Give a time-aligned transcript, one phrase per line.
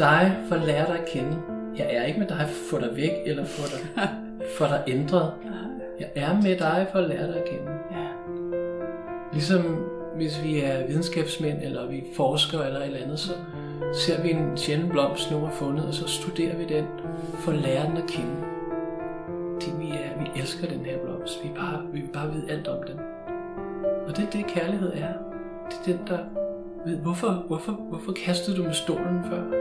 [0.00, 1.36] dig for at lære dig at kende.
[1.78, 4.08] Jeg er ikke med dig for at få dig væk, eller få dig,
[4.58, 5.32] få dig ændret.
[6.00, 7.72] Jeg er med dig for at lære dig at kende.
[7.90, 8.06] Ja.
[9.32, 9.62] Ligesom
[10.16, 13.32] hvis vi er videnskabsmænd, eller vi forsker eller et eller andet, så
[13.92, 16.84] ser vi en sjælden blomst, nogen har fundet, og så studerer vi den
[17.34, 18.36] for at lære den at kende.
[19.54, 21.44] Fordi vi, er, vi elsker den her blomst.
[21.44, 23.00] Vi, bare, vi vil bare vide alt om den.
[24.08, 25.12] Og det er det, kærlighed er.
[25.70, 26.18] Det er den, der
[26.86, 29.59] ved, hvorfor, hvorfor, hvorfor kastede du med stolen før?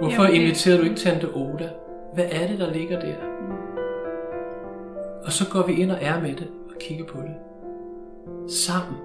[0.00, 1.68] Hvorfor Jamen, inviterer du ikke Tante Oda?
[2.14, 3.14] Hvad er det, der ligger der?
[5.24, 7.34] Og så går vi ind og er med det og kigger på det.
[8.52, 8.96] Sammen.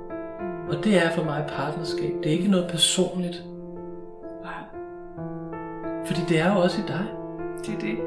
[0.70, 2.13] Og det er for mig partnerskab.
[2.23, 3.43] Det er ikke noget personligt.
[4.43, 4.63] Nej,
[6.05, 7.05] Fordi det er jo også i dig.
[7.65, 7.98] det er det.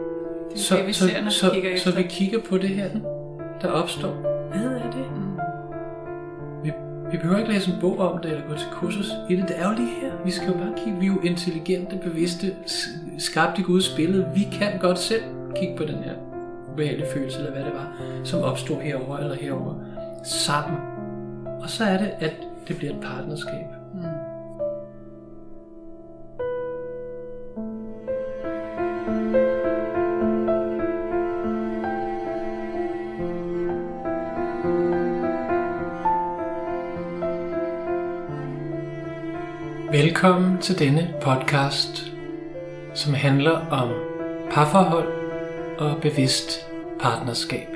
[0.50, 2.02] Det er Så, det, vi så, ser, når så, vi kigger så efter.
[2.02, 2.88] vi kigger på det her,
[3.62, 4.31] der opstår.
[7.12, 9.48] Vi, behøver ikke læse en bog om det, eller gå til kursus i det.
[9.48, 10.12] Det er jo lige her.
[10.24, 10.98] Vi skal jo bare kigge.
[10.98, 14.26] Vi er jo intelligente, bevidste, skabte skabt i Guds billede.
[14.34, 15.22] Vi kan godt selv
[15.56, 16.12] kigge på den her
[16.72, 19.74] ubehagelige følelse, eller hvad det var, som opstod herover eller herover
[20.24, 20.78] sammen.
[21.62, 22.34] Og så er det, at
[22.68, 23.81] det bliver et partnerskab.
[40.22, 42.12] Velkommen til denne podcast,
[42.94, 43.88] som handler om
[44.50, 45.08] parforhold
[45.78, 46.66] og bevidst
[47.00, 47.68] partnerskab.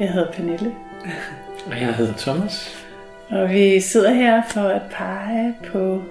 [0.00, 0.74] Jeg hedder Pernille,
[1.66, 2.86] Og jeg hedder Thomas.
[3.30, 6.02] og vi sidder her for at pege på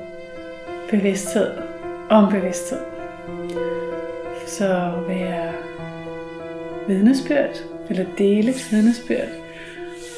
[0.89, 1.51] bevidsthed
[2.09, 2.79] om bevidsthed.
[4.47, 5.64] Så være
[6.87, 9.29] vidnesbyrd, eller dele vidnesbyrd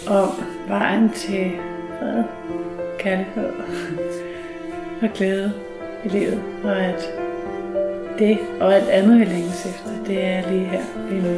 [0.08, 0.30] om
[0.68, 1.52] vejen til
[2.00, 2.24] fred,
[3.00, 3.50] kærlighed
[5.02, 5.54] og glæde
[6.06, 7.12] i livet, og at
[8.20, 11.38] det og alt andet vi længes efter, det er lige her, lige nu,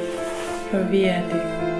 [0.71, 1.78] for vi er det.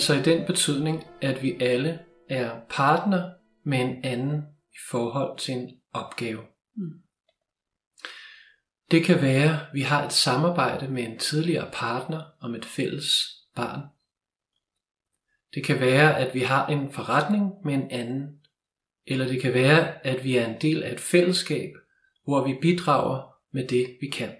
[0.00, 3.30] Altså i den betydning, at vi alle er partner
[3.64, 6.40] med en anden i forhold til en opgave.
[6.76, 6.92] Mm.
[8.90, 13.06] Det kan være, at vi har et samarbejde med en tidligere partner om et fælles
[13.56, 13.80] barn.
[15.54, 18.40] Det kan være, at vi har en forretning med en anden.
[19.06, 21.70] Eller det kan være, at vi er en del af et fællesskab,
[22.24, 24.30] hvor vi bidrager med det, vi kan.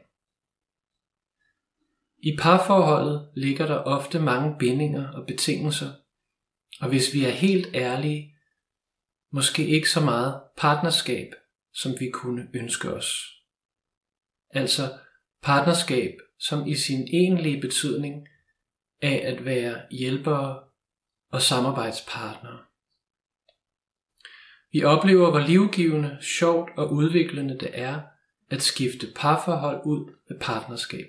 [2.23, 5.93] I parforholdet ligger der ofte mange bindinger og betingelser,
[6.81, 8.35] og hvis vi er helt ærlige,
[9.33, 11.35] måske ikke så meget partnerskab,
[11.73, 13.41] som vi kunne ønske os.
[14.51, 14.99] Altså
[15.43, 18.29] partnerskab, som i sin egentlige betydning
[19.03, 20.63] af at være hjælpere
[21.31, 22.59] og samarbejdspartnere.
[24.73, 28.01] Vi oplever, hvor livgivende, sjovt og udviklende det er
[28.51, 31.07] at skifte parforhold ud med partnerskab.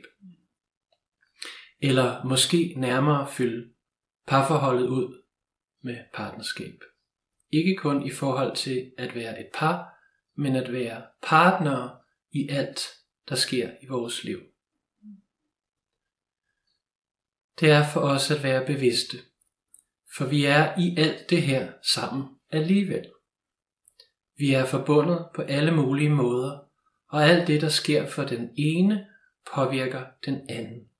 [1.81, 3.73] Eller måske nærmere fylde
[4.27, 5.23] parforholdet ud
[5.81, 6.83] med partnerskab.
[7.51, 9.93] Ikke kun i forhold til at være et par,
[10.35, 11.97] men at være partnere
[12.31, 12.81] i alt,
[13.29, 14.39] der sker i vores liv.
[17.59, 19.17] Det er for os at være bevidste,
[20.17, 23.11] for vi er i alt det her sammen alligevel.
[24.37, 26.59] Vi er forbundet på alle mulige måder,
[27.07, 29.07] og alt det, der sker for den ene,
[29.53, 30.90] påvirker den anden.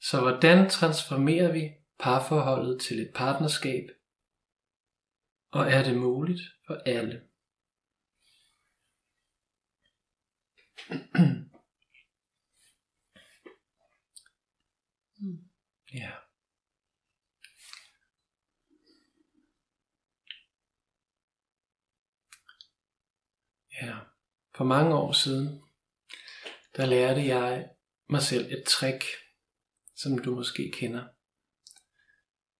[0.00, 3.84] Så hvordan transformerer vi parforholdet til et partnerskab?
[5.50, 7.28] Og er det muligt for alle?
[15.94, 16.12] ja.
[23.82, 23.98] Ja,
[24.56, 25.62] for mange år siden,
[26.76, 27.70] der lærte jeg
[28.08, 29.04] mig selv et trick,
[29.98, 31.04] som du måske kender.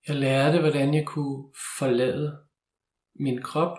[0.09, 2.47] Jeg lærte, hvordan jeg kunne forlade
[3.15, 3.79] min krop,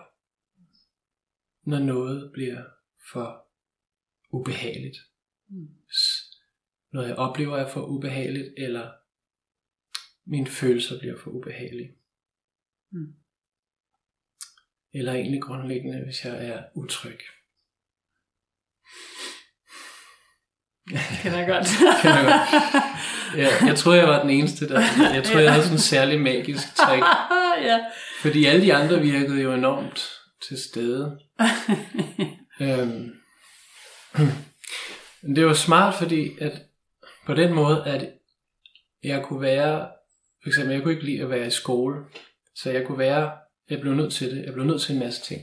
[1.64, 2.64] når noget bliver
[3.12, 3.48] for
[4.30, 4.98] ubehageligt.
[6.92, 8.94] Noget jeg oplever er for ubehageligt, eller
[10.26, 11.96] mine følelser bliver for ubehagelige.
[12.90, 13.16] Mm.
[14.94, 17.20] Eller egentlig grundlæggende, hvis jeg er utryg.
[21.22, 21.68] Kender jeg godt.
[22.02, 22.84] Kender jeg godt.
[23.38, 24.82] Ja, jeg troede, jeg var den eneste, der...
[25.14, 27.06] Jeg troede, jeg havde sådan en særlig magisk trick.
[27.70, 27.80] ja.
[28.22, 30.10] Fordi alle de andre virkede jo enormt
[30.48, 31.20] til stede.
[32.62, 33.12] øhm.
[35.36, 36.62] Det var smart, fordi at
[37.26, 38.10] på den måde, at
[39.04, 39.88] jeg kunne være...
[40.44, 41.96] For eksempel, jeg kunne ikke lide at være i skole.
[42.56, 43.32] Så jeg kunne være...
[43.70, 44.46] Jeg blev nødt til det.
[44.46, 45.42] Jeg blev nødt til en masse ting.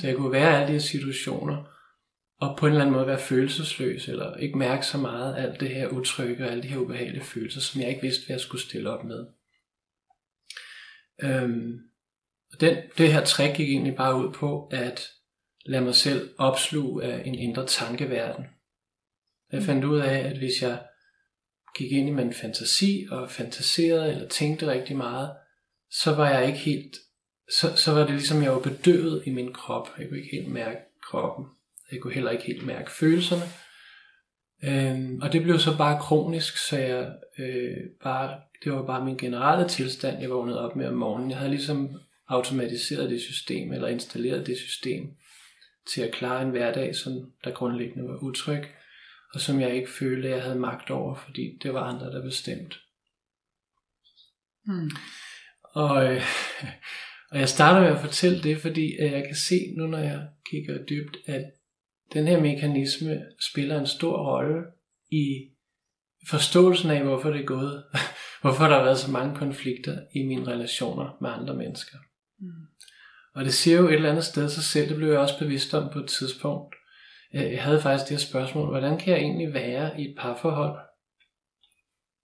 [0.00, 1.64] Så jeg kunne være i alle de her situationer,
[2.40, 5.68] og på en eller anden måde være følelsesløs, eller ikke mærke så meget alt det
[5.68, 8.62] her utrygge og alle de her ubehagelige følelser, som jeg ikke vidste, hvad jeg skulle
[8.62, 9.26] stille op med.
[11.22, 11.78] Øhm,
[12.60, 15.08] den, det her trick gik egentlig bare ud på at
[15.66, 18.44] lade mig selv opsluge af en indre tankeverden.
[19.52, 20.82] Jeg fandt ud af, at hvis jeg
[21.76, 25.36] gik ind i min fantasi og fantaserede eller tænkte rigtig meget,
[25.90, 26.96] så var jeg ikke helt,
[27.50, 29.88] så, så var det ligesom jeg var bedøvet i min krop.
[29.98, 31.55] Jeg kunne ikke helt mærke kroppen.
[31.92, 33.42] Jeg kunne heller ikke helt mærke følelserne.
[34.64, 39.16] Øhm, og det blev så bare kronisk, så jeg øh, bare, det var bare min
[39.16, 41.30] generelle tilstand, jeg vågnede op med om morgenen.
[41.30, 45.16] Jeg havde ligesom automatiseret det system, eller installeret det system,
[45.92, 48.64] til at klare en hverdag, som der grundlæggende var utryg,
[49.34, 52.76] og som jeg ikke følte, jeg havde magt over, fordi det var andre, der bestemte.
[54.66, 54.90] Mm.
[55.62, 56.22] Og, øh,
[57.30, 60.28] og jeg starter med at fortælle det, fordi øh, jeg kan se nu, når jeg
[60.50, 61.44] kigger dybt, at
[62.12, 64.62] den her mekanisme spiller en stor rolle
[65.10, 65.50] i
[66.28, 67.84] forståelsen af, hvorfor det er gået,
[68.42, 71.98] hvorfor der har været så mange konflikter i mine relationer med andre mennesker.
[72.38, 72.66] Mm.
[73.34, 75.74] Og det siger jo et eller andet sted sig selv, det blev jeg også bevidst
[75.74, 76.74] om på et tidspunkt.
[77.32, 80.78] Jeg havde faktisk det her spørgsmål, hvordan kan jeg egentlig være i et parforhold,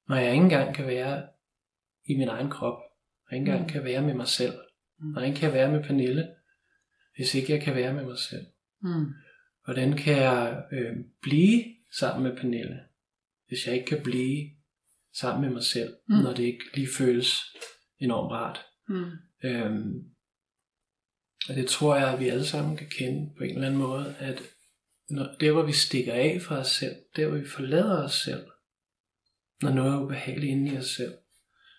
[0.08, 1.22] når jeg ikke engang kan være
[2.04, 2.78] i min egen krop,
[3.26, 3.68] og ikke engang mm.
[3.68, 4.54] kan være med mig selv,
[5.00, 5.14] mm.
[5.16, 6.28] og ikke kan være med Pernille,
[7.16, 8.46] hvis ikke jeg kan være med mig selv.
[8.82, 9.06] Mm.
[9.64, 11.64] Hvordan kan jeg øh, blive
[11.98, 12.80] sammen med Pernille,
[13.48, 14.50] hvis jeg ikke kan blive
[15.14, 16.14] sammen med mig selv, mm.
[16.14, 17.40] når det ikke lige føles
[17.98, 18.60] enormt rart.
[18.88, 19.10] Mm.
[19.44, 20.04] Øhm,
[21.48, 24.16] og det tror jeg, at vi alle sammen kan kende på en eller anden måde,
[24.18, 24.42] at
[25.10, 28.46] når, der hvor vi stikker af fra os selv, der hvor vi forlader os selv,
[29.62, 31.14] når noget er ubehageligt inde i os selv,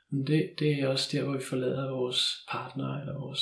[0.09, 3.41] men det, det er også der, hvor vi forlader vores partner, eller vores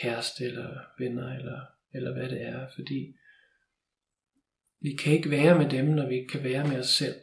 [0.00, 1.60] kæreste, eller venner, eller,
[1.94, 3.14] eller hvad det er, fordi
[4.86, 7.14] vi kan ikke være med dem, når vi ikke kan være med os selv.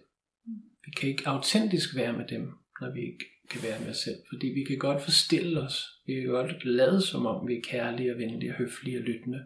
[0.86, 2.42] Vi kan ikke autentisk være med dem,
[2.81, 4.15] når vi ikke kan være med os selv.
[4.33, 5.86] Fordi vi kan godt forstille os.
[6.06, 9.42] Vi kan godt lade som om, vi er kærlige og venlige og høflige og lyttende.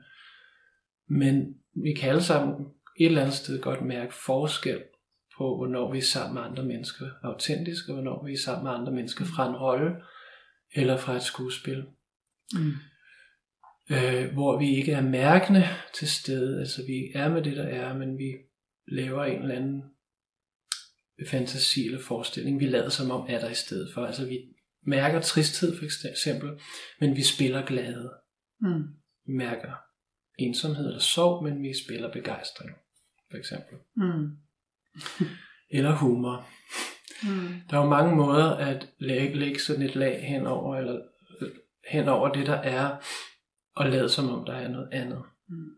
[1.08, 2.66] Men vi kan alle sammen
[3.00, 4.81] et eller andet sted godt mærke forskel
[5.38, 8.72] på, hvornår vi er sammen med andre mennesker autentisk, og hvornår vi er sammen med
[8.72, 9.92] andre mennesker fra en rolle
[10.75, 11.84] eller fra et skuespil.
[12.54, 12.74] Mm.
[13.92, 17.98] Øh, hvor vi ikke er mærkende til stede, altså vi er med det, der er,
[17.98, 18.34] men vi
[18.88, 19.84] laver en eller anden
[21.30, 24.06] fantasi eller forestilling, vi lader som om er der i stedet for.
[24.06, 24.39] Altså vi
[24.86, 26.50] mærker tristhed for eksempel,
[27.00, 28.13] men vi spiller glade.
[28.62, 28.84] Mm.
[29.25, 29.72] Vi mærker
[30.40, 32.72] ensomhed eller sorg, men vi spiller begejstring,
[33.31, 33.78] for eksempel.
[33.95, 34.31] Mm.
[35.78, 36.48] eller humor.
[37.24, 37.62] Mm.
[37.69, 41.01] Der er jo mange måder at lægge, lægge sådan et lag henover, eller
[41.90, 42.98] hen over det, der er,
[43.78, 45.24] og lade som om der er noget andet.
[45.50, 45.69] Mm.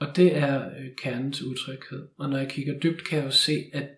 [0.00, 2.08] Og det er øh, kernen til utryghed.
[2.18, 3.88] Og når jeg kigger dybt, kan jeg jo se, at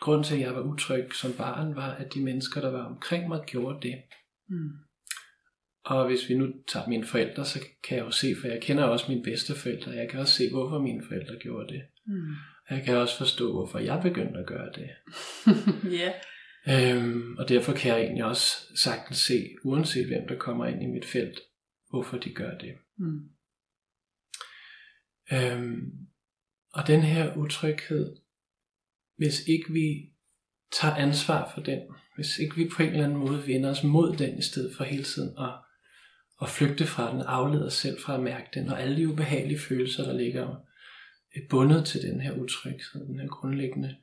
[0.00, 3.28] grunden til, at jeg var utryg som barn, var, at de mennesker, der var omkring
[3.28, 4.02] mig, gjorde det.
[4.48, 4.70] Mm.
[5.84, 8.84] Og hvis vi nu tager mine forældre, så kan jeg jo se, for jeg kender
[8.84, 11.82] også mine bedste forældre, jeg kan også se, hvorfor mine forældre gjorde det.
[12.06, 12.34] Mm.
[12.70, 14.90] Jeg kan også forstå, hvorfor jeg begyndte at gøre det.
[16.00, 16.12] ja.
[16.68, 18.46] Øhm, og derfor kan jeg egentlig også
[18.76, 21.40] sagtens se, uanset hvem der kommer ind i mit felt,
[21.92, 22.74] hvorfor de gør det.
[22.96, 23.30] Mm.
[25.32, 26.08] Øhm,
[26.72, 28.16] og den her utryghed,
[29.16, 30.12] hvis ikke vi
[30.80, 31.80] tager ansvar for den,
[32.14, 34.84] hvis ikke vi på en eller anden måde vender os mod den, i stedet for
[34.84, 35.54] hele tiden at,
[36.42, 39.58] at flygte fra den, aflede os selv fra at mærke den, og alle de ubehagelige
[39.58, 40.56] følelser, der ligger
[41.50, 43.96] bundet til den her utryghed, den her grundlæggende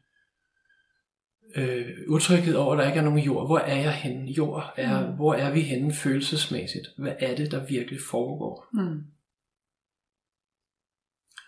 [1.55, 3.47] øh, utryghed over, at der ikke er nogen jord.
[3.47, 4.31] Hvor er jeg henne?
[4.31, 5.15] Jord er, mm.
[5.15, 6.87] hvor er vi henne følelsesmæssigt?
[6.97, 8.67] Hvad er det, der virkelig foregår?
[8.73, 9.03] Mm.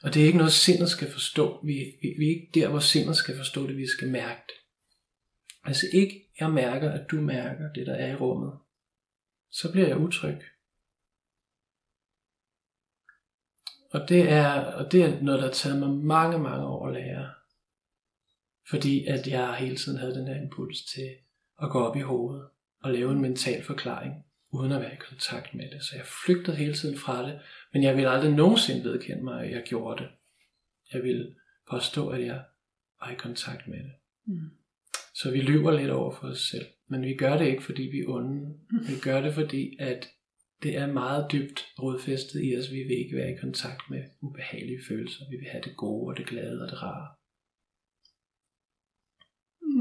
[0.03, 1.59] Og det er ikke noget, sindet skal forstå.
[1.65, 4.55] Vi, vi, vi er ikke der, hvor sindet skal forstå det, vi skal mærke det.
[5.63, 8.53] Altså ikke jeg mærker, at du mærker det, der er i rummet,
[9.51, 10.41] så bliver jeg utryg.
[13.91, 16.93] Og det er, og det er noget, der har taget mig mange, mange år at
[16.93, 17.29] lære.
[18.69, 21.09] Fordi at jeg hele tiden havde den her impuls til
[21.61, 22.47] at gå op i hovedet
[22.83, 24.13] og lave en mental forklaring,
[24.51, 25.83] uden at være i kontakt med det.
[25.83, 27.39] Så jeg flygtede hele tiden fra det,
[27.73, 30.09] men jeg ville aldrig nogensinde vedkende mig, at jeg gjorde det.
[30.93, 31.35] Jeg ville
[31.71, 32.43] påstå, at jeg
[33.01, 33.91] var i kontakt med det.
[34.25, 34.51] Mm.
[35.13, 36.65] Så vi lyver lidt over for os selv.
[36.87, 38.57] Men vi gør det ikke, fordi vi er onde.
[38.87, 40.09] Vi gør det, fordi at
[40.63, 42.71] det er meget dybt rodfæstet i os.
[42.71, 45.29] Vi vil ikke være i kontakt med ubehagelige følelser.
[45.29, 47.07] Vi vil have det gode og det glade og det rare.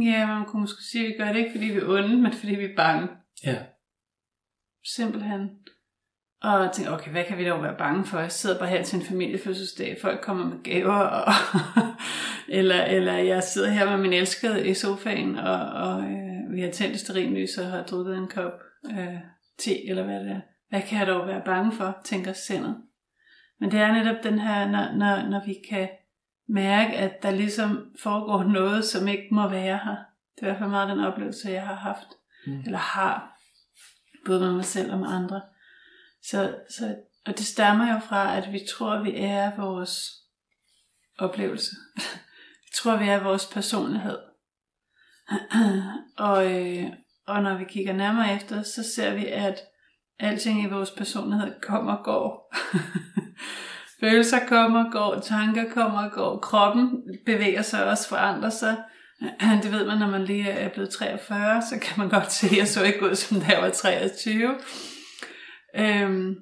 [0.02, 2.32] Ja, man kunne måske sige, at vi gør det ikke, fordi vi er onde, men
[2.32, 3.08] fordi vi er bange.
[3.44, 3.56] Ja,
[4.84, 5.50] Simpelthen.
[6.42, 8.18] Og jeg tænkte, okay, hvad kan vi dog være bange for?
[8.18, 11.32] Jeg sidder bare her til en familiefødselsdag, folk kommer med gaver, og
[12.58, 16.70] eller, eller jeg sidder her med min elskede i sofaen, og, og øh, vi har
[16.70, 18.52] tændt sterinlys og har drukket en kop
[18.90, 19.18] øh,
[19.58, 20.40] te, eller hvad det er.
[20.68, 22.76] Hvad kan jeg dog være bange for, tænker sindet.
[23.60, 25.88] Men det er netop den her, når, når, når vi kan
[26.54, 29.96] mærke, at der ligesom foregår noget, som ikke må være her.
[30.36, 32.06] Det er i hvert fald meget den oplevelse, jeg har haft,
[32.46, 32.60] Mm.
[32.60, 33.38] eller har,
[34.26, 35.42] både med mig selv og med andre.
[36.22, 40.10] Så, så, og det stammer jo fra, at vi tror, at vi er vores
[41.18, 41.70] oplevelse.
[42.64, 44.18] vi tror, vi er vores personlighed.
[46.28, 46.90] og, øh,
[47.26, 49.60] og når vi kigger nærmere efter, så ser vi, at
[50.18, 52.54] alting i vores personlighed kommer og går.
[54.00, 58.76] Følelser kommer og går, tanker kommer og går, kroppen bevæger sig også, forandrer sig.
[59.62, 62.56] Det ved man, når man lige er blevet 43, så kan man godt se, at
[62.56, 64.54] jeg så ikke ud, som da jeg var 23.
[65.76, 66.34] Øhm,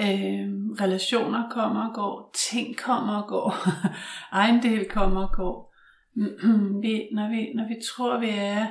[0.00, 3.54] øhm, relationer kommer og går, ting kommer og går,
[4.40, 5.74] ejendel kommer og går.
[6.82, 8.66] vi, når, vi, når vi tror, vi er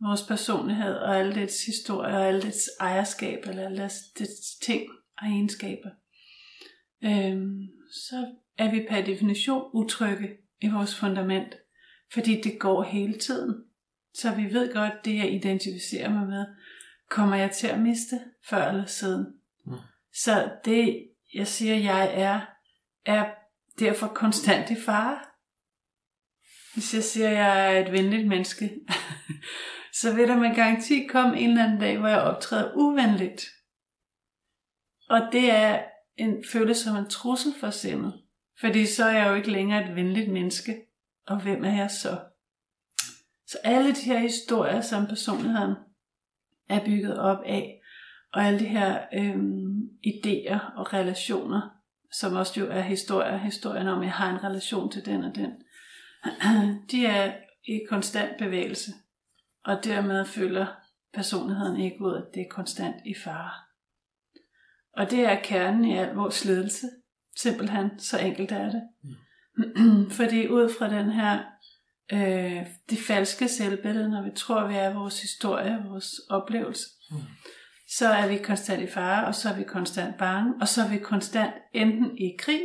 [0.00, 4.82] vores personlighed og alle dets historie og alle dets ejerskab eller alle dets ting
[5.18, 5.88] og egenskaber,
[7.04, 11.54] øhm, så er vi per definition utrygge i vores fundament,
[12.12, 13.64] fordi det går hele tiden.
[14.14, 16.46] Så vi ved godt, det jeg identificerer mig med,
[17.08, 19.26] kommer jeg til at miste før eller siden.
[19.66, 19.72] Mm.
[20.14, 22.40] Så det, jeg siger, jeg er,
[23.06, 23.30] er
[23.78, 25.18] derfor konstant i fare.
[26.74, 28.70] Hvis jeg siger, jeg er et venligt menneske,
[30.00, 33.46] så vil der med garanti komme en eller anden dag, hvor jeg optræder uvenligt.
[35.08, 35.82] Og det er
[36.20, 38.20] en føles som en trussel for sindet.
[38.60, 40.76] Fordi så er jeg jo ikke længere et venligt menneske.
[41.26, 42.18] Og hvem er jeg så?
[43.46, 45.74] Så alle de her historier, som personligheden
[46.68, 47.80] er bygget op af,
[48.32, 51.60] og alle de her øhm, idéer og relationer,
[52.12, 55.34] som også jo er historier, historien om, at jeg har en relation til den og
[55.34, 55.50] den,
[56.90, 57.32] de er
[57.64, 58.92] i konstant bevægelse,
[59.64, 60.66] og dermed føler
[61.14, 63.69] personligheden ikke ud, at det er konstant i fare.
[64.96, 66.86] Og det er kernen i al vores ledelse.
[67.36, 68.82] Simpelthen, så enkelt er det.
[69.76, 70.10] Mm.
[70.18, 71.38] Fordi ud fra den her,
[72.12, 77.16] øh, det falske selvbillede, når vi tror, vi er vores historie, vores oplevelse, Mm.
[77.88, 80.88] så er vi konstant i fare, og så er vi konstant bange, og så er
[80.88, 82.60] vi konstant enten i krig,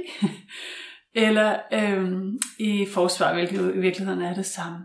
[1.26, 4.78] eller øhm, i forsvar, hvilket i virkeligheden er det samme.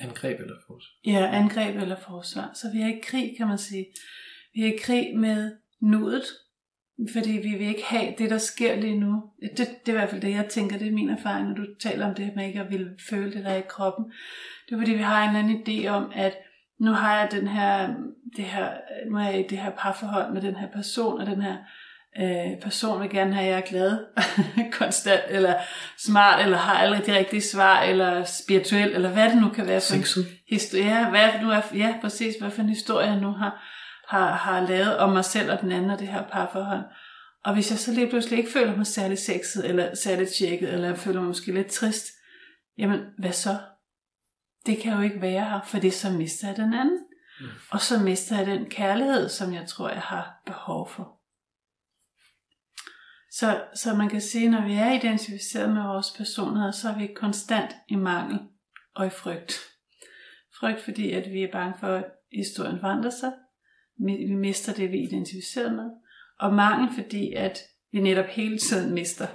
[0.00, 1.12] angreb eller forsvar.
[1.12, 2.50] Ja, angreb eller forsvar.
[2.54, 3.86] Så vi er i krig, kan man sige.
[4.54, 5.52] Vi er i krig med
[5.84, 6.24] nuet,
[7.12, 9.22] fordi vi vil ikke have det, der sker lige nu.
[9.56, 11.66] Det, det er i hvert fald det, jeg tænker, det er min erfaring, når du
[11.80, 14.04] taler om det med ikke at ville føle det der er i kroppen.
[14.68, 16.36] Det er fordi, vi har en eller anden idé om, at
[16.80, 17.94] nu har jeg den her,
[18.36, 18.70] det her,
[19.10, 21.56] nu er jeg i det her parforhold med den her person, og den her
[22.20, 23.98] øh, person vil gerne have, at jeg er glad,
[24.78, 25.54] konstant, eller
[25.98, 29.80] smart, eller har alle de rigtige svar, eller spirituel, eller hvad det nu kan være
[29.80, 30.26] for en Sexet.
[30.48, 30.84] historie.
[30.84, 33.62] Ja, hvad nu er, ja, præcis, hvad for en historie jeg nu har,
[34.08, 36.84] har, har lavet om mig selv og den anden og det her parforhold.
[37.44, 40.88] Og hvis jeg så lige pludselig ikke føler mig særlig sexet, eller særlig tjekket, eller
[40.88, 42.06] jeg føler mig måske lidt trist,
[42.78, 43.58] jamen hvad så?
[44.66, 47.00] Det kan jo ikke være her, fordi så mister jeg den anden.
[47.40, 47.46] Mm.
[47.70, 51.20] Og så mister jeg den kærlighed, som jeg tror, jeg har behov for.
[53.30, 57.14] Så, så man kan sige, når vi er identificeret med vores personlighed, så er vi
[57.16, 58.38] konstant i mangel
[58.94, 59.52] og i frygt.
[60.60, 63.32] Frygt, fordi at vi er bange for, at historien forandrer sig.
[63.98, 65.90] Vi vi mister det, vi identificerer med.
[66.38, 67.58] Og mangel, fordi at
[67.92, 69.26] vi netop hele tiden mister.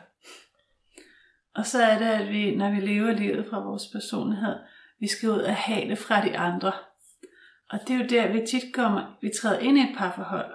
[1.55, 4.55] Og så er det, at vi, når vi lever livet fra vores personlighed,
[4.99, 6.71] vi skal ud og have det fra de andre.
[7.69, 10.53] Og det er jo der, vi tit kommer, vi træder ind i et parforhold.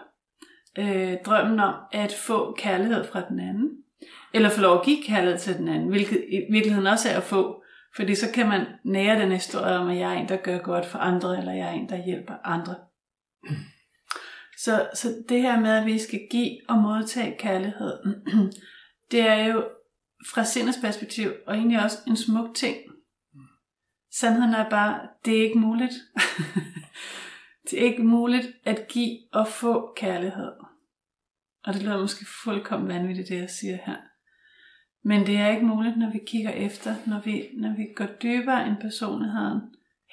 [0.78, 3.70] Øh, drømmen om at få kærlighed fra den anden.
[4.34, 7.22] Eller få lov at give kærlighed til den anden, hvilket i virkeligheden også er at
[7.22, 7.62] få.
[7.96, 10.86] Fordi så kan man nære den historie om, at jeg er en, der gør godt
[10.86, 12.74] for andre, eller jeg er en, der hjælper andre.
[14.64, 17.98] Så, så det her med, at vi skal give og modtage kærlighed,
[19.10, 19.68] det er jo
[20.26, 22.76] fra sindets perspektiv, og egentlig også en smuk ting.
[24.12, 25.92] Sandheden er bare, det er ikke muligt.
[27.70, 30.52] det er ikke muligt at give og få kærlighed.
[31.64, 33.96] Og det lyder måske fuldkommen vanvittigt, det jeg siger her.
[35.02, 38.66] Men det er ikke muligt, når vi kigger efter, når vi, når vi går dybere
[38.66, 39.60] ind i personligheden,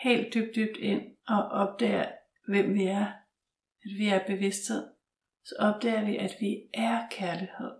[0.04, 2.06] helt dybt, dybt ind og opdager,
[2.48, 3.21] hvem vi er,
[3.86, 4.88] at vi er bevidsthed,
[5.46, 7.72] så opdager vi, at vi er kærlighed.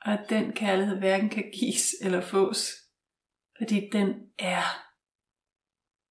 [0.00, 2.72] Og at den kærlighed hverken kan gives eller fås,
[3.58, 4.62] fordi den er.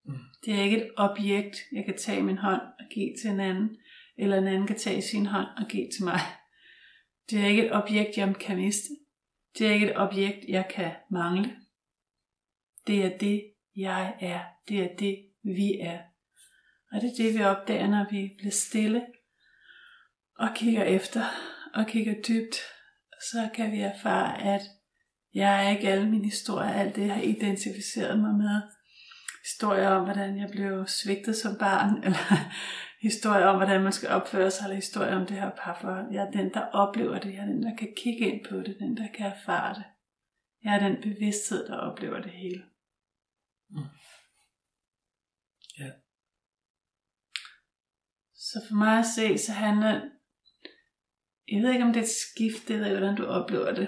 [0.05, 0.17] Mm.
[0.45, 3.77] Det er ikke et objekt, jeg kan tage min hånd og give til en anden,
[4.17, 6.19] eller en anden kan tage sin hånd og give til mig.
[7.29, 8.89] Det er ikke et objekt, jeg kan miste.
[9.57, 11.55] Det er ikke et objekt, jeg kan mangle.
[12.87, 14.43] Det er det, jeg er.
[14.67, 16.08] Det er det, vi er.
[16.91, 19.05] Og det er det, vi opdager, når vi bliver stille
[20.39, 21.23] og kigger efter
[21.73, 22.55] og kigger dybt.
[23.21, 24.61] Så kan vi erfare, at
[25.33, 28.61] jeg er ikke alle mine historier, alt det, jeg har identificeret mig med.
[29.43, 32.51] Historier om, hvordan jeg blev svigtet som barn, eller
[33.01, 36.13] historier om, hvordan man skal opføre sig, eller historier om det her parforhold.
[36.13, 37.33] Jeg er den, der oplever det.
[37.33, 38.77] Jeg er den, der kan kigge ind på det.
[38.79, 39.83] Den, der kan erfare det.
[40.63, 42.63] Jeg er den bevidsthed, der oplever det hele.
[43.69, 43.83] Mm.
[45.79, 45.91] Ja.
[48.53, 50.01] Så for mig at se, så handler
[51.51, 53.87] jeg ved ikke om det er et skift, eller hvordan du oplever det,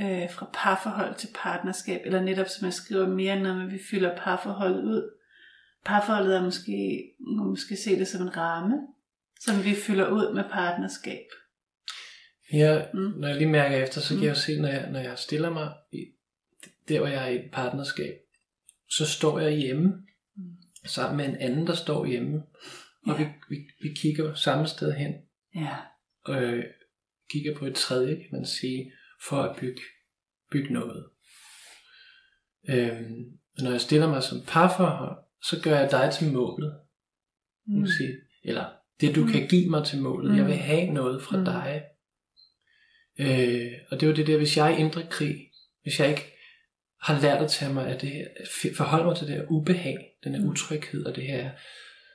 [0.00, 4.82] øh, fra parforhold til partnerskab, eller netop som jeg skriver mere, når vi fylder parforholdet
[4.84, 5.10] ud.
[5.84, 8.76] Parforholdet er måske, man måske se det som en ramme,
[9.40, 11.24] som vi fylder ud med partnerskab.
[12.52, 13.00] Ja, Mm.
[13.00, 14.22] når jeg lige mærker efter, så kan Mm.
[14.22, 16.04] jeg jo se, når jeg, når jeg stiller mig i,
[16.88, 18.14] der, hvor jeg er i et partnerskab,
[18.90, 19.92] så står jeg hjemme
[20.36, 20.42] Mm.
[20.86, 22.42] sammen med en anden, der står hjemme,
[23.06, 23.24] og Ja.
[23.24, 25.14] vi, vi, vi kigger samme sted hen,
[25.54, 25.76] Ja,
[26.24, 26.64] og øh,
[27.30, 28.92] kigger på et tredje, kan man sige,
[29.28, 29.80] for at bygge,
[30.50, 31.06] bygge noget.
[32.68, 33.24] Øhm,
[33.58, 36.80] når jeg stiller mig som parforhold, så gør jeg dig til målet.
[37.66, 37.78] mm.
[37.78, 37.86] Mm.
[37.86, 38.64] Sige, eller
[39.00, 39.32] det du Mm.
[39.32, 40.30] kan give mig til målet.
[40.30, 40.36] Mm.
[40.36, 40.50] Jeg Mm.
[40.50, 41.40] vil have noget fra Mm.
[41.42, 41.44] mm.
[41.44, 41.82] dig.
[43.20, 45.50] Øh, og det jo det der, hvis jeg er indre krig,
[45.82, 46.32] hvis jeg ikke
[47.02, 48.26] har lært at tage mig af det her,
[48.76, 50.48] forholde mig til det her ubehag, den her Mm.
[50.48, 51.50] utryghed og det her,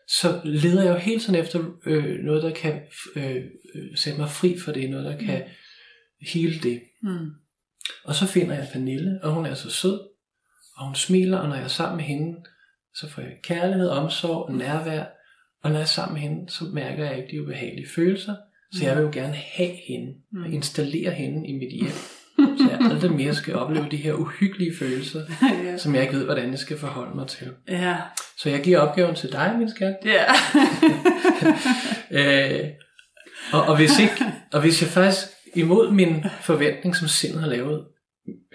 [0.08, 2.82] så leder jeg jo hele tiden efter øh, noget, der kan
[3.16, 3.36] øh,
[3.76, 5.44] øh, sætte mig fri for det, noget, der kan
[6.32, 6.82] hele det.
[7.04, 7.30] Mm.
[8.04, 10.00] Og så finder jeg Pernille, og hun er så sød,
[10.78, 12.38] og hun smiler, og når jeg er sammen med hende,
[12.96, 15.06] så får jeg kærlighed, omsorg, nærvær,
[15.64, 18.36] og når jeg er sammen med hende, så mærker jeg ikke de ubehagelige følelser,
[18.74, 20.54] så jeg vil jo gerne have hende, og Mm.
[20.54, 21.92] installere hende i mit hjem,
[22.58, 25.22] så jeg aldrig mere skal opleve de her uhyggelige følelser,
[25.66, 25.78] ja.
[25.78, 27.48] som jeg ikke ved, hvordan jeg skal forholde mig til.
[27.70, 27.96] ja.
[28.40, 29.96] Så jeg giver opgaven til dig, min skat.
[30.06, 30.24] Ja.
[32.12, 32.60] Øh,
[33.54, 37.84] og, og, hvis ikke, og hvis jeg faktisk imod min forventning, som sindet har lavet,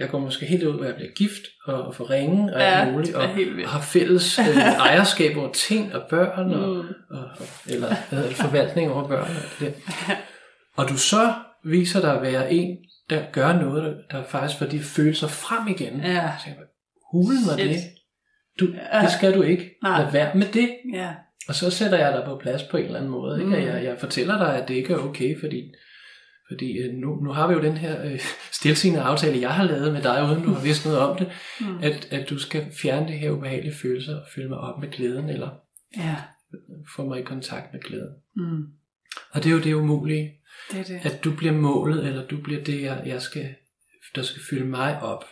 [0.00, 2.80] jeg går måske helt ud, hvor jeg bliver gift og, og får ringe og Ja,
[2.80, 4.56] alt muligt, og, og har fælles øh,
[4.88, 6.88] ejerskab over ting og børn, og, Mm.
[7.10, 9.30] og, og, eller det, forvaltning over børn.
[9.30, 9.74] Og, det.
[10.06, 10.14] der.
[10.76, 11.32] og du så
[11.64, 12.76] viser dig at være en,
[13.16, 16.00] der gør noget, der, faktisk får de følelser frem igen.
[16.00, 16.30] Ja.
[16.38, 16.56] Så jeg,
[17.12, 17.76] hulen var det.
[18.60, 19.00] Du, Ja.
[19.02, 19.70] det skal du ikke.
[19.82, 20.02] Nej.
[20.02, 20.70] Lad være med det.
[20.94, 21.14] ja.
[21.48, 23.38] Og så sætter jeg dig på plads på en eller anden måde.
[23.40, 23.48] Ikke?
[23.56, 23.62] Mm.
[23.66, 25.72] Jeg, jeg fortæller dig, at det ikke er okay, fordi,
[26.52, 28.20] fordi øh, nu, nu har vi jo den her øh,
[28.52, 31.78] stilsigende aftale, jeg har lavet med dig, uden du har vidst noget om det, Mm.
[31.82, 35.28] at, at du skal fjerne det her ubehagelige følelser og fylde mig op med glæden,
[35.28, 35.48] eller
[35.96, 36.16] Ja.
[36.96, 38.14] få mig i kontakt med glæden.
[38.36, 38.62] Mm.
[39.32, 40.30] Og det er jo det umulige,
[40.72, 41.00] Det det.
[41.02, 43.54] at du bliver målet, eller du bliver det, jeg, jeg skal,
[44.14, 45.24] der skal fylde mig op.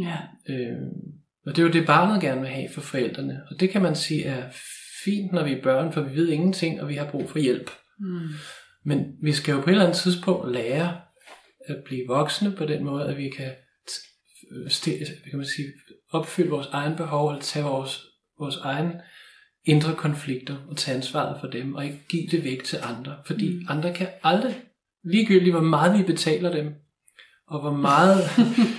[0.00, 0.16] Ja.
[0.48, 0.76] Øh,
[1.46, 3.42] og det er jo det, barnet gerne vil have for forældrene.
[3.50, 4.50] Og det kan man sige er
[5.04, 7.70] fint, når vi er børn, for vi ved ingenting, og vi har brug for hjælp.
[7.98, 8.28] Mm.
[8.84, 11.00] Men vi skal jo på et eller andet tidspunkt lære
[11.68, 13.52] at blive voksne på den måde, at vi kan,
[13.90, 15.68] t- sti- kan man sige,
[16.10, 18.06] opfylde vores egen behov, eller tage vores,
[18.38, 18.92] vores egen
[19.64, 23.16] indre konflikter og tage ansvaret for dem, og ikke give det væk til andre.
[23.26, 23.54] Fordi Mm.
[23.54, 23.66] mm.
[23.68, 24.62] andre kan aldrig,
[25.04, 26.74] ligegyldigt hvor meget vi betaler dem,
[27.46, 28.18] og hvor meget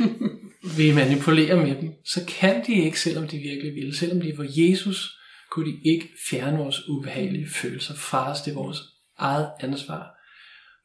[0.77, 3.95] vi manipulerer med dem, så kan de ikke, selvom de virkelig ville.
[3.95, 5.19] Selvom de var Jesus,
[5.51, 8.41] kunne de ikke fjerne vores ubehagelige følelser fra os.
[8.41, 8.81] Det er vores
[9.17, 10.15] eget ansvar.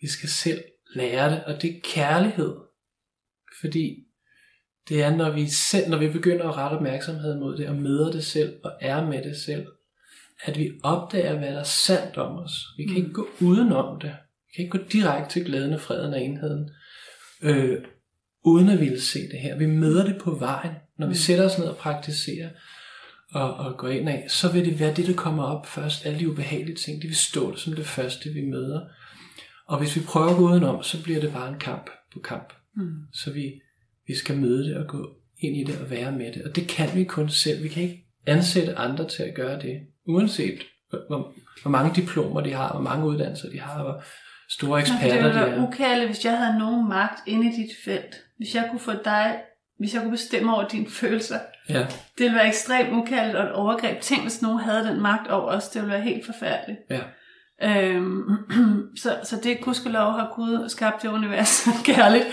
[0.01, 0.63] Vi skal selv
[0.95, 2.55] lære det, og det er kærlighed.
[3.61, 3.97] Fordi
[4.89, 8.11] det er, når vi, selv, når vi begynder at rette opmærksomhed mod det, og møder
[8.11, 9.67] det selv, og er med det selv,
[10.45, 12.53] at vi opdager, hvad der er sandt om os.
[12.77, 12.97] Vi kan Mm.
[12.97, 14.11] ikke gå udenom det.
[14.47, 16.71] Vi kan ikke gå direkte til glæden og freden og enheden,
[17.43, 17.79] øh,
[18.45, 19.59] uden at ville se det her.
[19.59, 20.73] Vi møder det på vejen.
[20.99, 21.15] Når vi Mm.
[21.15, 22.49] sætter os ned og praktiserer,
[23.33, 26.07] og, og går ind af, så vil det være det, der kommer op først.
[26.07, 28.81] Alle de ubehagelige ting, det vil stå som det første, vi møder.
[29.67, 32.53] Og hvis vi prøver at gå udenom, så bliver det bare en kamp på kamp.
[32.77, 32.93] Mm.
[33.13, 33.61] Så vi,
[34.07, 36.43] vi skal møde det og gå ind i det og være med det.
[36.43, 37.63] Og det kan vi kun selv.
[37.63, 39.81] Vi kan ikke ansætte andre til at gøre det.
[40.09, 44.03] Uanset hvor, hvor mange diplomer de har, hvor mange uddannelser de har, hvor
[44.51, 45.69] store Men det eksperter ville de være er.
[45.69, 48.15] ukærligt, hvis jeg havde nogen magt inde i dit felt.
[48.37, 49.41] Hvis jeg kunne få dig
[49.79, 51.39] hvis jeg kunne bestemme over dine følelser.
[51.69, 51.79] Ja.
[51.79, 54.01] Det ville være ekstremt ukaldt og et overgreb.
[54.01, 55.69] Tænk, hvis nogen havde den magt over os.
[55.69, 56.79] Det ville være helt forfærdeligt.
[56.91, 57.01] Ja.
[57.63, 58.23] Øhm,
[59.03, 62.25] så, så det gudskelov har Gud skabt det univers kærligt,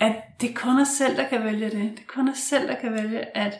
[0.00, 1.72] at det er kun os selv, der kan vælge det.
[1.72, 3.54] Det er kun os selv, der kan vælge at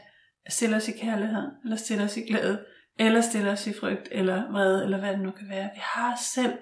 [0.49, 2.59] stille os i kærlighed, eller stille os i glæde,
[2.99, 5.71] eller stille os i frygt, eller vrede, eller hvad det nu kan være.
[5.75, 6.59] Vi har selv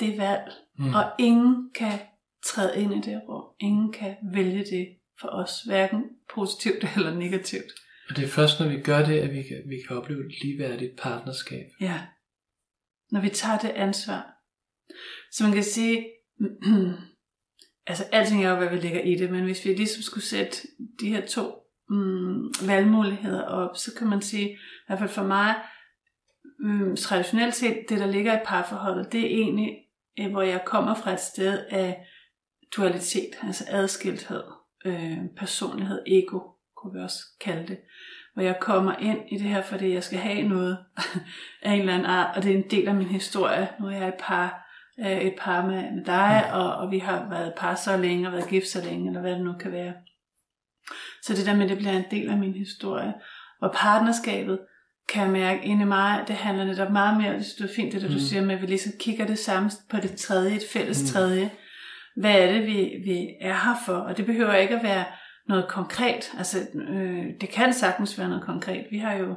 [0.00, 0.94] det valg, mm.
[0.94, 1.98] og ingen kan
[2.44, 3.44] træde ind i det rum.
[3.60, 4.88] Ingen kan vælge det
[5.20, 6.02] for os, hverken
[6.34, 7.72] positivt eller negativt.
[8.08, 10.32] Og det er først, når vi gør det, at vi kan, vi kan opleve et
[10.42, 11.66] ligeværdigt partnerskab.
[11.80, 12.00] Ja.
[13.10, 14.32] Når vi tager det ansvar.
[15.32, 16.06] Så man kan sige,
[17.90, 20.56] altså alting er jo, hvad vi lægger i det, men hvis vi ligesom skulle sætte
[21.00, 25.54] de her to mm, valgmuligheder op, så kan man sige, i hvert fald for mig,
[26.58, 29.76] mm, traditionelt set, det der ligger i parforholdet, det er egentlig,
[30.20, 32.06] øh, hvor jeg kommer fra et sted af
[32.76, 34.42] dualitet, altså adskilthed,
[34.84, 36.40] øh, personlighed, ego,
[36.76, 37.78] kunne vi også kalde det.
[38.34, 40.78] Hvor jeg kommer ind i det her, fordi jeg skal have noget
[41.62, 43.68] af en eller anden art, og det er en del af min historie.
[43.80, 44.68] Nu er jeg et par,
[45.00, 48.32] øh, et par med, med dig, og, og vi har været par så længe, og
[48.32, 49.92] været gift så længe, eller hvad det nu kan være.
[51.22, 53.14] Så det der med, det bliver en del af min historie.
[53.62, 54.58] Og partnerskabet,
[55.08, 58.02] kan jeg mærke inde i mig, det handler netop meget mere, det er fint det,
[58.02, 58.20] der du mm.
[58.20, 61.06] siger med, at vi ligesom kigger det samme på det tredje, et fælles mm.
[61.06, 61.50] tredje.
[62.16, 63.92] Hvad er det, vi, vi er her for?
[63.92, 65.04] Og det behøver ikke at være
[65.48, 66.32] noget konkret.
[66.38, 68.86] Altså, øh, det kan sagtens være noget konkret.
[68.90, 69.34] Vi har jo,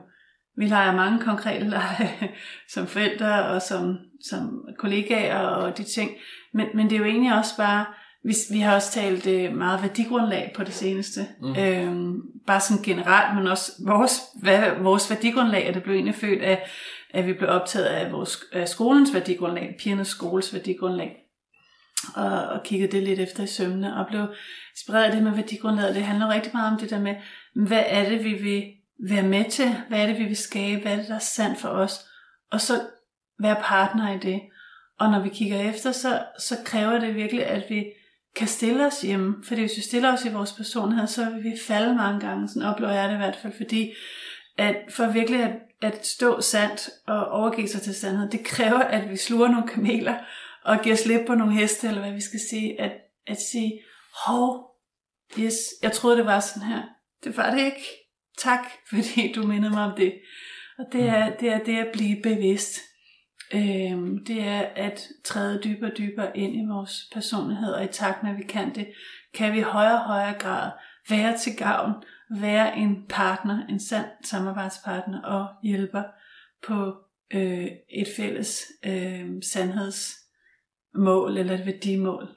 [0.58, 2.32] vi leger mange konkrete lege
[2.74, 3.98] som forældre og som,
[4.30, 6.12] som kollegaer og de ting.
[6.54, 7.86] Men, men det er jo egentlig også bare,
[8.24, 11.28] vi, vi har også talt øh, meget værdigrundlag på det seneste.
[11.42, 11.56] Mm.
[11.56, 16.42] Øhm, bare sådan generelt, men også vores, hvad, vores værdigrundlag, at det blev egentlig født
[16.42, 16.70] af,
[17.10, 21.16] at vi blev optaget af, vores, af skolens værdigrundlag, pigernes skoles værdigrundlag.
[22.16, 24.28] Og, og kiggede det lidt efter i sømne, og blev
[24.74, 25.96] inspireret af det med værdigrundlaget.
[25.96, 27.16] Det handler rigtig meget om det der med,
[27.56, 28.64] hvad er det, vi vil
[29.10, 29.76] være med til?
[29.90, 30.82] Hvad er det, vi vil skabe?
[30.82, 32.06] Hvad er det, der er sandt for os?
[32.52, 32.74] Og så
[33.40, 34.42] være partner i det.
[35.00, 37.86] Og når vi kigger efter, så, så kræver det virkelig, at vi
[38.36, 39.36] kan stille os hjemme.
[39.44, 42.48] Fordi hvis vi stiller os i vores personlighed, så vil vi falde mange gange.
[42.48, 43.54] Sådan oplever jeg det i hvert fald.
[43.58, 43.94] Fordi
[44.58, 49.10] at for virkelig at, at stå sandt og overgive sig til sandhed, det kræver, at
[49.10, 50.16] vi sluger nogle kameler
[50.64, 52.82] og giver slip på nogle heste, eller hvad vi skal sige.
[52.82, 52.92] At,
[53.28, 53.82] at sige,
[54.26, 54.76] hov,
[55.40, 56.82] yes, jeg troede det var sådan her.
[57.24, 57.86] Det var det ikke.
[58.38, 60.14] Tak, fordi du mindede mig om det.
[60.80, 62.80] Og det er det, er det at blive bevidst.
[63.54, 68.24] Øhm, det er at træde dybere og dybere ind i vores personlighed, og i takt
[68.24, 68.88] med, at vi kan det,
[69.34, 70.72] kan vi i højere og højere grad
[71.10, 71.94] være til gavn,
[72.32, 76.04] være en partner, en sand samarbejdspartner og hjælper
[76.68, 76.96] på
[77.34, 82.28] øh, et fælles øh, sandhedsmål eller et værdimål.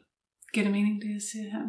[0.55, 1.68] Giver det mening, det jeg siger her?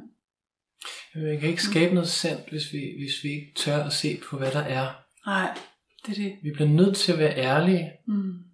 [1.15, 4.37] Man kan ikke skabe noget sandt, hvis vi, hvis vi ikke tør at se på,
[4.37, 4.87] hvad der er.
[5.25, 5.57] Nej,
[6.05, 6.37] det er det.
[6.43, 7.91] Vi bliver nødt til at være ærlige.
[8.07, 8.52] Mm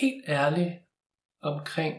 [0.00, 0.78] helt ærlig
[1.42, 1.94] omkring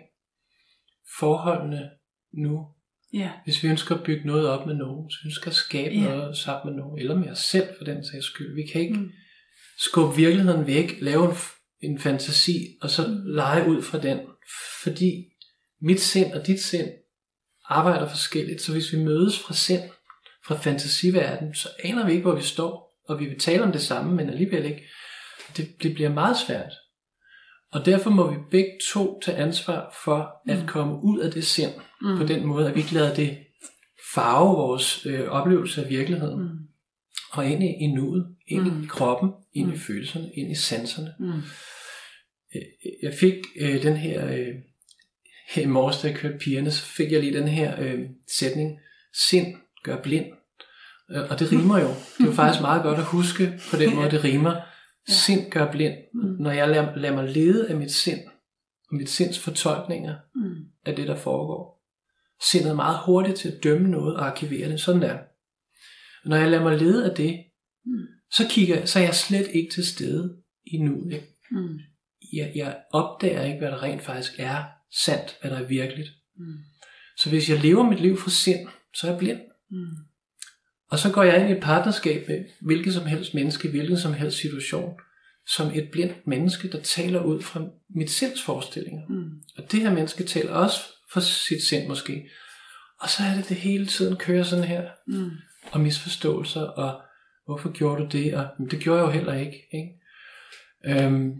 [1.19, 1.89] forholdene
[2.33, 2.67] nu.
[3.13, 3.31] Ja.
[3.43, 6.01] Hvis vi ønsker at bygge noget op med nogen, hvis vi ønsker at skabe ja.
[6.01, 8.55] noget sammen med nogen, eller med os selv for den sags skyld.
[8.55, 9.11] Vi kan ikke mm.
[9.77, 11.35] skubbe virkeligheden væk, lave en,
[11.81, 13.25] en fantasi, og så mm.
[13.25, 14.19] lege ud fra den.
[14.83, 15.25] Fordi
[15.81, 16.89] mit sind og dit sind
[17.69, 19.83] arbejder forskelligt, så hvis vi mødes fra sind,
[20.47, 23.81] fra fantasiverdenen, så aner vi ikke, hvor vi står, og vi vil tale om det
[23.81, 24.83] samme, men alligevel ikke.
[25.57, 26.73] Det, det bliver meget svært.
[27.75, 30.67] Og derfor må vi begge to tage ansvar for at mm.
[30.67, 32.17] komme ud af det sind mm.
[32.17, 33.37] på den måde, at vi ikke lader det
[34.13, 36.41] farve vores øh, oplevelse af virkeligheden.
[36.41, 36.57] Mm.
[37.31, 38.83] Og ind i, i nuet, ind mm.
[38.83, 39.73] i kroppen, ind mm.
[39.73, 41.13] i følelserne, ind i sanserne.
[41.19, 41.41] Mm.
[42.55, 42.61] Øh,
[43.03, 44.55] jeg fik øh, den her, øh,
[45.49, 47.99] her i morges, da jeg kørte pigerne, så fik jeg lige den her øh,
[48.39, 48.79] sætning,
[49.29, 50.25] sind gør blind.
[51.11, 51.87] Øh, og det rimer jo.
[51.87, 54.74] Det er jo faktisk meget godt at huske på den måde, det rimer.
[55.09, 55.13] Ja.
[55.13, 55.95] Sind gør blind.
[56.13, 56.35] Mm.
[56.39, 58.19] Når jeg lader, lader mig lede af mit sind,
[58.89, 60.55] og mit sinds fortolkninger mm.
[60.85, 61.75] af det, der foregår.
[62.49, 64.79] Sindet er meget hurtigt til at dømme noget og arkivere det.
[64.81, 65.17] Sådan der.
[66.25, 67.43] Når jeg lader mig lede af det,
[67.85, 68.05] mm.
[68.31, 71.09] så kigger så er jeg slet ikke til stede i nu.
[71.09, 71.27] Ikke?
[71.51, 71.79] Mm.
[72.33, 74.63] Jeg, jeg opdager ikke, hvad der rent faktisk er
[75.03, 76.09] sandt, hvad der er virkeligt.
[76.37, 76.57] Mm.
[77.17, 79.41] Så hvis jeg lever mit liv for sind, så er jeg blind.
[79.71, 80.04] Mm.
[80.95, 84.13] Og så går jeg ind i et partnerskab med hvilket som helst menneske, hvilken som
[84.13, 84.93] helst situation,
[85.47, 87.61] som et blindt menneske, der taler ud fra
[87.95, 89.01] mit sinds forestillinger.
[89.09, 89.29] Mm.
[89.57, 90.79] Og det her menneske taler også
[91.13, 92.29] for sit sind måske.
[93.01, 94.83] Og så er det, det hele tiden kører sådan her.
[95.07, 95.31] Mm.
[95.71, 97.01] Og misforståelser, og
[97.45, 98.33] hvorfor gjorde du det?
[98.33, 99.67] Og det gjorde jeg jo heller ikke.
[99.73, 101.03] ikke?
[101.03, 101.31] Øhm,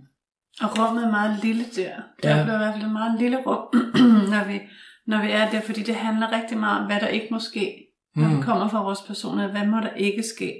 [0.61, 1.93] og rummet er meget lille der.
[2.23, 2.43] Der ja.
[2.43, 3.67] bliver i hvert fald et meget lille rum,
[4.33, 4.61] når vi,
[5.07, 7.84] når vi er der, fordi det handler rigtig meget om, hvad der ikke må ske
[8.15, 8.37] når Mm.
[8.37, 9.47] vi kommer fra vores personer.
[9.51, 10.53] Hvad må der ikke ske?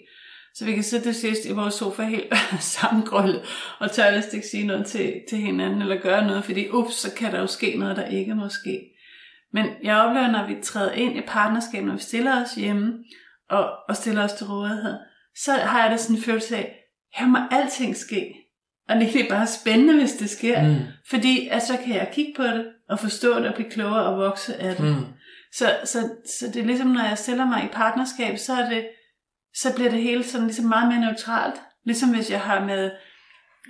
[0.54, 3.42] Så vi kan sidde til sidst i vores sofa helt sammengrøllet,
[3.80, 7.16] og tør vist ikke sige noget til, til hinanden, eller gøre noget, fordi ups, så
[7.18, 8.80] kan der jo ske noget, der ikke må ske.
[9.54, 12.94] Men jeg oplever, når vi træder ind i partnerskab, når vi stiller os hjemme,
[13.50, 14.98] og, og stiller os til rådighed,
[15.38, 16.76] så har jeg da sådan en følelse af,
[17.14, 18.36] her må alting ske.
[18.90, 20.68] Og det er bare spændende, hvis det sker.
[20.68, 20.76] Mm.
[21.10, 24.18] Fordi at så kan jeg kigge på det, og forstå det, og blive klogere og
[24.18, 24.86] vokse af det.
[24.86, 25.04] Mm.
[25.58, 28.88] Så, så, så det er ligesom, når jeg stiller mig i partnerskab, så, er det,
[29.54, 31.56] så bliver det hele sådan ligesom meget mere neutralt.
[31.86, 32.92] Ligesom hvis jeg har med,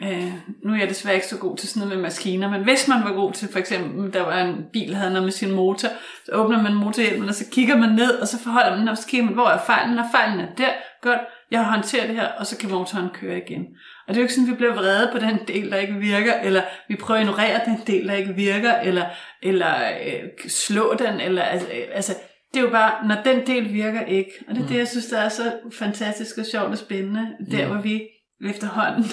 [0.04, 2.88] øh, nu er jeg desværre ikke så god til sådan noget med maskiner, men hvis
[2.88, 5.52] man var god til, for eksempel, der var en bil, der havde noget med sin
[5.52, 5.90] motor,
[6.26, 9.08] så åbner man motorhjelmen, og så kigger man ned, og så forholder man, og så
[9.08, 10.72] kigger man, hvor er fejlen, og fejlen er der,
[11.02, 11.22] godt,
[11.52, 13.66] jeg har håndteret det her, og så kan motoren køre igen.
[14.08, 15.94] Og det er jo ikke sådan, at vi bliver vrede på den del, der ikke
[15.94, 19.06] virker, eller vi prøver at ignorere den del, der ikke virker, eller,
[19.44, 22.14] eller øh, slå den, eller altså, øh, altså,
[22.54, 24.32] det er jo bare, når den del virker ikke.
[24.48, 27.66] Og det er det, jeg synes, der er så fantastisk og sjovt og spændende, der
[27.68, 27.72] Mm.
[27.74, 28.02] hvor vi
[28.50, 29.04] efterhånden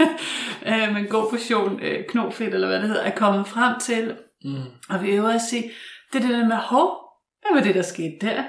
[0.66, 4.14] øh, med en god portion øh, knofedt, eller hvad det hedder, er kommet frem til,
[4.44, 4.62] Mm.
[4.88, 5.70] og vi øver at sige,
[6.12, 6.98] det er det der med, hov,
[7.42, 8.42] hvad var det, der skete der?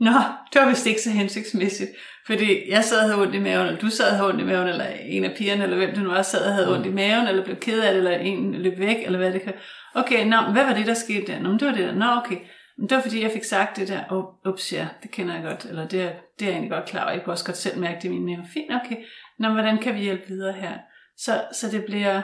[0.00, 0.10] Nå,
[0.52, 1.90] det var vist ikke så hensigtsmæssigt,
[2.26, 4.44] fordi jeg sad og havde ondt i maven, eller du sad og havde ondt i
[4.44, 6.92] maven, eller en af pigerne, eller hvem det nu var, sad og havde ondt i
[6.92, 9.52] maven, eller blev ked af det, eller en løb væk, eller hvad det kan.
[9.94, 11.40] Okay, nå, hvad var det, der skete der?
[11.40, 11.94] Nå, det var det der.
[11.94, 12.36] Nå, okay.
[12.78, 15.64] Men det var fordi, jeg fik sagt det der, ups, ja, det kender jeg godt,
[15.64, 17.78] eller det er, det er jeg egentlig godt klar over, jeg kunne også godt selv
[17.78, 18.44] mærke det i min mave.
[18.52, 18.96] Fint, okay.
[19.38, 20.72] Nå, hvordan kan vi hjælpe videre her?
[21.18, 22.22] Så, så det bliver,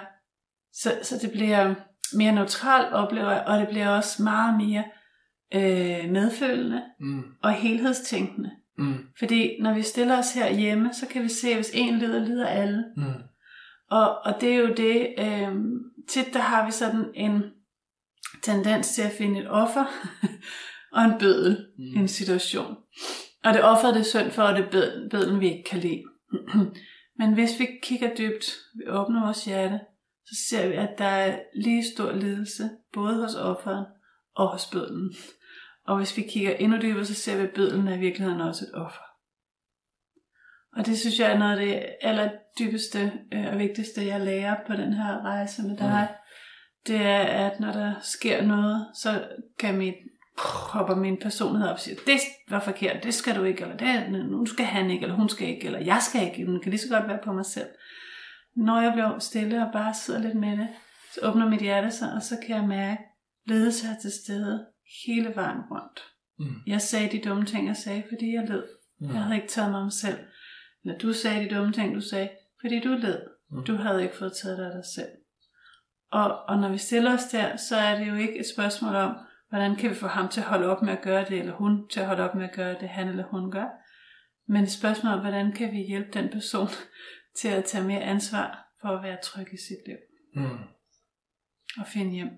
[0.74, 1.74] så, så det bliver
[2.14, 4.84] mere neutralt, oplever jeg, og det bliver også meget mere
[5.54, 7.22] øh, medfølende Mm.
[7.42, 8.50] og helhedstænkende.
[8.78, 8.94] Mm.
[9.18, 12.24] Fordi når vi stiller os her hjemme, så kan vi se, at hvis en lider,
[12.24, 12.84] lider alle.
[12.96, 13.22] Mm.
[13.90, 15.56] Og, og det er jo det, øh,
[16.08, 17.42] tit der har vi sådan en
[18.42, 19.84] tendens til at finde et offer
[20.96, 21.84] og en bødel mm.
[21.84, 22.76] i en situation.
[23.44, 26.02] Og det offer det er synd for, og det er bødlen, vi ikke kan lide.
[27.18, 29.80] Men hvis vi kigger dybt, vi åbner vores hjerte,
[30.26, 33.84] så ser vi, at der er lige stor lidelse, både hos offeren
[34.34, 35.14] og hos bødlen.
[35.86, 38.64] Og hvis vi kigger endnu dybere, så ser vi, at bødlen er i virkeligheden også
[38.64, 39.02] et offer.
[40.76, 44.72] Og det synes jeg er noget af det allerdybeste øh, og vigtigste, jeg lærer på
[44.72, 46.08] den her rejse med dig.
[46.10, 46.16] Mm.
[46.86, 49.94] Det er, at når der sker noget, så kan mit,
[50.72, 54.12] hopper min personlighed op og siger, det var forkert, det skal du ikke, eller det,
[54.30, 56.80] nu skal han ikke, eller hun skal ikke, eller jeg skal ikke, den kan lige
[56.80, 57.68] så godt være på mig selv.
[58.56, 60.68] Når jeg bliver stille og bare sidder lidt med det,
[61.14, 63.02] så åbner mit hjerte sig, og så kan jeg mærke,
[63.46, 64.66] ledelse er til stede
[65.04, 66.00] hele vejen rundt.
[66.38, 66.56] Mm.
[66.66, 68.64] Jeg sagde de dumme ting, jeg sagde, fordi jeg led.
[69.00, 69.08] Mm.
[69.14, 70.18] Jeg havde ikke taget mig om selv.
[70.84, 73.22] Eller du sagde de dumme ting, du sagde, fordi du led.
[73.50, 73.64] Mm.
[73.64, 75.10] Du havde ikke fået taget dig af dig selv.
[76.10, 79.16] Og, og når vi stiller os der, så er det jo ikke et spørgsmål om,
[79.48, 81.88] hvordan kan vi få ham til at holde op med at gøre det, eller hun
[81.88, 83.68] til at holde op med at gøre det, han eller hun gør.
[84.48, 86.68] Men et spørgsmål om, hvordan kan vi hjælpe den person
[87.40, 89.96] til at tage mere ansvar for at være tryg i sit liv
[90.34, 90.58] Mm.
[91.78, 92.28] og finde hjem.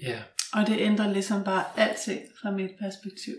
[0.00, 0.22] Ja.
[0.54, 3.34] Og det ændrer ligesom bare alting fra mit perspektiv.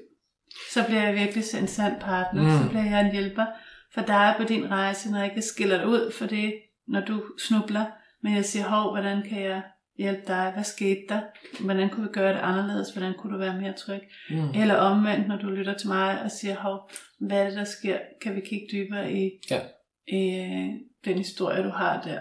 [0.74, 2.42] Så bliver jeg virkelig en sand partner.
[2.42, 2.48] Mm.
[2.48, 2.64] Mm.
[2.64, 3.46] Så bliver jeg en hjælper
[3.94, 6.54] for dig på din rejse, når jeg ikke skiller dig ud for det,
[6.88, 7.86] når du snubler.
[8.24, 9.62] Men jeg siger, hov, hvordan kan jeg
[9.98, 10.52] hjælpe dig?
[10.54, 11.22] Hvad skete der?
[11.60, 12.90] Hvordan kunne vi gøre det anderledes?
[12.92, 14.02] Hvordan kunne du være mere tryg?
[14.30, 14.50] Mm.
[14.62, 16.90] Eller omvendt, når du lytter til mig og siger, hov,
[17.20, 17.98] hvad er det, der sker?
[18.22, 19.60] Kan vi kigge dybere i, Ja.
[20.08, 20.70] i øh,
[21.06, 22.20] den historie, du har der?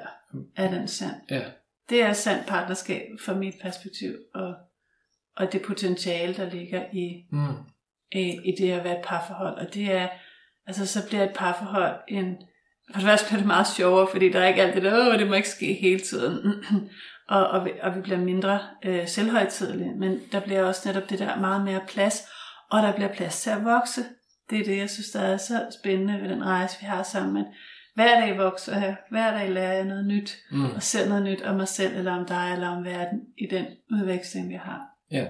[0.56, 1.14] Er den sand?
[1.30, 1.42] Ja.
[1.90, 4.54] Det er sandt partnerskab fra mit perspektiv, og,
[5.36, 7.54] og det potentiale, der ligger i, Mm.
[8.12, 9.54] i, i det at være et parforhold.
[9.66, 10.08] Og det er,
[10.66, 12.36] altså så bliver et parforhold en,
[12.92, 15.18] for det første bliver det meget sjovere, fordi der er ikke alt det der, Åh,
[15.18, 16.52] det må ikke ske hele tiden.
[17.28, 21.18] og, og, vi, og vi bliver mindre øh, selvhøjtidlige, men der bliver også netop det
[21.18, 22.22] der meget mere plads,
[22.70, 24.00] og der bliver plads til at vokse.
[24.50, 27.44] Det er det, jeg synes, der er så spændende ved den rejse, vi har sammen.
[27.94, 30.64] Hver dag vokser jeg, hver dag lærer jeg noget nyt, Mm.
[30.64, 33.66] og ser noget nyt om mig selv, eller om dig, eller om verden, i den
[33.92, 34.80] udveksling, vi har.
[35.10, 35.26] Ja.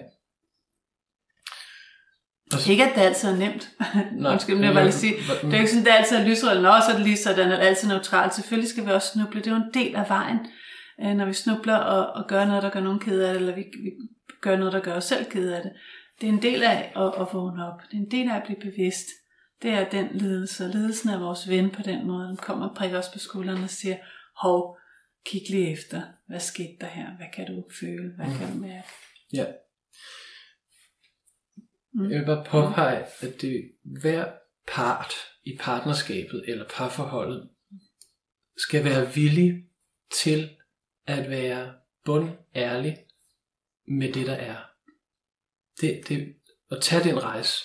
[2.53, 3.71] Og så, Ikke at det altid er nemt.
[4.21, 6.17] Nej, Undskyld, men jeg bare lige sige, det er jo ikke sådan, at det altid
[6.17, 8.35] er lysere, eller så er det lige sådan, eller altid neutralt.
[8.35, 9.41] Selvfølgelig skal vi også snuble.
[9.41, 10.39] Det er jo en del af vejen,
[11.03, 13.55] øh, når vi snubler og, og gør noget, der gør nogen ked af det, eller
[13.55, 13.91] vi, vi
[14.41, 15.73] gør noget, der gør os selv ked af det.
[16.21, 17.81] Det er en del af at, at vågne op.
[17.91, 19.07] Det er en del af at blive bevidst.
[19.63, 20.65] Det er den ledelse.
[20.65, 22.29] Og ledelsen er vores ven på den måde.
[22.29, 23.97] Den kommer og prikker os på skulderen og siger,
[24.43, 24.79] hov,
[25.27, 26.03] kig lige efter.
[26.29, 27.07] Hvad skete der her?
[27.17, 28.13] Hvad kan du føle?
[28.17, 28.89] Hvad kan du mærke?
[29.33, 29.45] Ja.
[31.97, 32.11] Mm.
[32.11, 34.33] Jeg vil bare påpege, at det hver
[34.69, 35.13] part
[35.45, 37.51] i partnerskabet eller parforholdet
[38.57, 39.65] skal være villig
[40.23, 40.51] til
[41.07, 42.99] at være bundærlig
[43.89, 44.57] med det, der er.
[45.81, 46.35] Det, det,
[46.71, 47.65] at tage den rejse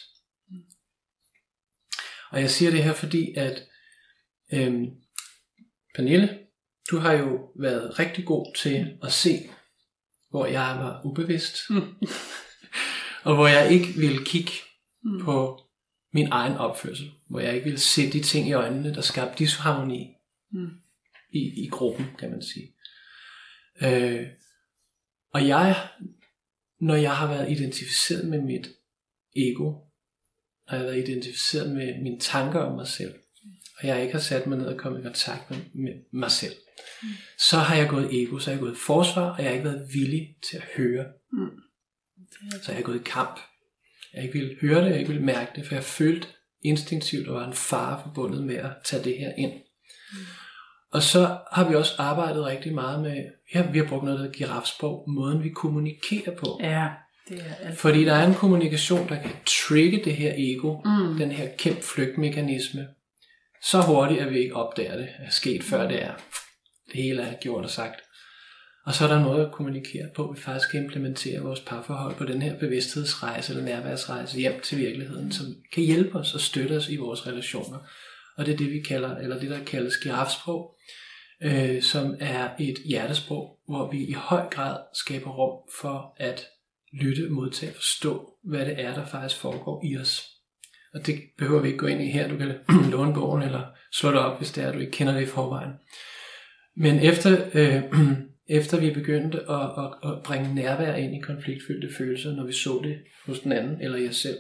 [2.30, 3.67] Og jeg siger det her, fordi at
[4.54, 4.86] øhm,
[5.96, 6.39] Pernille,
[6.91, 9.50] du har jo været rigtig god til at se,
[10.30, 11.96] hvor jeg var ubevidst, Mm.
[13.23, 14.51] Og hvor jeg ikke ville kigge
[15.03, 15.21] Mm.
[15.23, 15.62] på
[16.13, 20.07] min egen opførsel, hvor jeg ikke ville se de ting i øjnene, der skabte disharmoni
[20.51, 20.69] Mm.
[21.34, 22.73] i, i gruppen, kan man sige.
[23.84, 24.27] Øh,
[25.34, 25.88] og jeg,
[26.79, 28.67] når jeg har været identificeret med mit
[29.36, 29.63] ego,
[30.67, 33.13] når jeg har været identificeret med mine tanker om mig selv,
[33.79, 36.53] og jeg ikke har sat mig ned og kommet i kontakt med, med mig selv,
[37.03, 37.07] Mm.
[37.49, 39.89] så har jeg gået ego, så har jeg gået forsvar, og jeg har ikke været
[39.93, 41.05] villig til at høre.
[41.31, 41.49] Mm.
[42.62, 43.39] Så jeg har gået i kamp.
[44.13, 46.28] Jeg ikke ville høre det, jeg ikke ville mærke det, for jeg følte
[46.63, 49.52] instinktivt, at der var en fare forbundet med at tage det her ind.
[50.91, 54.26] Og så har vi også arbejdet rigtig meget med, ja, vi har brugt noget, der
[54.26, 56.60] hedder girafsprog, måden vi kommunikerer på.
[56.63, 56.88] Ja,
[57.30, 57.78] det er alt.
[57.78, 61.17] Fordi der er en kommunikation, der kan trigge det her ego, Mm.
[61.17, 62.88] den her kæmp flygtmekanisme,
[63.63, 66.13] så hurtigt, at vi ikke opdager det, er sket før det er.
[66.91, 68.02] Det hele er gjort og sagt.
[68.86, 72.15] Og så er der en måde at kommunikere på, vi faktisk kan implementere vores parforhold
[72.15, 76.78] på den her bevidsthedsrejse eller nærværsrejse hjem til virkeligheden, som kan hjælpe os og støtte
[76.78, 77.80] os i vores relationer.
[78.38, 80.76] Og det er det, vi kalder, eller det, der kaldes girafsprog,
[81.44, 86.46] øh, som er et hjertesprog, hvor vi i høj grad skaber rum for at
[86.94, 90.28] lytte, modtage, forstå, hvad det er, der faktisk foregår i os.
[90.94, 92.28] Og det behøver vi ikke gå ind i her.
[92.28, 92.56] Du kan
[92.91, 95.72] låne bogen eller slå det op, hvis det er, du ikke kender det i forvejen.
[96.78, 97.84] Men efter, øh,
[98.51, 102.81] efter vi begyndte at, at, at bringe nærvær ind i konfliktfyldte følelser, når vi så
[102.83, 104.37] det hos den anden eller os selv,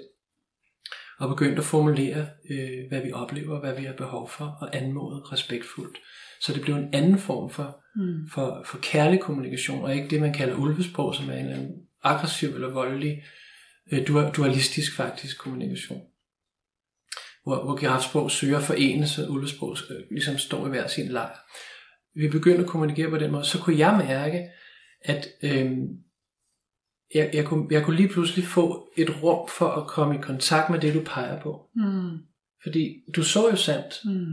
[1.19, 5.21] og begyndte at formulere, øh, hvad vi oplever, hvad vi har behov for, og anmode
[5.31, 5.97] respektfuldt.
[6.41, 8.27] Så det blev en anden form for, Mm.
[8.33, 11.71] for, for kærlig kommunikation, og ikke det, man kalder ulvesprog, som er en eller anden
[12.03, 13.23] aggressiv eller voldelig,
[13.91, 16.01] øh, dual- dualistisk faktisk kommunikation.
[17.43, 21.37] Hvor, hvor girafsprog søger at forene, så ulvesprog øh, ligesom står i hver sin lejr.
[22.15, 24.49] Vi begyndte at kommunikere på den måde, så kunne jeg mærke,
[25.01, 25.71] at øh,
[27.15, 30.69] jeg, jeg, kunne, jeg kunne lige pludselig få et rum for at komme i kontakt
[30.69, 31.61] med det, du peger på.
[31.75, 32.17] Mm.
[32.63, 34.25] Fordi du så jo sandt, Mm.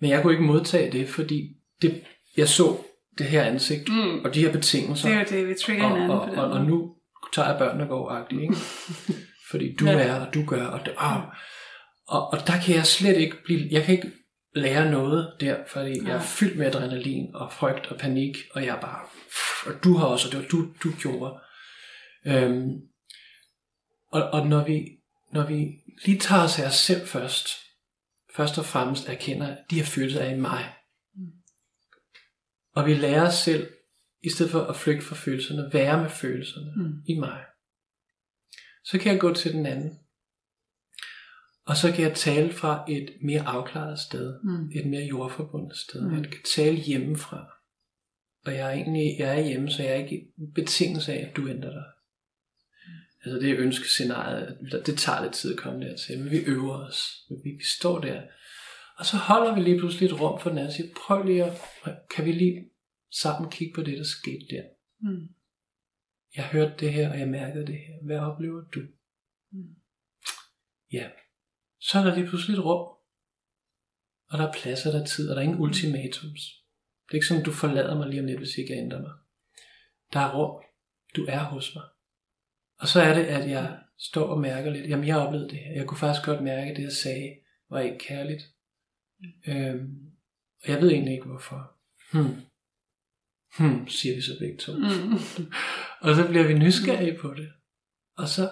[0.00, 1.48] men jeg kunne ikke modtage det, fordi
[1.82, 2.02] det,
[2.36, 2.76] jeg så
[3.18, 4.24] det her ansigt Mm.
[4.24, 5.08] og de her betingelser.
[5.08, 6.94] Det er jo det, vi trigger og, hinanden og, på den og, og nu
[7.32, 8.54] tager jeg børnene går ikke?
[9.50, 9.92] Fordi du Ja.
[9.98, 11.22] er, og du gør, og, det, oh.
[12.08, 14.12] og, og der kan jeg slet ikke blive, jeg kan ikke
[14.58, 18.76] lære noget der, fordi jeg er fyldt med adrenalin og frygt og panik, og jeg
[18.76, 19.06] er bare,
[19.66, 21.40] og du har også, og det var du, du gjorde.
[22.26, 22.80] Øhm,
[24.08, 24.88] og, og når vi,
[25.32, 25.68] når vi
[26.04, 27.48] lige tager os af os selv først,
[28.36, 30.74] først og fremmest erkender, at de her følelser er i mig,
[32.74, 33.70] og vi lærer os selv,
[34.22, 36.92] i stedet for at flygte fra følelserne, være med følelserne Mm.
[37.06, 37.44] i mig.
[38.84, 39.98] Så kan jeg gå til den anden.
[41.68, 44.40] Og så kan jeg tale fra et mere afklaret sted.
[44.42, 44.70] Mm.
[44.74, 46.08] Et mere jordforbundet sted.
[46.08, 46.14] Mm.
[46.14, 47.46] Jeg kan tale hjemmefra.
[48.46, 51.36] Og jeg er egentlig jeg er hjemme, så jeg er ikke i betingelse af, at
[51.36, 51.84] du ændrer dig.
[53.24, 54.58] Altså det ønskescenariet.
[54.86, 56.18] Det tager lidt tid at komme dertil.
[56.18, 57.24] Men vi øver os.
[57.44, 58.22] Vi, vi står der.
[58.98, 61.44] Og så holder vi lige pludselig et rum for den anden og siger, prøv lige
[61.44, 61.52] at,
[62.10, 62.70] kan vi lige
[63.10, 64.62] sammen kigge på det, der skete der.
[65.00, 65.28] Mm.
[66.36, 67.94] Jeg hørte det her, og jeg mærkede det her.
[68.06, 68.80] Hvad oplever du?
[69.52, 69.74] Mm.
[70.92, 71.08] Ja.
[71.80, 72.88] Så er der lige pludselig et rum.
[74.30, 76.42] Og der er plads, og der er tid, og der er ingen ultimatums.
[77.06, 79.12] Det er ikke sådan, du forlader mig lige om lidt, hvis ikke jeg ændrer mig.
[80.12, 80.62] Der er rum.
[81.16, 81.84] Du er hos mig.
[82.78, 84.88] Og så er det, at jeg står og mærker lidt.
[84.88, 85.72] Jamen, jeg har oplevet det her.
[85.72, 87.36] Jeg kunne faktisk godt mærke, at det, jeg sagde,
[87.70, 88.42] var ikke kærligt.
[89.46, 90.10] Øhm,
[90.62, 91.72] og jeg ved egentlig ikke, hvorfor.
[92.12, 92.36] Hmm.
[93.58, 94.72] Hmm, siger vi så begge to.
[94.72, 95.18] Mm.
[96.08, 97.52] Og så bliver vi nysgerrige på det.
[98.16, 98.50] Og så,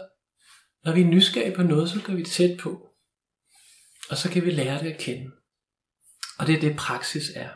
[0.84, 2.85] når vi er nysgerrige på noget, så går vi tæt på.
[4.10, 5.30] Og så kan vi lære det at kende.
[6.38, 7.48] Og det er det, praksis er.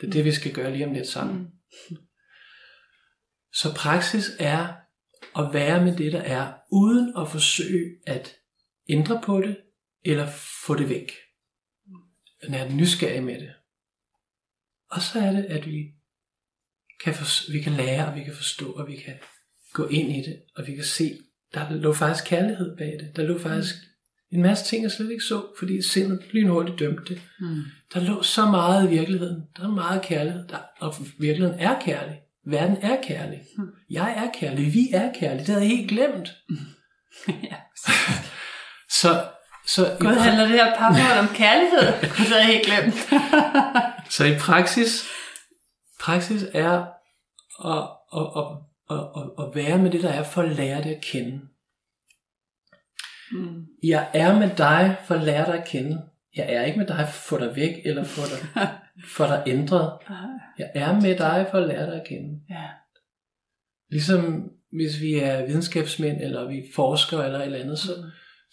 [0.00, 1.46] Det er det, vi skal gøre lige om lidt sammen.
[3.52, 4.74] Så praksis er
[5.38, 8.36] at være med det, der er, uden at forsøge at
[8.88, 9.56] ændre på det,
[10.04, 10.30] eller
[10.66, 11.12] få det væk.
[12.42, 13.54] Men er nysgerrig med det.
[14.90, 15.94] Og så er det, at vi
[17.04, 19.18] kan, for, vi kan lære, og vi kan forstå, og vi kan
[19.72, 21.18] gå ind i det, og vi kan se,
[21.54, 23.16] der lå faktisk kærlighed bag det.
[23.16, 23.74] Der lå faktisk
[24.32, 27.22] en masse ting, jeg slet ikke så, fordi sindet lynhurtigt dømte det.
[27.40, 27.62] Mm.
[27.94, 29.42] Der lå så meget i virkeligheden.
[29.56, 32.20] Der er meget kærlighed, der, og virkeligheden er kærlig.
[32.46, 33.40] Verden er kærlig.
[33.56, 33.68] Hmm.
[33.90, 34.74] Jeg er kærlig.
[34.74, 35.38] Vi er kærlige.
[35.38, 36.28] Det havde jeg helt glemt.
[37.50, 37.56] ja.
[38.90, 39.24] Så,
[39.66, 41.80] så, Gud, pra- handler det her parforhold om kærlighed?
[42.00, 42.94] Det havde jeg helt glemt.
[44.16, 45.04] så i praksis,
[46.00, 46.86] praksis er
[47.64, 48.46] at, at, at,
[48.90, 51.40] at, at, at være med det, der er, for at lære det at kende.
[53.32, 53.66] Mm.
[53.82, 56.02] Jeg er med dig for at lære dig at kende.
[56.36, 58.68] Jeg er ikke med dig for at få dig væk, eller få dig,
[59.16, 59.92] få dig ændret.
[60.58, 62.40] Jeg er med dig for at lære dig at kende.
[62.50, 62.64] Ja.
[63.90, 68.10] Ligesom hvis vi er videnskabsmænd, eller vi forsker eller et eller andet, så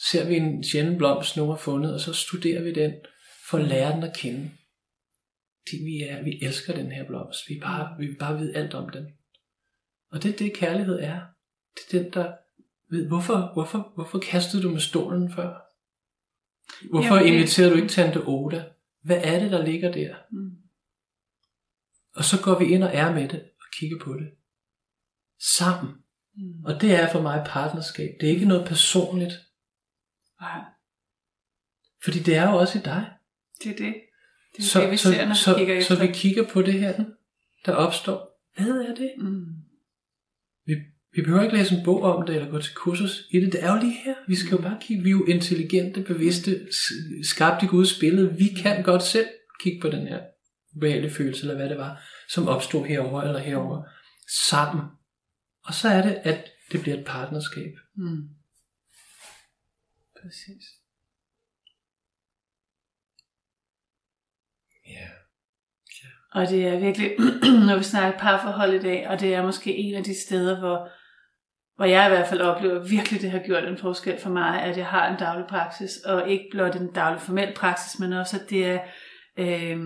[0.09, 2.93] ser vi en sjælden blomst, nogen har fundet, og så studerer vi den,
[3.49, 4.51] for at lære den at kende.
[5.71, 7.49] Det, vi, er, vi elsker den her blomst.
[7.49, 9.05] Vi, bare, vi vil bare vide alt om den.
[10.11, 11.19] Og det er det, kærlighed er.
[11.75, 12.33] Det er den, der
[12.89, 15.61] ved, hvorfor, hvorfor, hvorfor kastede du med stolen før?
[16.89, 18.65] Hvorfor Jamen, inviterer du ikke Tante Oda?
[19.01, 20.15] Hvad er det, der ligger der?
[20.31, 20.51] Mm.
[22.15, 24.31] Og så går vi ind og er med det, og kigger på det.
[25.57, 25.93] Sammen.
[26.35, 26.63] Mm.
[26.65, 28.09] Og det er for mig partnerskab.
[28.21, 29.33] Det er ikke noget personligt.
[30.41, 30.61] Nej,
[32.03, 33.11] Fordi det er jo også i dig.
[33.63, 33.95] det er det.
[34.55, 36.07] Det er Så, det, vi så, ser, når så, vi kigger så, efter.
[36.07, 37.05] vi kigger på det her,
[37.65, 38.41] der opstår.
[38.55, 39.13] Hvad er det?
[39.17, 39.45] Mm.
[40.65, 40.73] Vi,
[41.15, 43.53] vi behøver ikke læse en bog om det, eller gå til kursus i det.
[43.53, 44.15] Det er jo lige her.
[44.27, 45.03] Vi skal jo bare kigge.
[45.03, 46.67] Vi er jo intelligente, bevidste,
[47.23, 48.37] skabt i Guds billede.
[48.37, 49.27] Vi kan godt selv
[49.59, 50.21] kigge på den her
[50.83, 53.83] reelle følelse, eller hvad det var, som opstod herover eller herover
[54.49, 54.83] sammen.
[55.65, 57.73] Og så er det, at det bliver et partnerskab.
[57.95, 58.29] Mm.
[60.21, 60.63] Præcis.
[64.87, 65.07] Ja.
[66.31, 67.11] Og det er virkelig,
[67.67, 70.89] når vi snakker parforhold i dag, og det er måske en af de steder, hvor,
[71.75, 74.77] hvor jeg i hvert fald oplever virkelig, det har gjort en forskel for mig, at
[74.77, 78.49] jeg har en daglig praksis, og ikke blot en daglig formel praksis, men også at
[78.49, 78.79] det er
[79.37, 79.79] øh,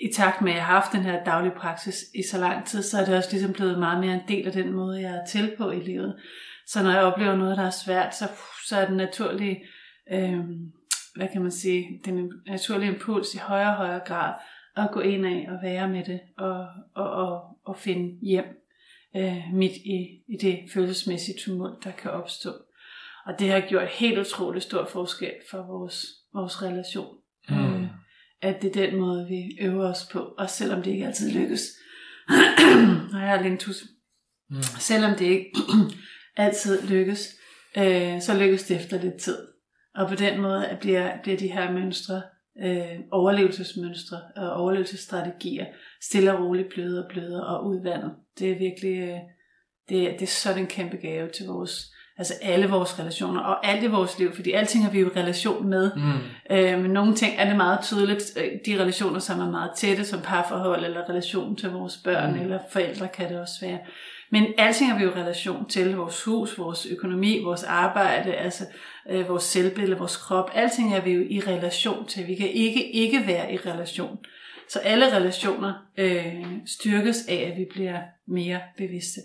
[0.00, 2.82] i takt med, at jeg har haft den her daglige praksis i så lang tid,
[2.82, 5.26] så er det også ligesom blevet meget mere en del af den måde, jeg er
[5.26, 6.16] til på i livet.
[6.66, 8.24] Så når jeg oplever noget, der er svært, så,
[8.66, 9.64] så er den naturlige,
[10.12, 10.40] øh,
[11.16, 14.34] hvad kan man sige, den naturlige impuls i højere og højere grad
[14.76, 18.44] at gå ind af og være med det og, og, og, og finde hjem
[19.16, 22.52] øh, midt i, i det følelsesmæssige tumult, der kan opstå.
[23.26, 27.16] Og det har gjort helt utrolig stor forskel for vores, vores relation.
[27.48, 27.74] Mm.
[27.74, 27.88] Øh,
[28.42, 31.60] at det er den måde, vi øver os på, også selvom det ikke altid lykkes.
[33.12, 33.60] Nej, jeg har lige en.
[34.50, 34.62] Mm.
[34.62, 35.52] Selvom det ikke
[36.36, 37.28] altid lykkes,
[37.78, 39.38] øh, så lykkes det efter lidt tid.
[39.94, 42.22] Og på den måde bliver, bliver de her mønstre,
[42.64, 45.66] øh, overlevelsesmønstre og overlevelsesstrategier,
[46.02, 48.10] stille og roligt blødere og blødere og udvandet.
[48.38, 49.18] Det er virkelig, øh,
[49.88, 53.66] det, er- det er sådan en kæmpe gave til vores, altså alle vores relationer og
[53.66, 55.90] alt i vores liv, fordi alting har vi jo i relation med.
[55.96, 56.56] Mm.
[56.56, 60.04] Øh, men nogle ting er det meget tydeligt, øh, de relationer, som er meget tætte,
[60.04, 62.40] som parforhold, eller relation til vores børn, mm.
[62.40, 63.78] eller forældre kan det også være.
[64.30, 68.64] Men alting har vi jo relation til, vores hus, vores økonomi, vores arbejde, altså
[69.10, 72.26] øh, vores selvbillede, vores krop, alting er vi jo i relation til.
[72.26, 74.18] Vi kan ikke ikke være i relation.
[74.68, 79.20] Så alle relationer øh, styrkes af, at vi bliver mere bevidste.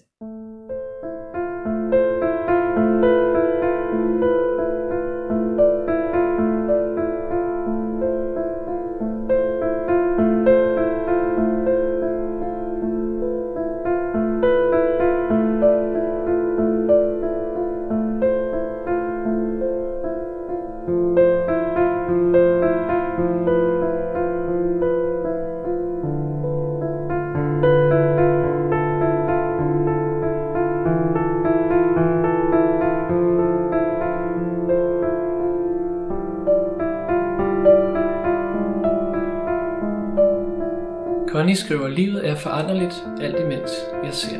[42.44, 43.72] Foranderligt, alt imens
[44.04, 44.40] jeg ser.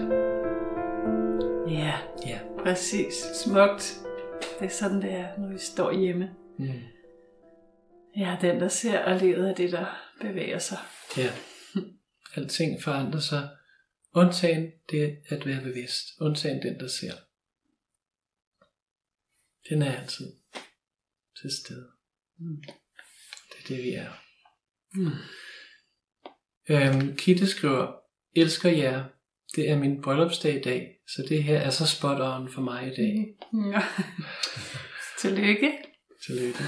[1.70, 1.94] Ja,
[2.28, 2.40] Ja.
[2.64, 3.14] præcis.
[3.44, 4.00] Smukt.
[4.60, 6.36] Det er sådan, det er, når vi står hjemme.
[6.60, 6.82] Mm.
[8.16, 9.86] Jeg er den, der ser, og livet er det, der
[10.22, 10.78] bevæger sig.
[11.18, 11.32] Ja.
[12.36, 13.50] Alting forandrer sig.
[14.16, 16.06] Undtagen det at være bevidst.
[16.22, 17.14] Undtagen den, der ser.
[19.70, 20.26] Den er altid
[21.42, 21.88] til stede.
[22.38, 22.64] Mm.
[23.50, 24.10] Det er det, vi er.
[24.94, 25.12] Mm.
[26.70, 27.96] Øhm, Kitte skriver,
[28.36, 29.04] elsker jer.
[29.56, 32.88] Det er min bryllupsdag i dag, så det her er så spot on for mig
[32.88, 33.26] i dag.
[33.72, 33.82] Ja.
[35.22, 35.72] Tillykke.
[36.26, 36.64] Tillykke.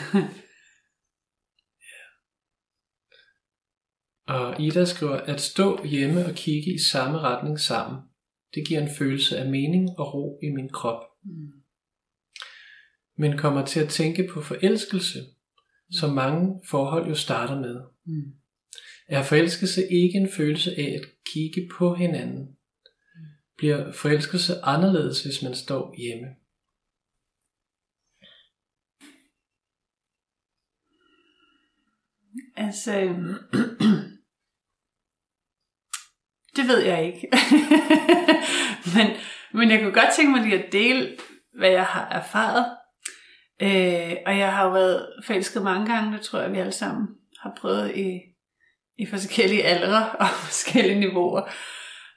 [4.27, 8.01] Og Ida skriver, at stå hjemme og kigge i samme retning sammen.
[8.55, 11.03] Det giver en følelse af mening og ro i min krop.
[11.23, 11.51] Mm.
[13.17, 15.19] Men kommer til at tænke på forelskelse,
[15.91, 17.81] som mange forhold jo starter med.
[18.05, 18.33] Mm.
[19.07, 22.57] Er forelskelse ikke en følelse af at kigge på hinanden?
[23.57, 26.27] Bliver forelskelse anderledes, hvis man står hjemme?
[32.55, 33.33] Altså, øhm,
[36.55, 37.29] det ved jeg ikke.
[38.95, 39.07] men,
[39.53, 41.17] men jeg kunne godt tænke mig lige at dele,
[41.57, 42.77] hvad jeg har erfaret.
[43.61, 47.07] Øh, og jeg har jo været forelsket mange gange, det tror jeg, vi alle sammen
[47.39, 48.34] har prøvet i,
[48.97, 51.41] i forskellige aldre og forskellige niveauer.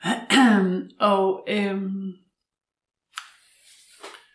[1.12, 2.12] og, øhm,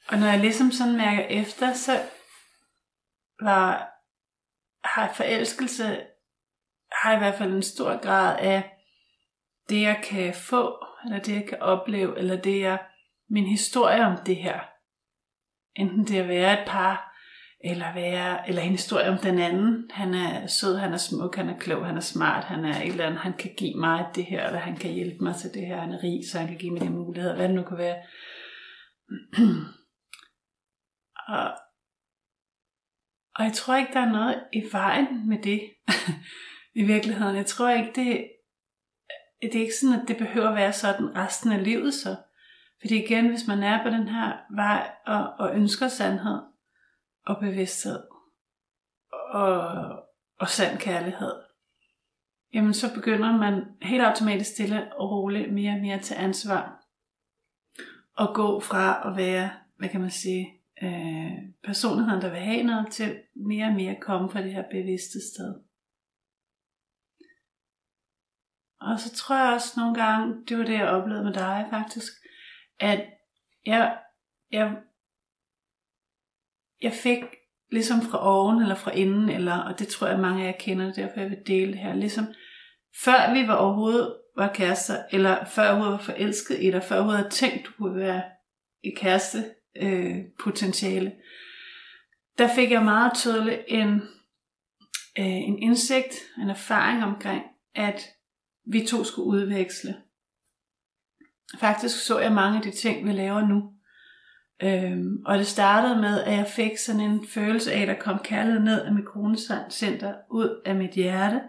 [0.07, 2.01] og når jeg ligesom sådan mærker efter, så
[3.39, 3.89] var,
[4.83, 6.05] har forelskelse
[7.01, 8.73] har i hvert fald en stor grad af
[9.69, 12.85] det, jeg kan få, eller det, jeg kan opleve, eller det, jeg,
[13.29, 14.59] min historie om det her.
[15.75, 17.12] Enten det at være et par,
[17.64, 19.89] eller, være, eller en historie om den anden.
[19.91, 22.88] Han er sød, han er smuk, han er klog, han er smart, han er et
[22.88, 25.68] eller andet, han kan give mig det her, eller han kan hjælpe mig til det
[25.68, 27.78] her, han er rig, så han kan give mig de muligheder, hvad det nu kan
[27.78, 27.95] være.
[31.38, 31.51] og,
[33.36, 35.61] og jeg tror ikke, der er noget i vejen med det,
[36.82, 37.36] i virkeligheden.
[37.36, 38.28] Jeg tror ikke, det,
[39.41, 42.16] det er ikke sådan, at det behøver at være sådan resten af livet så.
[42.82, 46.52] Fordi igen, hvis man er på den her vej og, og ønsker sandhed
[47.26, 48.03] og bevidsthed
[49.11, 49.59] og,
[50.39, 51.34] og sand kærlighed,
[52.53, 56.84] jamen så begynder man helt automatisk stille og roligt mere og mere til ansvar
[58.15, 61.32] og gå fra at være, hvad kan man sige, øh,
[61.63, 65.63] personligheden, der vil have noget, til mere og mere komme fra det her bevidste sted.
[68.82, 72.13] Og så tror jeg også nogle gange, det var det, jeg oplevede med dig faktisk,
[72.80, 73.09] at
[73.65, 73.99] jeg,
[74.51, 74.78] jeg,
[76.84, 77.23] jeg fik
[77.71, 80.93] ligesom fra oven eller fra inden, eller, og det tror jeg mange af jer kender,
[80.93, 82.25] derfor jeg vil dele det her, ligesom
[83.03, 86.95] før vi var overhovedet var kærester, eller før jeg overhovedet var forelsket i dig, før
[86.95, 88.23] jeg overhovedet havde tænkt, du kunne være
[88.84, 91.11] i kæreste øh, potentiale,
[92.38, 93.93] der fik jeg meget tydeligt en,
[95.19, 97.43] øh, en indsigt, en erfaring omkring,
[97.75, 98.09] at
[98.65, 99.95] vi to skulle udveksle.
[101.59, 103.72] Faktisk så jeg mange af de ting, vi laver nu.
[104.61, 108.19] Øhm, og det startede med, at jeg fik sådan en følelse af, at der kom
[108.23, 111.41] kærlighed ned af mit kronecenter, ud af mit hjerte.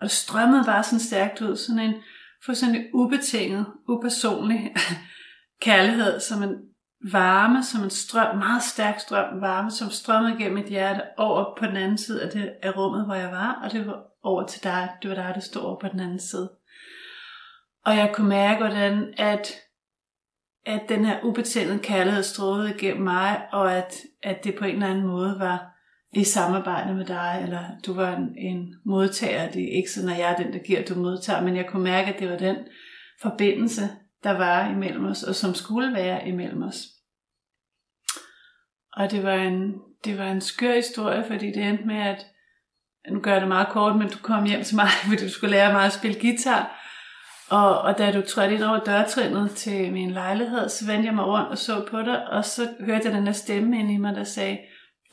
[0.00, 1.94] Og det strømmede bare sådan stærkt ud, sådan en
[2.44, 4.74] fuldstændig ubetinget, upersonlig
[5.62, 6.56] kærlighed, som en
[7.12, 11.66] varme, som en strøm, meget stærk strøm, varme, som strømmede gennem mit hjerte over på
[11.66, 14.64] den anden side af, det, af rummet, hvor jeg var, og det var over til
[14.64, 16.50] dig, det var dig, der stod over på den anden side.
[17.84, 19.52] Og jeg kunne mærke, hvordan at,
[20.66, 24.86] at den her ubetingede kærlighed strålede igennem mig, og at, at det på en eller
[24.86, 25.72] anden måde var
[26.12, 29.50] i samarbejde med dig, eller du var en, en modtager.
[29.50, 31.84] Det er ikke sådan, at jeg er den, der giver, du modtager, men jeg kunne
[31.84, 32.56] mærke, at det var den
[33.22, 33.82] forbindelse,
[34.24, 36.76] der var imellem os, og som skulle være imellem os.
[38.92, 42.26] Og det var en, det var en skør historie, fordi det endte med, at
[43.10, 45.50] nu gør jeg det meget kort, men du kom hjem til mig, fordi du skulle
[45.50, 46.81] lære mig at spille guitar.
[47.52, 51.26] Og, og da du trådte ind over dørtrinnet til min lejlighed, så vendte jeg mig
[51.26, 54.14] rundt og så på dig, og så hørte jeg den der stemme ind i mig,
[54.16, 54.58] der sagde,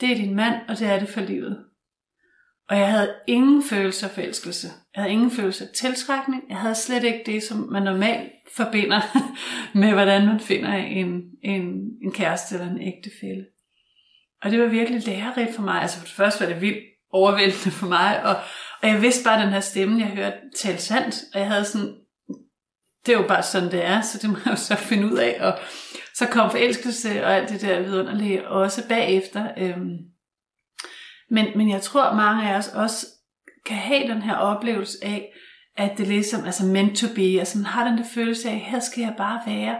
[0.00, 1.64] det er din mand, og det er det for livet.
[2.68, 4.68] Og jeg havde ingen følelse af forelskelse.
[4.94, 6.42] Jeg havde ingen følelse af tiltrækning.
[6.48, 9.00] Jeg havde slet ikke det, som man normalt forbinder
[9.78, 11.62] med, hvordan man finder en, en,
[12.02, 13.46] en kæreste eller en ægtefælle.
[14.42, 15.82] Og det var virkelig lærerigt for mig.
[15.82, 18.36] Altså for det første var det vildt overvældende for mig, og,
[18.82, 21.64] og jeg vidste bare, at den her stemme, jeg hørte, talte sandt, og jeg havde
[21.64, 21.94] sådan,
[23.06, 25.16] det er jo bare sådan, det er, så det må jeg jo så finde ud
[25.16, 25.36] af.
[25.40, 25.58] Og
[26.14, 29.48] så kom forelskelse og alt det der vidunderlige også bagefter.
[29.56, 29.96] Øhm.
[31.30, 33.06] Men, men jeg tror, mange af os også
[33.66, 35.32] kan have den her oplevelse af,
[35.76, 38.80] at det ligesom, altså meant to be, altså man har den der følelse af, her
[38.80, 39.78] skal jeg bare være.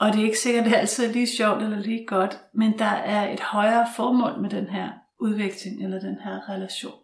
[0.00, 2.78] Og det er ikke sikkert, at det er altid lige sjovt eller lige godt, men
[2.78, 4.88] der er et højere formål med den her
[5.20, 7.01] udvikling eller den her relation.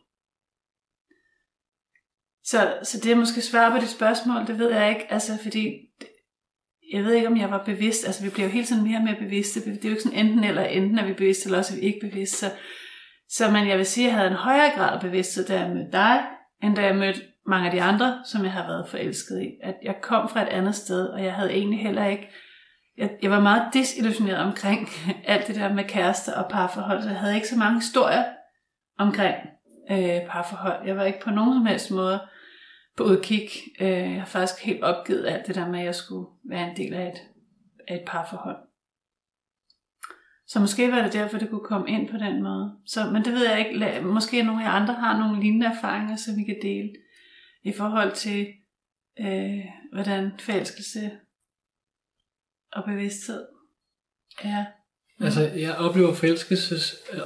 [2.51, 5.89] Så, så det er måske svar på dit spørgsmål, det ved jeg ikke, altså fordi
[6.93, 9.05] jeg ved ikke, om jeg var bevidst, altså vi bliver jo hele tiden mere og
[9.05, 10.63] mere bevidste, det er jo ikke sådan enten eller.
[10.63, 12.51] Enten er vi bevidste, eller også er vi ikke bevidste, så,
[13.29, 15.71] så men jeg vil sige, at jeg havde en højere grad af bevidsthed, da jeg
[15.71, 16.25] mødte dig,
[16.63, 19.49] end da jeg mødte mange af de andre, som jeg har været forelsket i.
[19.63, 22.29] At jeg kom fra et andet sted, og jeg havde egentlig heller ikke,
[22.99, 24.89] jeg, jeg var meget desillusioneret omkring
[25.25, 28.25] alt det der med kærester og parforhold, så jeg havde ikke så mange historier
[28.99, 29.37] omkring
[29.91, 30.87] øh, parforhold.
[30.87, 32.21] Jeg var ikke på nogen som helst måde
[32.99, 33.51] på udkig.
[33.81, 36.77] Øh, jeg har faktisk helt opgivet alt det der med, at jeg skulle være en
[36.77, 37.23] del af et,
[37.89, 38.57] af et parforhold.
[40.47, 42.77] Så måske var det derfor, det kunne komme ind på den måde.
[42.87, 44.01] Så, men det ved jeg ikke.
[44.01, 46.93] Måske nogle af andre har nogle lignende erfaringer, som vi kan dele
[47.63, 48.47] i forhold til,
[49.21, 51.11] øh, hvordan forelskelse
[52.73, 53.47] og bevidsthed
[54.43, 54.65] er.
[55.19, 55.25] Mm.
[55.25, 56.77] Altså, jeg oplever forelskelse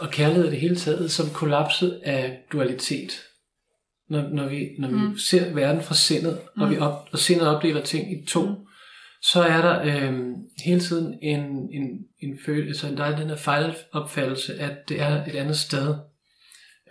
[0.01, 3.32] og kærlighed i det hele taget som kollapset af dualitet
[4.13, 5.19] når, når vi, når vi mm.
[5.19, 6.63] ser verden fra sindet, mm.
[6.63, 8.55] og, vi op, og sindet opdeler ting i to, mm.
[9.23, 10.21] så er der øh,
[10.65, 11.41] hele tiden en,
[11.73, 15.95] en, en følelse, altså der er den her fejlopfattelse, at det er et andet sted.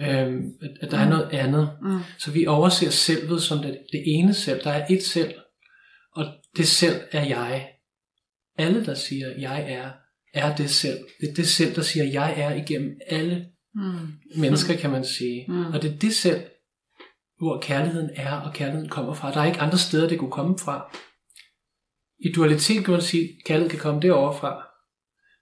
[0.01, 0.07] Øh,
[0.61, 1.03] at, at der mm.
[1.03, 1.69] er noget andet.
[1.81, 1.99] Mm.
[2.19, 4.63] Så vi overser selvet som det, det ene selv.
[4.63, 5.33] Der er et selv,
[6.15, 6.25] og
[6.57, 7.67] det selv er jeg.
[8.57, 9.91] Alle, der siger, jeg er,
[10.33, 10.99] er det selv.
[11.21, 13.45] Det er det selv, der siger, jeg er igennem alle
[13.75, 14.07] mm.
[14.37, 15.45] mennesker, kan man sige.
[15.47, 15.65] Mm.
[15.65, 16.41] Og det er det selv,
[17.41, 19.31] hvor kærligheden er, og kærligheden kommer fra.
[19.31, 20.95] Der er ikke andre steder, det kunne komme fra.
[22.19, 24.67] I dualitet kan man sige, at kærlighed kan komme derovre fra.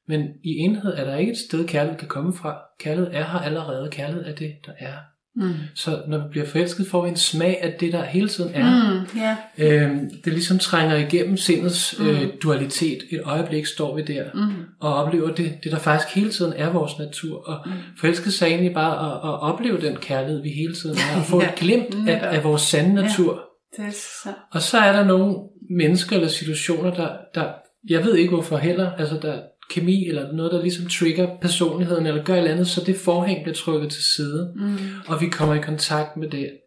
[0.08, 2.62] Men i enhed er der ikke et sted, kærlighed kan komme fra.
[2.80, 3.90] Kærlighed er her allerede.
[3.92, 4.98] Kærlighed er det, der er.
[5.36, 5.54] Mm.
[5.76, 8.94] Så når vi bliver forelsket, får vi en smag af det, der hele tiden er.
[8.94, 9.92] Mm, yeah.
[9.92, 12.08] øhm, det ligesom trænger igennem sindets mm.
[12.08, 13.04] øh, dualitet.
[13.12, 14.52] Et øjeblik står vi der mm.
[14.80, 17.38] og oplever det, det, der faktisk hele tiden er vores natur.
[17.48, 17.72] Og mm.
[18.00, 21.20] forelsket sig egentlig bare at, at opleve den kærlighed, vi hele tiden er.
[21.20, 21.50] Og få ja.
[21.50, 23.42] et glimt af, af vores sande natur.
[23.78, 23.84] Ja.
[23.84, 23.92] Det er
[24.24, 24.30] så.
[24.52, 25.36] Og så er der nogle
[25.70, 27.46] mennesker eller situationer, der, der
[27.90, 29.40] jeg ved ikke hvorfor heller, altså der,
[29.70, 33.44] kemi, eller noget, der ligesom trigger personligheden, eller gør et eller andet, så det forhæng
[33.44, 34.78] bliver trykket til side, mm.
[35.08, 36.60] og vi kommer i kontakt med det.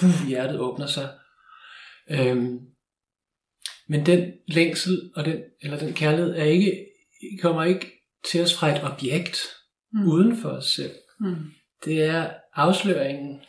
[0.00, 1.08] Buh, hjertet åbner sig.
[2.10, 2.58] Øhm,
[3.88, 6.86] men den længsel, og den, eller den kærlighed, er ikke,
[7.42, 7.86] kommer ikke
[8.30, 9.38] til os fra et objekt
[9.92, 10.08] mm.
[10.08, 10.92] uden for os selv.
[11.20, 11.36] Mm.
[11.84, 13.40] Det er afsløringen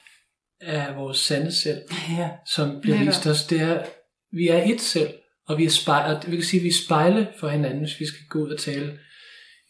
[0.61, 1.81] af vores sande selv,
[2.17, 2.29] ja.
[2.45, 3.45] som bliver vist os.
[3.45, 3.85] Det er,
[4.31, 5.13] vi er et selv,
[5.47, 8.05] og vi er spejle, vi kan sige, at vi er spejle for hinanden, hvis vi
[8.05, 8.99] skal gå ud og tale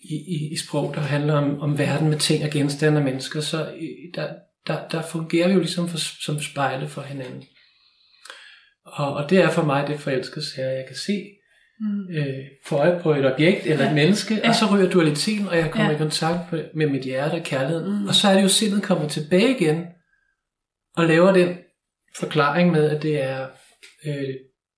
[0.03, 3.41] i, i, i sprog, der handler om, om verden med ting og genstande og mennesker,
[3.41, 3.57] så
[4.15, 4.33] der,
[4.67, 7.43] der, der fungerer vi jo ligesom for, som spejle for hinanden.
[8.85, 11.23] Og, og det er for mig det forelskes her, jeg kan se
[11.79, 12.15] mm.
[12.15, 13.89] øh, for øje på et objekt eller ja.
[13.89, 14.49] et menneske, ja.
[14.49, 15.95] og så ryger dualiteten, og jeg kommer ja.
[15.95, 18.01] i kontakt med, med mit hjerte og kærligheden.
[18.01, 18.07] Mm.
[18.07, 19.85] Og så er det jo sindet kommer tilbage igen,
[20.95, 21.57] og laver den
[22.19, 23.47] forklaring med, at det er
[24.05, 24.35] øh,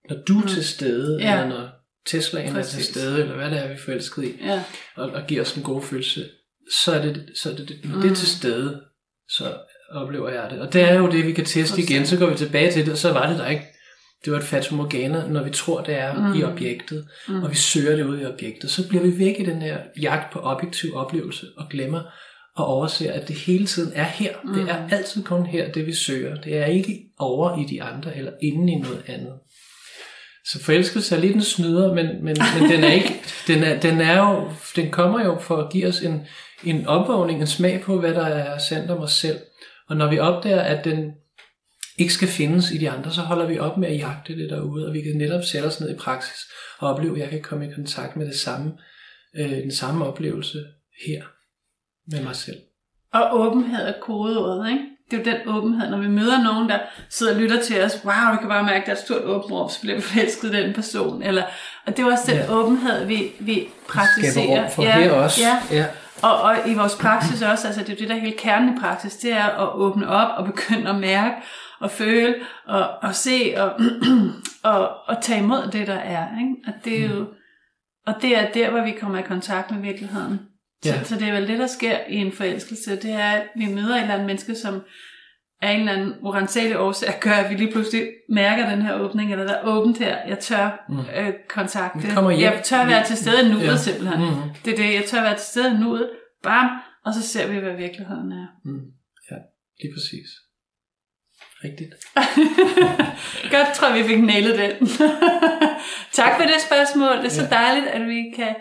[0.10, 0.48] når du er mm.
[0.48, 1.32] til stede, ja.
[1.32, 1.70] eller når
[2.06, 4.64] Teslaen er til stede, eller hvad det er, vi er forelsket i, ja.
[4.96, 6.26] og, og giver os en god følelse,
[6.74, 8.02] så er det, så er det, det, mm.
[8.02, 8.82] det er til stede,
[9.30, 9.54] så
[9.92, 10.60] oplever jeg det.
[10.60, 12.92] Og det er jo det, vi kan teste igen, så går vi tilbage til det,
[12.92, 13.66] og så var det der ikke.
[14.26, 16.40] Det var et fatum organa, når vi tror, det er mm.
[16.40, 17.44] i objektet, mm.
[17.44, 20.34] og vi søger det ud i objektet, så bliver vi væk i den her jagt
[20.34, 22.02] på objektiv oplevelse, og glemmer
[22.56, 24.34] og overser, at det hele tiden er her.
[24.44, 24.54] Mm.
[24.54, 26.42] Det er altid kun her, det vi søger.
[26.42, 29.34] Det er ikke over i de andre, eller inde i noget andet.
[30.52, 34.02] Så forelskelse er lidt en snyder, men, men, men den er ikke, den er, den
[34.02, 36.28] er jo, den kommer jo for at give os en,
[36.64, 39.40] en opvågning, en smag på, hvad der er sandt om os selv.
[39.90, 41.12] Og når vi opdager, at den
[41.98, 44.88] ikke skal findes i de andre, så holder vi op med at jagte det derude,
[44.88, 46.40] og vi kan netop sætte os ned i praksis
[46.80, 48.74] og opleve, at jeg kan komme i kontakt med det samme,
[49.38, 50.58] øh, den samme oplevelse
[51.06, 51.24] her
[52.12, 52.58] med mig selv.
[53.14, 54.95] Og åbenhed er kodeordet, ikke?
[55.12, 56.80] Det er jo den åbenhed, når vi møder nogen, der
[57.10, 59.24] sidder og lytter til os, wow, vi kan bare mærke, at der er et stort
[59.24, 61.24] åbent rum, så bliver forelsket den person.
[61.24, 61.44] Eller,
[61.86, 62.54] og det er også den ja.
[62.54, 64.64] åbenhed, vi, vi praktiserer.
[64.64, 65.42] Rum for ja, her også.
[65.42, 65.78] Ja.
[65.78, 65.86] ja.
[66.22, 68.80] Og, og i vores praksis også, altså det er det, der er hele kernen i
[68.80, 71.36] praksis, det er at åbne op og begynde at mærke
[71.80, 72.36] og føle
[72.68, 73.72] og, og se og,
[74.72, 76.28] og, og tage imod det, der er.
[76.40, 76.56] Ikke?
[76.68, 77.28] Og, det er jo, mm.
[78.08, 80.40] og det er der, hvor vi kommer i kontakt med virkeligheden.
[80.86, 81.04] Ja.
[81.04, 83.66] Så, så det er vel det, der sker i en forelskelse, det er, at vi
[83.66, 84.82] møder et eller andet menneske, som
[85.62, 89.32] af en eller anden uransagelig årsag gør, at vi lige pludselig mærker den her åbning,
[89.32, 91.00] eller der er åbent her, jeg tør mm.
[91.00, 92.08] øh, kontakte.
[92.30, 93.78] Jeg tør være til stede nu, ja.
[93.78, 94.20] simpelthen.
[94.20, 94.36] Mm.
[94.66, 96.10] Det er det, jeg tør være til stede nu,
[96.44, 96.70] bam,
[97.06, 98.48] og så ser vi, hvad virkeligheden er.
[98.66, 98.82] Mm.
[99.32, 99.36] Ja,
[99.82, 100.30] lige præcis.
[101.64, 101.94] Rigtigt.
[103.54, 104.88] Godt, tror vi fik nailet den.
[106.20, 107.18] tak for det spørgsmål.
[107.18, 108.56] Det er så dejligt, at vi kan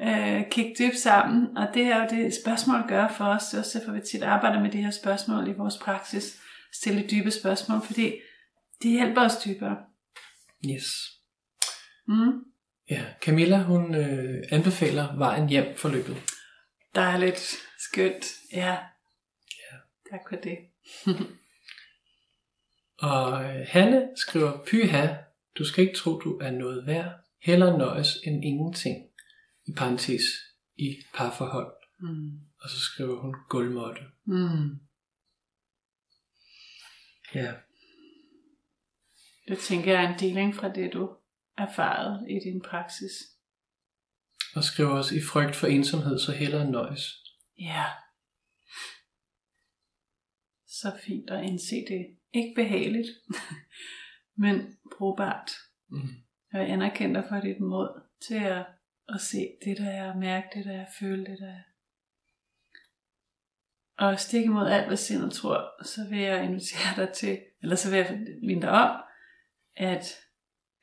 [0.00, 1.56] øh, kigge dybt sammen.
[1.56, 3.44] Og det er jo det, spørgsmål gør for os.
[3.44, 6.40] Det er også derfor, vi tit arbejder med de her spørgsmål i vores praksis.
[6.72, 8.12] Stille dybe spørgsmål, fordi
[8.82, 9.76] det hjælper os dybere.
[10.70, 10.84] Yes.
[12.08, 12.44] Mm.
[12.90, 16.16] Ja, Camilla, hun øh, anbefaler vejen hjem for løbet.
[16.94, 17.56] Dejligt.
[17.78, 18.26] Skønt.
[18.52, 18.76] Ja.
[19.50, 19.76] ja.
[20.10, 20.58] Tak for det.
[23.12, 25.06] og øh, Hanne skriver, pyha,
[25.58, 27.12] du skal ikke tro, du er noget værd.
[27.42, 28.96] Heller nøjes end ingenting
[29.66, 30.22] i parentes,
[30.76, 31.72] i parforhold.
[32.00, 32.40] Mm.
[32.62, 34.02] Og så skriver hun gulvmåtte.
[34.24, 34.80] Mm.
[37.34, 37.54] Ja.
[39.48, 41.16] Det tænker jeg er en deling fra det, du
[41.58, 43.12] erfaret i din praksis.
[44.54, 47.02] Og skriver også, i frygt for ensomhed, så hellere nøjes.
[47.58, 47.84] Ja.
[50.66, 52.16] Så fint at indse det.
[52.32, 53.08] Ikke behageligt,
[54.42, 55.50] men brugbart.
[55.88, 56.08] Mm.
[56.52, 58.66] Jeg anerkender for dit mod til at
[59.08, 61.62] og se det, der er, mærke det, der er, føle det, der er.
[63.96, 67.90] Og stik imod alt, hvad sindet tror, så vil jeg invitere dig til, eller så
[67.90, 69.02] vil jeg minde dig om,
[69.76, 70.24] at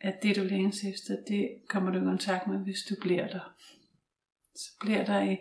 [0.04, 3.56] at det du længes efter, det kommer du i kontakt med, hvis du bliver der.
[4.56, 5.38] Så bliver der i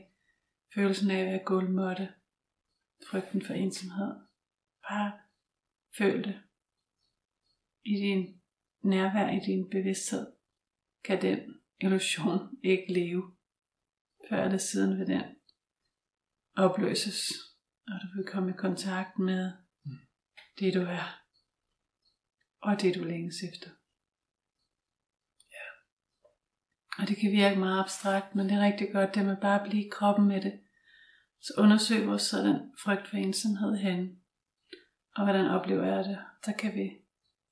[0.74, 2.08] følelsen af at være gulvmåtte,
[3.10, 4.14] frygten for ensomhed.
[4.88, 5.12] Bare
[5.98, 6.40] føl det.
[7.84, 8.40] I din
[8.82, 10.26] nærvær, i din bevidsthed,
[11.04, 13.36] kan den illusion ikke leve,
[14.28, 15.22] før eller siden ved den
[16.56, 17.28] opløses,
[17.86, 19.52] og du vil komme i kontakt med
[20.58, 21.20] det du er,
[22.62, 23.70] og det du længes efter.
[27.00, 29.70] Og det kan virke meget abstrakt, men det er rigtig godt, det med bare at
[29.70, 30.60] blive i kroppen med det.
[31.40, 34.20] Så undersøg, hvor så den frygt for ensomhed hen.
[35.16, 36.18] Og hvordan oplever jeg det?
[36.44, 36.90] Så kan vi,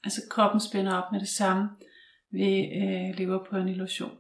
[0.04, 1.68] altså kroppen spænder op med det samme.
[2.30, 4.18] Vi øh, lever på en illusion.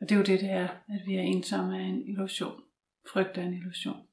[0.00, 2.60] Og det er jo det, det er, at vi er ensomme af en illusion.
[3.12, 4.06] Frygt er en illusion.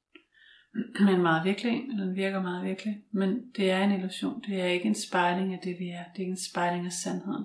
[1.00, 3.02] Men meget virkelig, eller den virker meget virkelig.
[3.12, 4.42] Men det er en illusion.
[4.46, 6.04] Det er ikke en spejling af det, vi er.
[6.04, 7.44] Det er ikke en spejling af sandheden.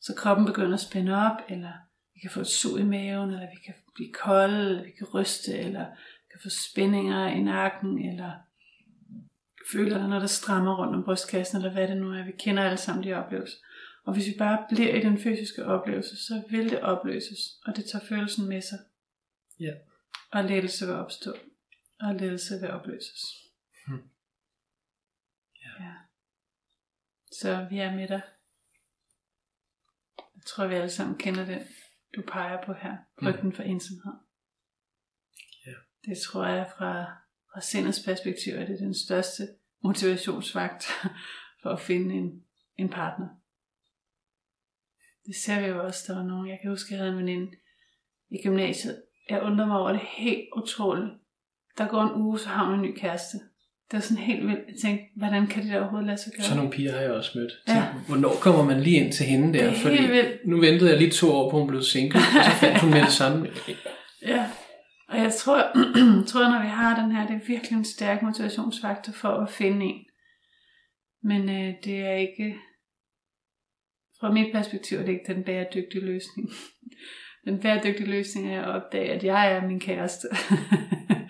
[0.00, 1.72] Så kroppen begynder at spænde op, eller
[2.14, 5.06] vi kan få et sug i maven, eller vi kan blive kolde, eller vi kan
[5.14, 5.86] ryste, eller
[6.22, 8.32] vi kan få spændinger i nakken, eller
[9.72, 12.24] føler der noget, der strammer rundt om brystkassen, eller hvad det nu er.
[12.24, 13.56] Vi kender alle sammen de oplevelser.
[14.06, 17.84] Og hvis vi bare bliver i den fysiske oplevelse, så vil det opløses, og det
[17.84, 18.78] tager følelsen med sig.
[19.60, 19.74] Ja.
[20.32, 21.34] Og lettelse vil opstå,
[22.00, 23.22] og lettelse vil opløses.
[23.86, 24.08] Hmm.
[25.62, 25.84] Ja.
[25.84, 25.94] ja.
[27.32, 28.22] Så vi er med dig.
[30.18, 31.62] Jeg tror, vi alle sammen kender den,
[32.16, 32.96] du peger på her.
[33.20, 34.12] Frygten for ensomhed.
[35.66, 35.72] Ja.
[36.04, 37.04] Det tror jeg fra,
[37.52, 39.48] fra sindets perspektiv, at det er den største
[39.82, 41.08] motivationsfaktor
[41.62, 42.44] for at finde en,
[42.76, 43.28] en partner.
[45.26, 46.48] Det ser vi jo også, der var nogen.
[46.48, 47.50] Jeg kan huske, jeg havde en veninde
[48.30, 49.02] i gymnasiet.
[49.30, 51.10] Jeg undrer mig over det helt utroligt.
[51.78, 53.38] Der går en uge, så har hun en ny kæreste.
[53.90, 54.60] Det er sådan helt vildt.
[54.68, 56.44] Jeg tænkte, hvordan kan det der overhovedet lade sig gøre?
[56.44, 57.52] Sådan nogle piger har jeg også mødt.
[57.68, 57.74] Ja.
[57.74, 57.84] Ja.
[58.08, 59.64] Hvornår kommer man lige ind til hende der?
[59.64, 60.46] Det er Fordi helt vildt.
[60.46, 62.90] nu ventede jeg lige to år på, at hun blev single, og så fandt hun
[62.90, 63.48] med det samme.
[64.26, 64.46] Ja,
[65.08, 65.56] og jeg tror,
[66.30, 69.86] tror, når vi har den her, det er virkelig en stærk motivationsfaktor for at finde
[69.86, 70.04] en.
[71.22, 72.54] Men øh, det er ikke,
[74.20, 76.50] fra mit perspektiv, er det ikke den bæredygtige løsning.
[77.44, 80.28] Den bæredygtige løsning er at opdage, at jeg er min kæreste.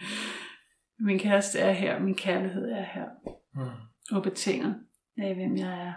[1.08, 3.08] min kæreste er her, min kærlighed er her.
[3.54, 4.16] Mm.
[4.16, 4.86] Og betinget
[5.18, 5.94] af, hvem jeg er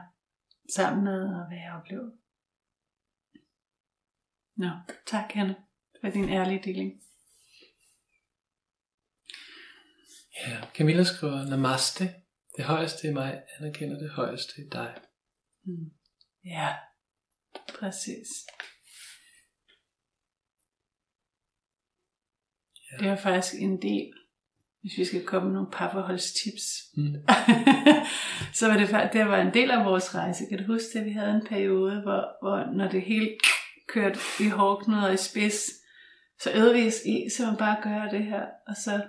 [0.76, 2.10] sammen med, og hvad jeg oplever.
[4.58, 4.70] Nå,
[5.08, 5.56] tak Hanne,
[6.02, 6.92] for din ærlige deling.
[10.48, 12.04] Ja, Camilla skriver, Namaste.
[12.58, 14.96] Det højeste i mig anerkender det højeste i dig.
[15.66, 15.92] Mm.
[16.46, 16.74] Ja,
[17.80, 18.28] præcis.
[22.92, 22.98] Ja.
[22.98, 24.14] Det er faktisk en del,
[24.82, 26.66] hvis vi skal komme med nogle parforholdstips.
[26.98, 27.16] Mm.
[28.60, 30.46] så var det faktisk, det var en del af vores rejse.
[30.50, 31.06] Kan du huske det?
[31.06, 33.38] Vi havde en periode, hvor, hvor når det hele
[33.88, 35.70] kørte i hårdknuder og i spids,
[36.40, 39.08] så øvede vi os i, så man bare gøre det her, og så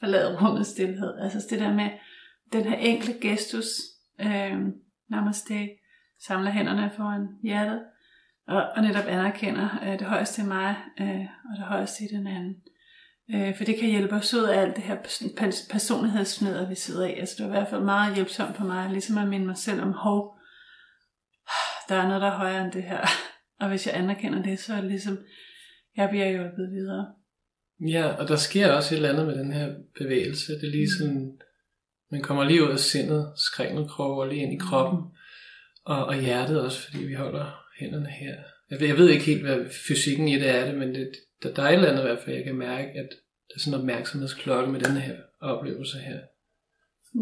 [0.00, 1.18] forlade rummet stillhed.
[1.18, 1.90] Altså det der med
[2.52, 3.66] den her enkle gestus,
[4.20, 4.58] øh,
[5.10, 5.68] namaste,
[6.26, 7.80] samler hænderne foran hjertet,
[8.48, 12.26] og, og netop anerkender øh, det højeste i mig, øh, og det højeste i den
[12.26, 12.54] anden.
[13.34, 17.06] Øh, for det kan hjælpe os ud af alt det her pers- pers- vi sidder
[17.06, 17.14] i.
[17.14, 19.82] Altså det var i hvert fald meget hjælpsomt for mig, ligesom at minde mig selv
[19.82, 20.38] om, hov,
[21.88, 23.06] der er noget, der er højere end det her.
[23.60, 25.18] Og hvis jeg anerkender det, så er det ligesom,
[25.96, 27.06] jeg bliver hjulpet videre.
[27.88, 30.52] Ja, og der sker også et eller andet med den her bevægelse.
[30.52, 31.38] Det er lige sådan,
[32.10, 35.13] man kommer lige ud af sindet, skringelkrog og lige ind i kroppen.
[35.84, 38.36] Og, og hjertet også, fordi vi holder hænderne her.
[38.70, 41.12] Jeg ved, jeg ved ikke helt, hvad fysikken i det er det, men det,
[41.42, 43.08] der, der er et eller andet i hvert fald, jeg kan mærke, at
[43.48, 46.20] der er sådan en opmærksomhedsklokke med den her oplevelse her.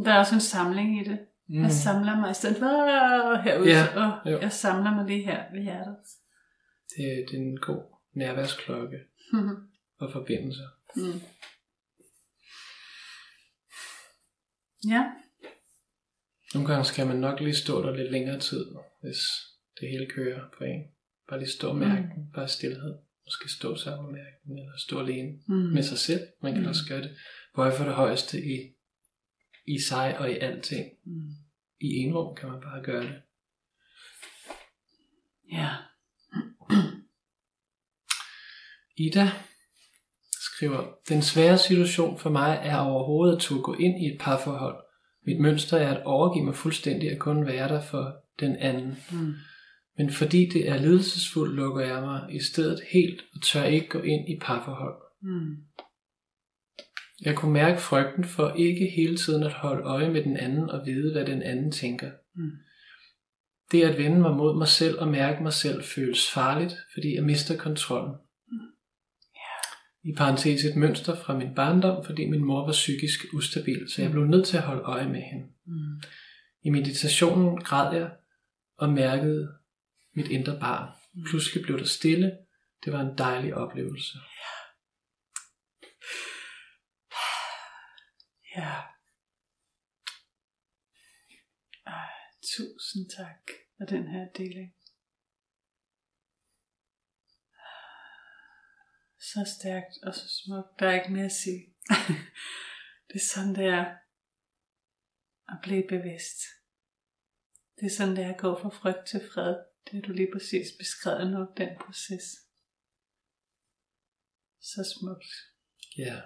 [0.04, 1.18] Der er også en samling i det.
[1.48, 1.62] Mm.
[1.62, 2.66] Jeg samler mig i stedet for
[3.68, 4.38] Ja, og jo.
[4.40, 5.96] jeg samler mig lige her ved hjertet.
[6.96, 7.82] Det, det er en god
[8.14, 8.98] nærværsklokke
[10.00, 10.62] og forbindelse.
[10.96, 11.20] mm.
[14.90, 15.04] Ja,
[16.54, 18.66] Nogle gange skal man nok lige stå der lidt længere tid,
[19.02, 19.18] hvis
[19.80, 20.82] det hele kører på en.
[21.28, 22.94] Bare lige stå og mærke den, bare stillhed.
[23.26, 25.54] Måske stå sammen og mærke den, eller stå alene mm.
[25.54, 26.20] med sig selv.
[26.42, 26.68] Man kan Mm.
[26.68, 27.16] også gøre det.
[27.54, 28.58] Bøje for det højeste i,
[29.66, 30.86] i sig og i alting.
[31.04, 31.30] Mm.
[31.80, 33.22] I en rum kan man bare gøre det.
[35.52, 35.70] ja.
[38.96, 39.30] Ida
[40.40, 44.81] skriver, den svære situation for mig er overhovedet at turde gå ind i et parforhold.
[45.26, 48.96] Mit mønster er at overgive mig fuldstændig at kun være der for den anden.
[49.12, 49.34] Mm.
[49.98, 53.98] Men fordi det er lidelsesfuldt, lukker jeg mig i stedet helt og tør ikke gå
[53.98, 55.02] ind i parforhold.
[55.22, 55.56] Mm.
[57.20, 60.86] Jeg kunne mærke frygten for ikke hele tiden at holde øje med den anden og
[60.86, 62.10] vide, hvad den anden tænker.
[62.34, 62.50] Mm.
[63.72, 67.24] det at vende mig mod mig selv og mærke mig selv føles farligt, fordi jeg
[67.24, 68.14] mister kontrollen.
[70.04, 74.10] I parentes et mønster fra min barndom, fordi min mor var psykisk ustabil, så jeg
[74.10, 75.46] blev nødt til at holde øje med hende.
[75.64, 76.00] Mm.
[76.62, 78.10] I meditationen græd jeg
[78.76, 79.58] og mærkede
[80.14, 80.88] mit indre barn.
[81.28, 82.38] Pludselig blev der stille.
[82.84, 84.18] Det var en dejlig oplevelse.
[88.56, 88.72] Ja.
[91.86, 92.10] Ej,
[92.56, 94.74] tusind tak for den her deling.
[99.30, 100.68] Så stærkt og så smukt.
[100.78, 101.62] Der er ikke mere at sige.
[103.08, 103.86] det er sådan, det er
[105.52, 106.40] at blive bevidst.
[107.76, 109.54] Det er sådan, det er at gå fra frygt til fred.
[109.84, 112.26] Det har du lige præcis beskrevet nu, den proces.
[114.60, 115.32] Så smukt.
[115.98, 116.16] Ja.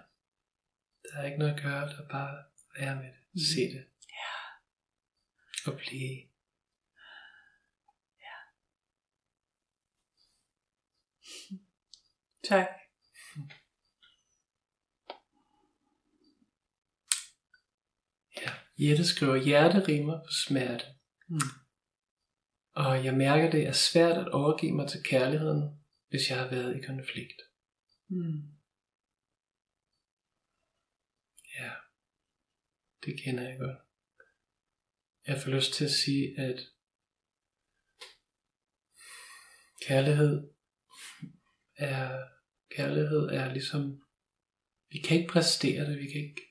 [1.03, 2.44] Der er ikke noget at gøre, der er bare
[2.78, 3.47] være med det.
[3.55, 3.86] Se det.
[4.18, 4.34] Ja.
[5.70, 6.28] Og blive.
[12.49, 12.68] Tak.
[18.36, 18.66] Ja.
[18.79, 20.85] Jette skriver, hjerte rimer på smerte.
[21.29, 21.39] Mm.
[22.72, 26.77] Og jeg mærker, det er svært at overgive mig til kærligheden, hvis jeg har været
[26.77, 27.43] i konflikt.
[28.09, 28.43] Mm.
[31.59, 31.70] Ja,
[33.05, 33.79] det kender jeg godt.
[35.27, 36.61] Jeg får lyst til at sige, at
[39.83, 40.51] kærlighed
[41.77, 42.29] er,
[42.77, 44.03] kærlighed er ligesom,
[44.89, 46.43] vi kan ikke præstere det, vi kan ikke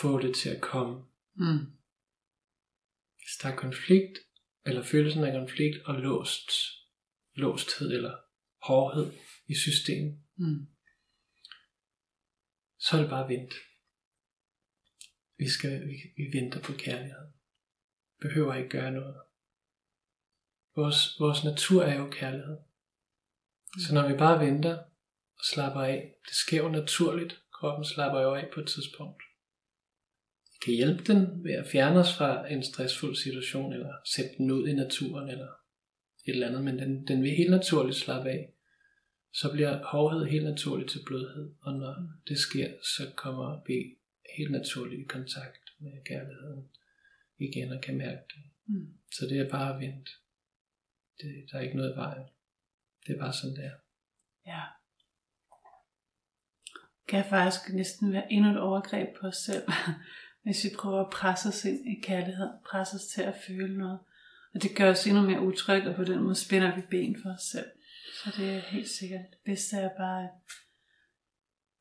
[0.00, 1.04] få det til at komme.
[1.34, 1.58] Mm.
[3.16, 4.18] Hvis der er konflikt,
[4.66, 6.50] eller følelsen af konflikt og låst,
[7.34, 8.16] låsthed eller
[8.62, 9.12] hårdhed
[9.46, 10.66] i systemet, Mm.
[12.78, 13.54] så er det bare vent.
[15.38, 17.26] Vi, skal, vi, vi venter på kærlighed.
[18.20, 19.16] Behøver ikke gøre noget.
[20.76, 22.56] Vores, vores natur er jo kærlighed.
[23.86, 24.78] Så når vi bare venter
[25.38, 27.42] og slapper af, det sker jo naturligt.
[27.52, 29.22] Kroppen slapper jo af på et tidspunkt.
[30.64, 34.68] Kan hjælpe den ved at fjerne os fra en stressfuld situation, eller sætte den ud
[34.68, 35.48] i naturen, eller
[36.26, 38.52] et eller andet, men den, den vil helt naturligt slappe af.
[39.32, 41.96] Så bliver hårdhed helt naturligt til blødhed, og når
[42.28, 43.96] det sker, så kommer vi
[44.36, 46.68] helt naturligt i kontakt med kærligheden
[47.38, 48.42] igen og kan mærke det.
[48.66, 48.94] Mm.
[49.12, 50.10] Så det er bare at vente.
[51.20, 52.26] Det, der er ikke noget i vejen.
[53.06, 53.76] Det er bare sådan, det er.
[54.46, 54.62] Ja.
[57.08, 59.62] Kan faktisk næsten være endnu et overgreb på os selv,
[60.44, 63.98] hvis vi prøver at presse os ind i kærlighed, presse os til at føle noget.
[64.54, 67.30] Og det gør os endnu mere utrygge, og på den måde spænder vi ben for
[67.30, 67.70] os selv.
[68.14, 69.20] Så det er helt sikkert.
[69.30, 70.30] Det bedste er bare at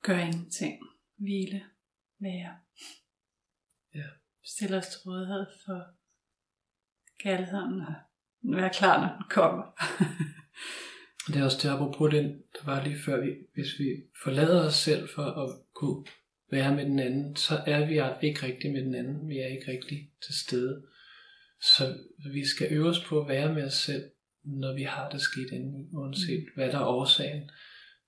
[0.03, 0.79] gøre ingenting.
[1.15, 1.63] Hvile.
[2.19, 2.55] Være.
[3.95, 4.07] Ja.
[4.43, 5.83] Stille os til rådighed for
[7.19, 7.95] kærligheden og
[8.43, 9.63] være klar, når den kommer.
[11.27, 14.75] Det er også det, apropos den, der var lige før, vi, hvis vi forlader os
[14.75, 16.05] selv for at kunne
[16.53, 19.29] være med den anden, så er vi ikke rigtig med den anden.
[19.29, 20.85] Vi er ikke rigtig til stede.
[21.61, 21.97] Så
[22.33, 24.03] vi skal øve os på at være med os selv,
[24.43, 27.51] når vi har det skidt inde i, uanset hvad der er årsagen,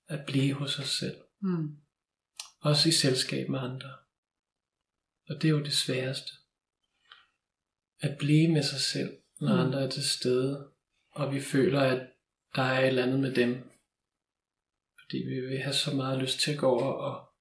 [0.07, 1.17] at blive hos os selv.
[1.41, 1.67] Mm.
[2.61, 3.89] Også i selskab med andre.
[5.29, 6.31] Og det er jo det sværeste.
[7.99, 9.59] At blive med sig selv, når Mm.
[9.59, 10.69] andre er til stede,
[11.11, 12.07] og vi føler, at
[12.55, 13.53] der er et eller andet med dem.
[15.01, 17.34] Fordi vi vil have så meget lyst til at gå over og,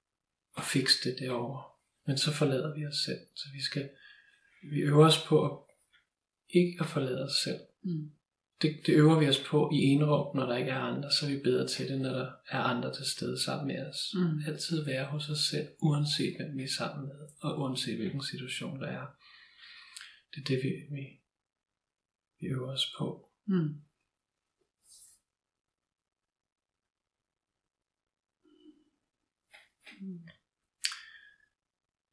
[0.55, 1.63] og fikse det derovre.
[2.07, 3.21] Men så forlader vi os selv.
[3.35, 3.91] Så vi skal
[4.71, 5.59] vi øver os på at
[6.49, 7.61] ikke at forlade os selv.
[7.83, 8.11] Mm.
[8.63, 11.31] Det, det øver vi os på i enrum, når der ikke er andre, så er
[11.31, 14.15] vi bedre til det, når der er andre til stede sammen med os.
[14.15, 14.43] Mm.
[14.47, 18.81] Altid være hos os selv, uanset hvem vi er sammen med, og uanset hvilken situation
[18.81, 19.07] der er.
[20.35, 21.21] Det er det, vi, vi,
[22.41, 23.31] vi øver os på.
[23.47, 23.75] Mm.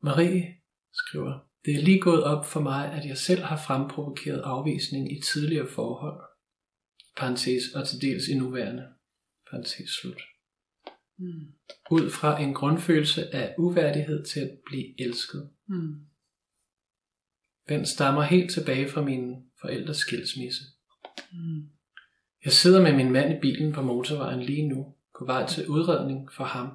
[0.02, 0.56] Marie
[0.94, 5.22] skriver, det er lige gået op for mig, at jeg selv har fremprovokeret afvisning i
[5.22, 6.22] tidligere forhold.
[7.18, 8.88] Parentes og til dels i nuværende.
[9.50, 10.22] Parentes slut.
[11.18, 11.52] Mm.
[11.92, 15.50] Ud fra en grundfølelse af uværdighed til at blive elsket.
[15.68, 15.96] Mm.
[17.70, 20.64] Den stammer helt tilbage fra mine forældres skilsmisse.
[21.32, 21.70] Mm.
[22.46, 26.32] Jeg sidder med min mand i bilen på motorvejen lige nu, på vej til udredning
[26.32, 26.68] for ham.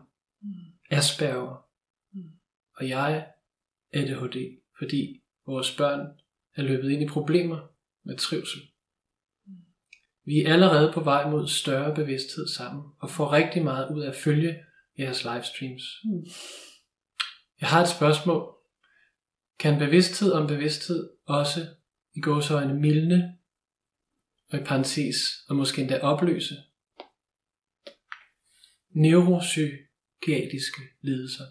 [0.43, 0.49] Mm.
[0.91, 1.66] Asperger.
[2.77, 3.27] Og jeg
[3.93, 6.07] ADHD, fordi vores børn
[6.55, 7.69] er løbet ind i problemer
[8.03, 8.61] med trivsel.
[10.25, 14.09] Vi er allerede på vej mod større bevidsthed sammen, og får rigtig meget ud af
[14.09, 14.65] at følge
[14.99, 15.83] jeres livestreams.
[16.05, 16.27] Mm.
[17.61, 18.53] Jeg har et spørgsmål.
[19.59, 21.67] Kan bevidsthed om bevidsthed også
[22.15, 23.37] i gåsøjne mildne,
[24.49, 25.17] og i parentes,
[25.49, 26.55] og måske endda opløse,
[28.91, 31.45] neuropsykiatriske lidelser.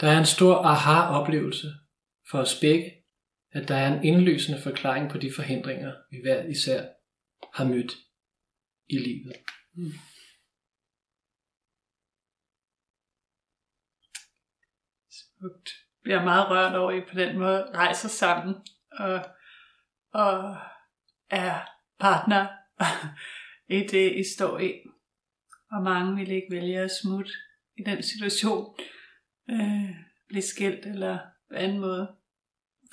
[0.00, 1.66] Der er en stor aha-oplevelse
[2.30, 2.92] for os begge,
[3.52, 6.88] at der er en indløsende forklaring på de forhindringer, vi hver især
[7.54, 7.92] har mødt
[8.86, 9.36] i livet.
[9.74, 9.92] Mm.
[15.10, 15.70] Smukt.
[16.04, 18.54] Vi er meget rørt over, at I på den måde rejser sammen
[18.92, 19.26] og,
[20.12, 20.56] og
[21.30, 21.68] er
[21.98, 22.46] partner
[23.68, 24.72] i det, I står i.
[25.70, 27.32] Og mange vil ikke vælge at smutte
[27.76, 28.76] i den situation,
[29.50, 29.90] øh,
[30.28, 31.18] blive skilt eller
[31.48, 32.16] på anden måde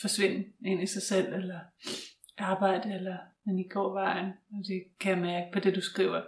[0.01, 1.59] forsvinde ind i sig selv, eller
[2.37, 6.23] arbejde, eller men I går vejen, og det kan jeg mærke på det, du skriver.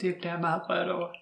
[0.00, 1.12] Det bliver jeg meget rørt over.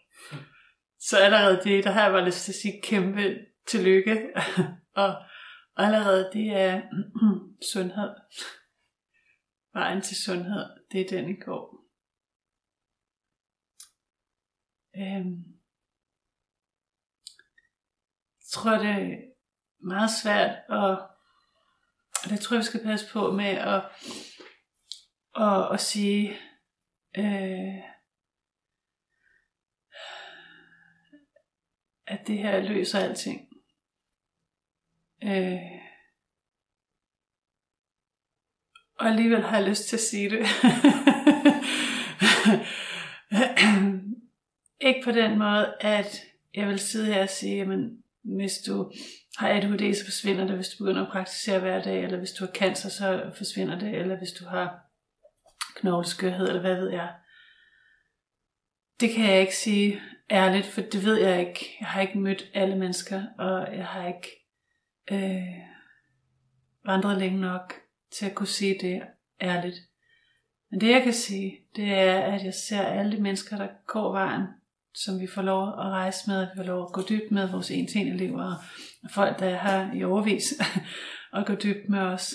[0.99, 4.31] Så allerede det, der har jeg bare lyst til at sige kæmpe tillykke.
[5.03, 5.25] og
[5.77, 6.83] allerede det er
[7.73, 8.11] sundhed.
[9.73, 11.85] Vejen til sundhed, det er den, I går.
[14.97, 15.55] Øhm.
[18.41, 19.17] Jeg tror, det er
[19.81, 20.99] meget svært at
[22.25, 23.83] og det tror jeg, vi skal passe på med at,
[25.37, 26.37] at, at sige,
[27.17, 27.75] øh,
[32.07, 33.49] at det her løser alting.
[35.25, 35.61] Øh,
[38.99, 40.39] og alligevel har jeg lyst til at sige det.
[44.89, 46.23] Ikke på den måde, at
[46.55, 48.93] jeg vil sidde her og sige, jamen, hvis du
[49.39, 52.45] har ADHD, så forsvinder det, hvis du begynder at praktisere hver dag, eller hvis du
[52.45, 54.81] har cancer, så forsvinder det, eller hvis du har
[55.77, 57.15] knogleskørhed, eller hvad ved jeg.
[59.01, 60.01] Det kan jeg ikke sige
[60.31, 61.77] ærligt, for det ved jeg ikke.
[61.81, 64.47] Jeg har ikke mødt alle mennesker, og jeg har ikke
[65.13, 65.59] øh,
[66.85, 67.75] vandret længe nok
[68.11, 69.03] til at kunne sige det
[69.41, 69.77] ærligt.
[70.71, 74.13] Men det jeg kan sige, det er, at jeg ser alle de mennesker, der går
[74.13, 74.47] vejen,
[74.95, 77.71] som vi får lov at rejse med, vi får lov at gå dybt med vores
[77.71, 78.55] en til elever,
[79.05, 80.45] og folk, der er i overvis,
[81.33, 82.35] og gå dybt med os,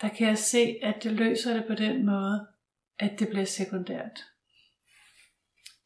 [0.00, 2.46] der kan jeg se, at det løser det på den måde,
[2.98, 4.20] at det bliver sekundært.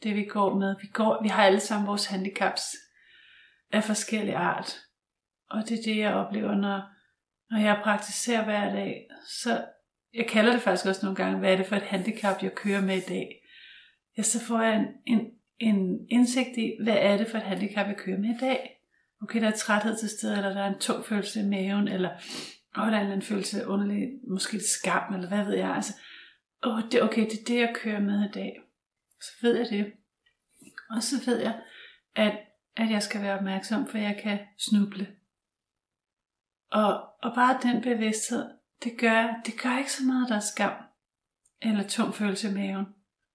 [0.02, 2.62] Det vi går med, vi, går, vi har alle sammen vores handicaps
[3.72, 4.76] af forskellige art.
[5.50, 6.82] Og det er det, jeg oplever, når,
[7.50, 9.09] når jeg praktiserer hver dag.
[9.42, 9.66] Så
[10.14, 12.80] jeg kalder det faktisk også nogle gange, hvad er det for et handicap, jeg kører
[12.80, 13.28] med i dag.
[14.16, 17.86] Ja, så får jeg en, en en indsigt i, hvad er det for et handicap,
[17.86, 18.80] jeg kører med i dag.
[19.22, 22.11] Okay, der er træthed til stede, eller der er en tung følelse i maven, eller
[22.76, 25.70] åh, der er en eller anden følelse underlig, måske lidt skam, eller hvad ved jeg.
[25.70, 25.92] Altså,
[26.62, 28.61] åh, det, okay, det er det, jeg kører med i dag.
[29.20, 29.92] Så ved jeg det.
[30.90, 31.61] Og så ved jeg,
[32.14, 32.38] at,
[32.76, 35.09] at jeg skal være opmærksom, for jeg kan snuble.
[36.70, 38.50] Og, og bare den bevidsthed,
[38.84, 40.72] det gør, det gør ikke så meget, der er skam,
[41.62, 42.84] eller tung følelse i maven.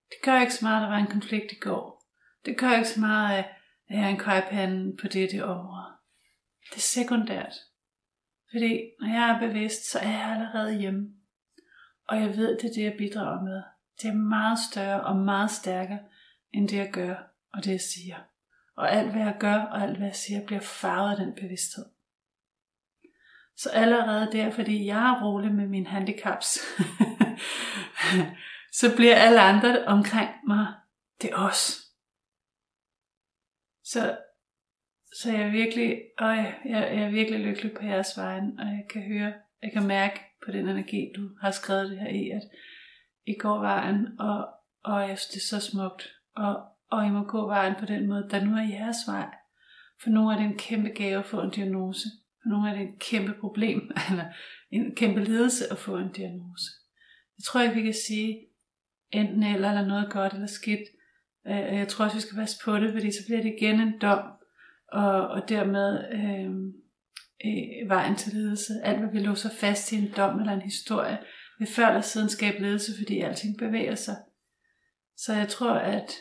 [0.09, 1.98] Det gør ikke så meget, der var en konflikt i går.
[2.45, 3.45] Det gør ikke så meget, øh,
[3.87, 5.85] at jeg er en kajpande på det det område.
[6.69, 7.53] Det er sekundært.
[8.51, 11.09] Fordi når jeg er bevidst, så er jeg allerede hjemme.
[12.07, 13.63] Og jeg ved, det er det, jeg bidrager med.
[14.01, 15.99] Det er meget større og meget stærkere,
[16.53, 17.15] end det jeg gør
[17.53, 18.15] og det jeg siger.
[18.75, 21.85] Og alt hvad jeg gør og alt hvad jeg siger, bliver farvet af den bevidsthed.
[23.57, 26.47] Så allerede der, fordi jeg er rolig med mine handicaps,
[28.79, 30.67] så bliver alle andre omkring mig,
[31.21, 31.88] det er os.
[33.91, 34.17] Så,
[35.19, 38.85] så jeg er virkelig, øj, jeg, jeg er virkelig lykkelig på jeres vejen, og jeg
[38.89, 42.41] kan høre, jeg kan mærke på den energi, du har skrevet det her i, at
[43.25, 44.47] I går vejen, og,
[44.83, 48.07] og jeg synes, det er så smukt, og, og I må gå vejen på den
[48.07, 49.29] måde, der nu er jeres vej.
[50.01, 52.09] For nogle er det en kæmpe gave at få en diagnose.
[52.41, 54.25] For nogle er det et kæmpe problem, eller
[54.71, 56.65] en kæmpe ledelse at få en diagnose.
[57.37, 58.47] Jeg tror ikke, vi kan sige
[59.11, 60.89] enten eller, eller noget godt eller skidt.
[61.49, 63.99] Øh, jeg tror også, vi skal passe på det, fordi så bliver det igen en
[64.01, 64.19] dom,
[64.91, 66.51] og, og dermed øh,
[67.45, 68.73] øh, vejen til ledelse.
[68.83, 71.17] Alt, hvad vi låser fast i en dom eller en historie,
[71.59, 74.15] vil før eller siden skabe ledelse, fordi alting bevæger sig.
[75.17, 76.11] Så jeg tror, at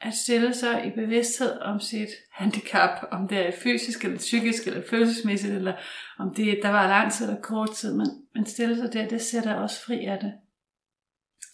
[0.00, 4.82] at stille sig i bevidsthed om sit handicap, om det er fysisk eller psykisk eller
[4.90, 5.74] følelsesmæssigt, eller
[6.18, 9.22] om det der var lang tid eller kort tid, men, men stille sig der, det
[9.22, 10.32] sætter også fri af det.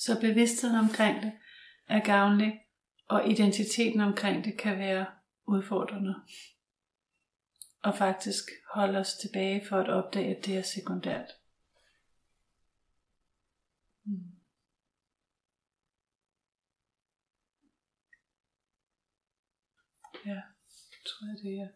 [0.04, 1.32] Så bevidstheden omkring det
[1.88, 2.60] er gavnlig,
[3.08, 5.06] og identiteten omkring det kan være
[5.46, 6.14] udfordrende.
[7.82, 8.44] Og faktisk
[8.74, 11.30] holde os tilbage for at opdage, at det er sekundært.
[14.04, 14.32] Hmm.
[20.26, 20.40] Ja,
[21.06, 21.68] tror jeg det er.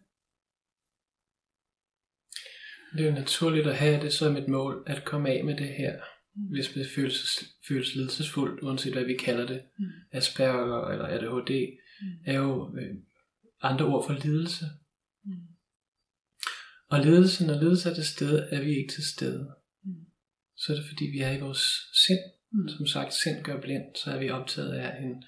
[2.93, 5.69] Det er jo naturligt at have det som et mål, at komme af med det
[5.69, 6.16] her,
[6.51, 9.63] hvis det føles, føles lidelsesfuldt, uanset hvad vi kalder det.
[9.79, 9.85] Mm.
[10.13, 12.07] Asperger eller ADHD Mm.
[12.27, 12.95] er jo øh,
[13.63, 14.65] andre ord for lidelse.
[15.25, 15.33] Mm.
[16.89, 19.51] Og lidelse, når lidelse er til stede, er vi ikke til stede.
[19.85, 19.95] Mm.
[20.57, 21.63] Så er det fordi, vi er i vores
[22.07, 22.19] sind.
[22.53, 22.69] Mm.
[22.69, 25.25] Som sagt, sind gør blind, så er vi optaget af en,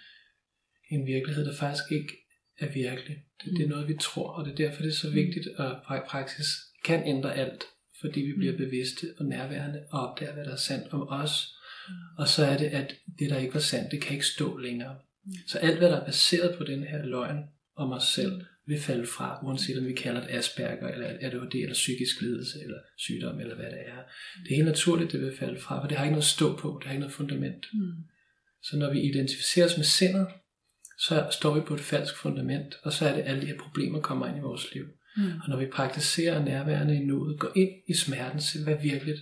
[0.91, 2.13] en virkelighed, der faktisk ikke
[2.59, 3.17] er virkelig.
[3.45, 3.71] Det, det er Mm.
[3.71, 6.47] noget, vi tror, og det er derfor, det er så vigtigt, at pra- praksis
[6.85, 7.65] kan ændre alt,
[8.01, 8.59] fordi vi bliver Mm.
[8.59, 11.55] bevidste og nærværende og opdager, hvad der er sandt om os.
[11.89, 11.95] Mm.
[12.19, 14.97] Og så er det, at det, der ikke var sandt, det kan ikke stå længere.
[15.25, 15.33] Mm.
[15.47, 17.45] Så alt, hvad der er baseret på den her løgn
[17.77, 21.75] om os selv, vil falde fra, uanset om vi kalder det Asperger, eller ADHD, eller
[21.75, 24.01] psykisk lidelse, eller sygdom, eller hvad det er.
[24.45, 26.57] Det er helt naturligt, det vil falde fra, for det har ikke noget at stå
[26.57, 27.67] på, det har ikke noget fundament.
[27.75, 27.93] Mm.
[28.63, 30.27] Så når vi identificerer os med sindet,
[30.99, 33.59] så står vi på et falsk fundament, og så er det, at alle de her
[33.59, 34.87] problemer kommer ind i vores liv.
[35.19, 35.33] Mm.
[35.43, 39.21] Og når vi praktiserer nærværende i nuet, går ind i smerten, ser hvad virkeligt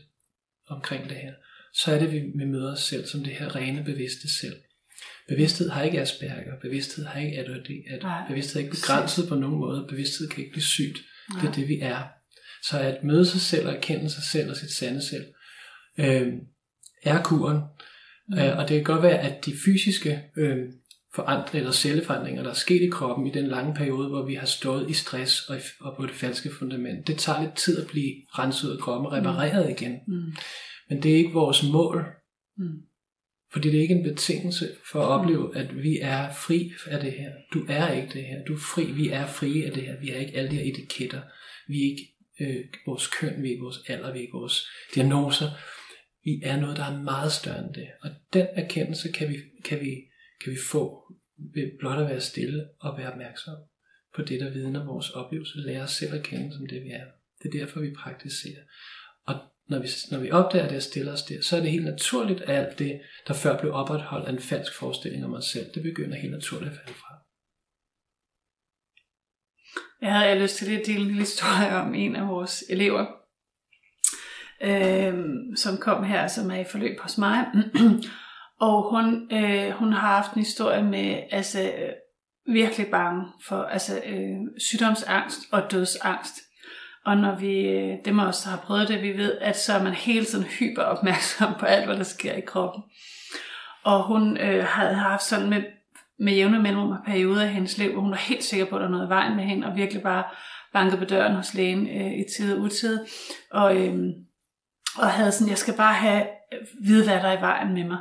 [0.68, 1.32] omkring det her,
[1.74, 4.56] så er det, vi vi møder os selv som det her rene, bevidste selv.
[5.28, 8.28] Bevidsthed har ikke Asperger, bevidsthed har ikke ADHD, at Nej.
[8.28, 10.98] bevidsthed er ikke begrænset på nogen måde, bevidsthed kan ikke blive sygt.
[11.28, 11.54] Det er Nej.
[11.54, 12.02] det, vi er.
[12.62, 15.24] Så at møde sig selv og erkende sig selv og sit sande selv,
[15.98, 16.32] øh,
[17.02, 17.60] er kuren.
[18.28, 18.38] Mm.
[18.38, 20.58] Øh, og det kan godt være, at de fysiske øh,
[21.16, 24.46] forandringer eller celleforandringer, der er sket i kroppen i den lange periode, hvor vi har
[24.46, 27.86] stået i stress og, i, og på det falske fundament, det tager lidt tid at
[27.86, 29.92] blive renset ud af kroppen og repareret igen.
[30.08, 30.32] Mm.
[30.88, 32.04] Men det er ikke vores mål,
[32.58, 32.82] Mm.
[33.52, 37.12] fordi det er ikke en betingelse for at opleve, at vi er fri af det
[37.12, 37.30] her.
[37.52, 38.44] Du er ikke det her.
[38.48, 38.84] Du er fri.
[38.92, 40.00] Vi er frie af det her.
[40.00, 41.20] Vi er ikke alle de her etiketter.
[41.68, 42.06] Vi er ikke
[42.40, 45.46] øh, vores køn, vi er ikke vores alder, vi er ikke vores diagnoser.
[46.24, 47.86] Vi er noget, der er meget større end det.
[48.02, 49.92] Og den erkendelse kan vi, kan vi,
[50.46, 53.54] kan vi få ved blot at være stille og være opmærksom
[54.14, 55.58] på det, der vidner vores oplevelse.
[55.58, 57.04] Lære os selv at kende som det, vi er.
[57.42, 58.62] Det er derfor, vi praktiserer.
[59.26, 59.34] Og
[59.68, 62.40] når vi, når vi opdager det og stiller os der, så er det helt naturligt,
[62.40, 65.82] at alt det, der før blev opretholdt af en falsk forestilling om os selv, det
[65.82, 67.14] begynder helt naturligt at falde fra.
[70.00, 72.64] Jeg havde jeg lyst til lige at dele en lille historie om en af vores
[72.70, 73.06] elever,
[74.62, 75.14] øh,
[75.56, 77.46] som kom her, som er i forløb hos mig.
[78.60, 81.92] og hun, øh, hun har haft en historie med altså, øh,
[82.54, 86.34] virkelig bange for altså, øh, sygdomsangst og dødsangst.
[87.04, 89.72] Og når vi, øh, dem af os, der har prøvet det, vi ved, at så
[89.72, 92.82] er man hele tiden hyper opmærksom på alt, hvad der sker i kroppen.
[93.84, 95.62] Og hun øh, havde haft sådan med,
[96.18, 98.80] med jævne mellemrum og perioder i hendes liv, hvor hun var helt sikker på, at
[98.80, 100.24] der var noget i vejen med hende, og virkelig bare
[100.72, 103.06] bankede på døren hos lægen øh, i tid og utid.
[103.50, 103.98] Og, øh,
[104.98, 107.84] og havde sådan, jeg skal bare have øh, vide, hvad der er i vejen med
[107.84, 107.98] mig.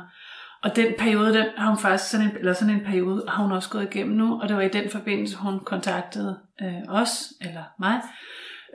[0.66, 3.52] Og den periode, den har hun faktisk sådan en, eller sådan en periode, har hun
[3.52, 7.62] også gået igennem nu, og det var i den forbindelse, hun kontaktede øh, os, eller
[7.78, 8.00] mig.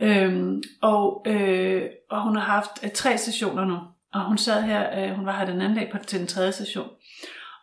[0.01, 3.77] Øhm, og, øh, og hun har haft øh, tre sessioner nu,
[4.13, 6.51] og hun sad her, øh, hun var her den anden dag på, til den tredje
[6.51, 6.89] session.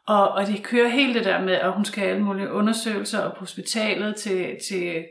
[0.07, 3.21] Og, og det kører helt det der med, at hun skal have alle mulige undersøgelser
[3.21, 5.05] og på hospitalet til, til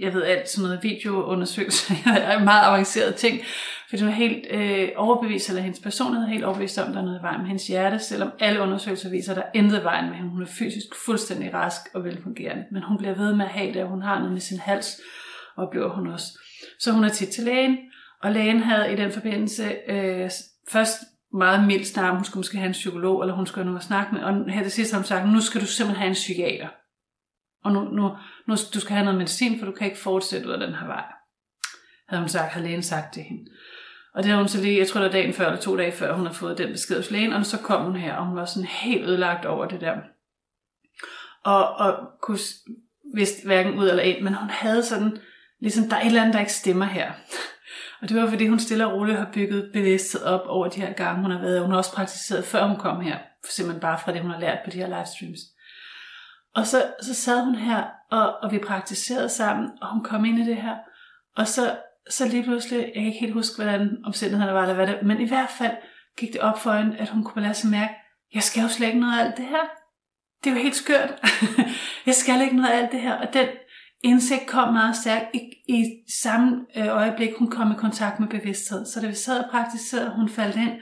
[0.00, 1.94] jeg ved alt, sådan noget videoundersøgelser,
[2.44, 3.40] meget avancerede ting,
[3.88, 7.00] fordi hun er helt øh, overbevist, eller hendes personlighed er helt overbevist om, at der
[7.00, 9.80] er noget i vejen med hendes hjerte, selvom alle undersøgelser viser, at der er intet
[9.80, 10.30] i vejen med hende.
[10.30, 13.82] Hun er fysisk fuldstændig rask og velfungerende, men hun bliver ved med at have det,
[13.82, 15.00] og hun har noget med sin hals,
[15.56, 16.38] og bliver hun også.
[16.78, 17.78] Så hun er tit til lægen,
[18.22, 20.30] og lægen havde i den forbindelse øh,
[20.72, 20.98] først
[21.32, 23.86] meget mildt snart, hun skulle måske have en psykolog, eller hun skulle have noget at
[23.86, 26.14] snakke med, og her til sidst har hun sagt, nu skal du simpelthen have en
[26.14, 26.68] psykiater.
[27.68, 28.16] Og nu, nu,
[28.46, 30.86] nu du skal have noget medicin, for du kan ikke fortsætte ud af den her
[30.86, 31.04] vej.
[32.08, 33.50] Havde hun sagt, havde lægen sagt til hende.
[34.14, 35.92] Og det havde hun så lige, jeg tror det var dagen før, eller to dage
[35.92, 38.36] før, hun har fået den besked hos lægen, og så kom hun her, og hun
[38.36, 39.96] var sådan helt ødelagt over det der.
[41.44, 42.38] Og, og kunne
[43.14, 45.18] vidste hverken ud eller ind, men hun havde sådan,
[45.60, 47.12] ligesom der er et eller andet, der ikke stemmer her.
[48.02, 50.92] Og det var fordi, hun stille og roligt har bygget bevidsthed op over de her
[50.92, 51.62] gange, hun har været.
[51.62, 53.18] Hun har også praktiseret, før hun kom her.
[53.50, 55.40] Simpelthen bare fra det, hun har lært på de her livestreams.
[56.54, 60.38] Og så, så sad hun her, og, og vi praktiserede sammen, og hun kom ind
[60.38, 60.76] i det her.
[61.36, 61.76] Og så,
[62.10, 65.20] så lige pludselig, jeg kan ikke helt huske, hvordan omstændighederne var, eller hvad det, men
[65.20, 65.76] i hvert fald
[66.18, 67.94] gik det op for hende, at hun kunne lade sig mærke,
[68.34, 69.64] jeg skal jo slet ikke noget af alt det her.
[70.44, 71.10] Det er jo helt skørt.
[72.06, 73.14] jeg skal ikke noget af alt det her.
[73.14, 73.46] Og den
[74.04, 75.38] indsigt kom meget stærkt i,
[75.68, 75.84] i
[76.22, 78.86] samme øh, øjeblik, hun kom i kontakt med bevidsthed.
[78.86, 80.80] Så da vi sad og praktiserede, hun faldt ind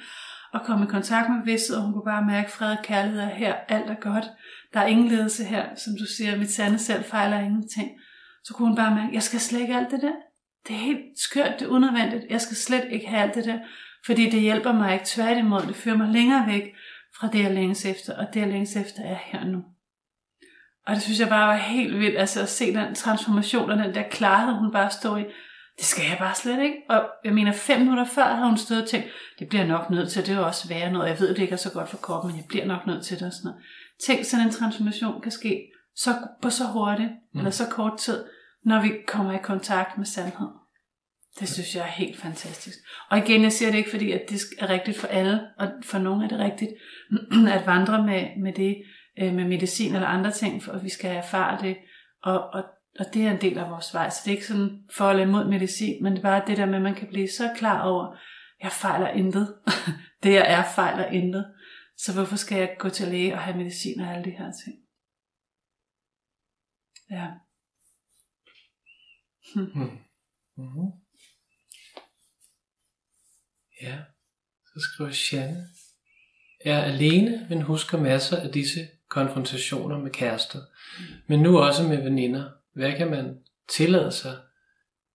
[0.53, 3.29] og kom i kontakt med bevidsthed, og hun kunne bare mærke, fred og kærlighed er
[3.29, 4.25] her, alt er godt.
[4.77, 7.91] Der er ingen ledelse her, som du siger, mit sande selv fejler ingenting.
[8.45, 10.13] Så kunne hun bare mærke, jeg skal slet ikke alt det der.
[10.69, 12.25] Det er helt skørt, det er unødvendigt.
[12.31, 13.59] Jeg skal slet ikke have alt det der,
[14.07, 15.05] fordi det hjælper mig ikke.
[15.05, 16.75] Tværtimod, det fører mig længere væk
[17.19, 19.63] fra det, jeg længes efter, og det, jeg længes efter, er her nu.
[20.87, 23.95] Og det synes jeg bare var helt vildt, altså at se den transformation og den
[23.95, 25.25] der klarhed, hun bare stod i.
[25.77, 26.77] det skal jeg bare slet ikke.
[26.89, 29.09] Og jeg mener, fem minutter før havde hun stået og tænkt,
[29.39, 31.09] det bliver nok nødt til, det er jo også værre noget.
[31.09, 33.19] Jeg ved, det ikke er så godt for kroppen, men jeg bliver nok nødt til
[33.19, 33.63] det og sådan noget.
[34.05, 36.11] Tænk, sådan en transformation kan ske så,
[36.43, 37.39] på så hurtigt, mm.
[37.39, 38.25] eller så kort tid,
[38.65, 40.49] når vi kommer i kontakt med sandhed.
[41.41, 42.79] Det synes jeg er helt fantastisk.
[43.11, 45.99] Og igen, jeg siger det ikke, fordi at det er rigtigt for alle, og for
[45.99, 46.71] nogle er det rigtigt,
[47.57, 48.83] at vandre med, med det,
[49.19, 51.77] øh, med medicin eller andre ting, for at vi skal erfare det,
[52.23, 52.65] og, og,
[52.99, 54.11] og det er en del af vores vej.
[54.11, 56.67] Så det er ikke sådan for eller imod medicin, men det er bare det der
[56.67, 58.17] med, at man kan blive så klar over,
[58.63, 59.55] jeg fejler intet.
[60.23, 61.47] det jeg er, fejler intet.
[61.97, 64.87] Så hvorfor skal jeg gå til læge og have medicin og alle de her ting?
[67.11, 67.31] Ja.
[69.55, 69.99] Hmm.
[70.57, 70.93] Mm-hmm.
[73.83, 74.05] Ja,
[74.65, 75.11] så skriver.
[76.65, 80.59] Jeg er alene, men husker masser af disse konfrontationer med kærester,
[81.27, 82.53] men nu også med veninder.
[82.73, 84.43] Hvad kan man tillade sig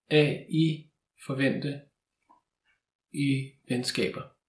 [0.09, 0.91] af i
[1.25, 1.81] forvente
[3.11, 4.40] i venskaber?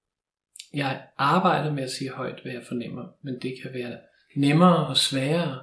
[0.74, 3.98] Jeg arbejder med at sige højt, hvad jeg fornemmer, men det kan være
[4.36, 5.62] nemmere og sværere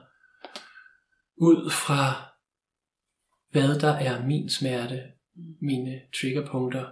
[1.38, 2.30] ud fra,
[3.52, 5.04] hvad der er min smerte,
[5.62, 6.86] mine triggerpunkter,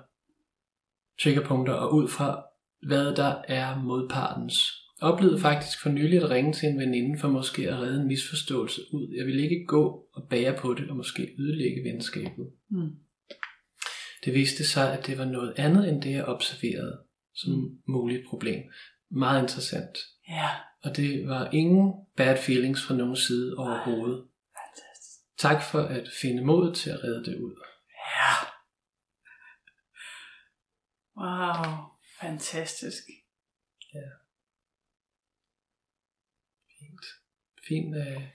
[1.21, 2.43] triggerpunkter og ud fra,
[2.87, 4.83] hvad der er modpartens.
[5.01, 8.81] Oplevede faktisk for nylig at ringe til en veninde for måske at redde en misforståelse
[8.93, 9.15] ud.
[9.17, 12.51] Jeg ville ikke gå og bære på det og måske ødelægge venskabet.
[12.69, 12.89] Mm.
[14.25, 17.06] Det viste sig, at det var noget andet end det, jeg observerede
[17.41, 17.81] som mm.
[17.87, 18.71] muligt problem.
[19.11, 19.97] Meget interessant.
[20.29, 20.49] Ja.
[20.83, 24.27] Og det var ingen bad feelings fra nogen side overhovedet.
[24.61, 25.19] Fantastisk.
[25.37, 27.55] Tak for at finde mod til at redde det ud.
[28.17, 28.33] Ja.
[31.19, 31.63] Wow,
[32.21, 33.03] fantastisk.
[33.93, 34.09] Ja.
[36.79, 37.05] Fint.
[37.67, 38.29] Fint, øh,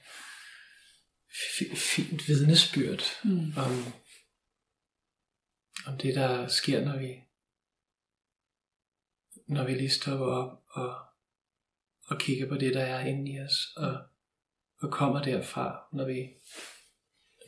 [1.30, 3.52] f- fint vidnesbyrd mm.
[3.56, 3.72] om,
[5.86, 7.12] om det, der sker, når vi,
[9.52, 10.94] når vi lige stopper op og,
[12.06, 14.02] og kigger på det, der er inde i os, og,
[14.82, 16.28] og kommer derfra, når vi,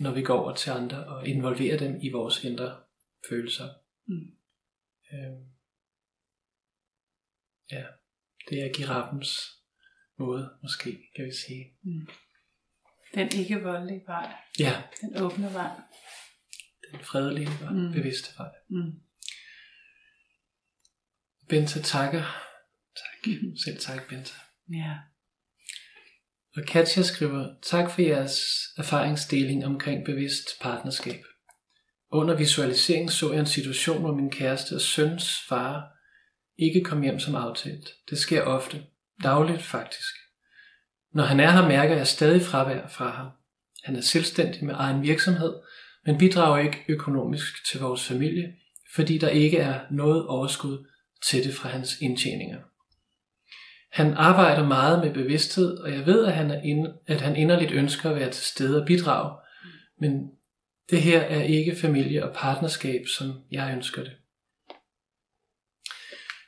[0.01, 2.81] når vi går over til andre og involverer dem i vores indre
[3.29, 3.69] følelser.
[4.07, 4.37] Mm.
[5.13, 5.45] Øhm,
[7.71, 7.85] ja,
[8.49, 9.61] det er giraffens
[10.17, 11.77] måde, måske, kan vi sige.
[11.83, 12.09] Mm.
[13.15, 14.35] Den ikke voldelige vej.
[14.59, 14.83] Ja.
[15.01, 15.71] Den åbne vej.
[16.91, 17.93] Den fredelige og mm.
[17.93, 18.51] bevidste vej.
[18.69, 19.04] Mm.
[21.49, 22.23] Benta takker.
[22.97, 23.33] Tak.
[23.65, 24.33] Selv tak, Benta.
[24.73, 24.95] Ja.
[26.57, 28.41] Og Katja skriver, tak for jeres
[28.77, 31.25] erfaringsdeling omkring bevidst partnerskab.
[32.11, 35.95] Under visualiseringen så jeg en situation, hvor min kæreste og søns far
[36.59, 37.89] ikke kom hjem som aftalt.
[38.11, 38.83] Det sker ofte.
[39.23, 40.15] Dagligt faktisk.
[41.13, 43.27] Når han er her, mærker jeg stadig fravær fra ham.
[43.85, 45.55] Han er selvstændig med egen virksomhed,
[46.07, 48.55] men bidrager ikke økonomisk til vores familie,
[48.95, 50.87] fordi der ikke er noget overskud
[51.23, 52.59] til det fra hans indtjeninger.
[53.93, 57.73] Han arbejder meget med bevidsthed, og jeg ved, at han, er ind, at han inderligt
[57.73, 59.39] ønsker at være til stede og bidrage,
[60.01, 60.31] men
[60.91, 64.13] det her er ikke familie og partnerskab, som jeg ønsker det.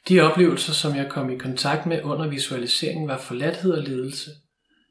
[0.08, 4.30] De oplevelser, som jeg kom i kontakt med under visualiseringen, var forladthed og ledelse.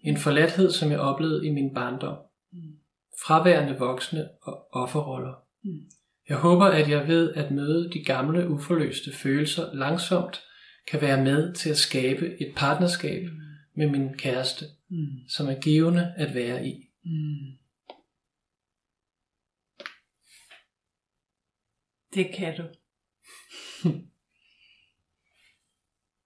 [0.01, 2.17] En forladthed, som jeg oplevede i min barndom.
[3.25, 5.33] Fraværende voksne og offerroller.
[6.29, 10.43] Jeg håber, at jeg ved at møde de gamle uforløste følelser langsomt
[10.87, 13.29] kan være med til at skabe et partnerskab
[13.75, 14.65] med min kæreste,
[15.29, 16.73] som er givende at være i.
[22.13, 22.63] Det kan du.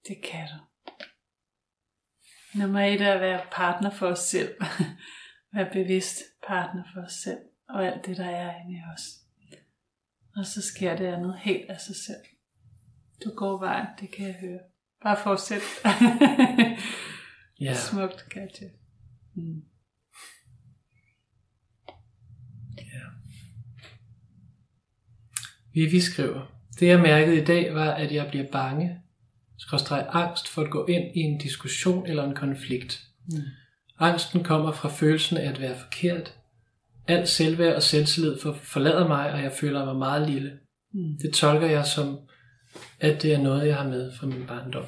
[0.07, 0.59] det kan du.
[2.59, 4.55] Nummer et er at være partner for os selv.
[5.53, 7.39] være bevidst partner for os selv.
[7.69, 9.28] Og alt det, der er inde i os.
[10.39, 12.23] Og så sker det andet helt af sig selv.
[13.23, 14.59] Du går vejen, det kan jeg høre.
[15.03, 15.61] Bare fortsæt.
[17.61, 17.73] Ja.
[17.73, 18.67] Smukt, Katja.
[19.35, 19.63] Mm.
[22.77, 22.83] Ja.
[25.73, 29.01] Vivi skriver, det jeg mærkede i dag var, at jeg bliver bange,
[29.57, 33.07] skråstreg angst for at gå ind i en diskussion eller en konflikt.
[33.25, 33.37] Mm.
[33.99, 36.38] Angsten kommer fra følelsen af at være forkert.
[37.09, 40.59] Alt selvværd og selvtillid for, forlader mig, og jeg føler mig meget lille.
[40.93, 41.17] Mm.
[41.21, 42.19] Det tolker jeg som,
[42.99, 44.85] at det er noget, jeg har med fra min barndom.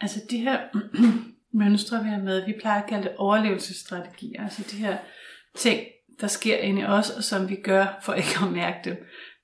[0.00, 0.60] Altså de her
[1.60, 4.42] mønstre, vi har med, vi plejer at kalde det overlevelsesstrategier.
[4.42, 4.98] Altså de her
[5.56, 5.80] ting,
[6.20, 8.96] der sker inde i os, og som vi gør for ikke at mærke dem.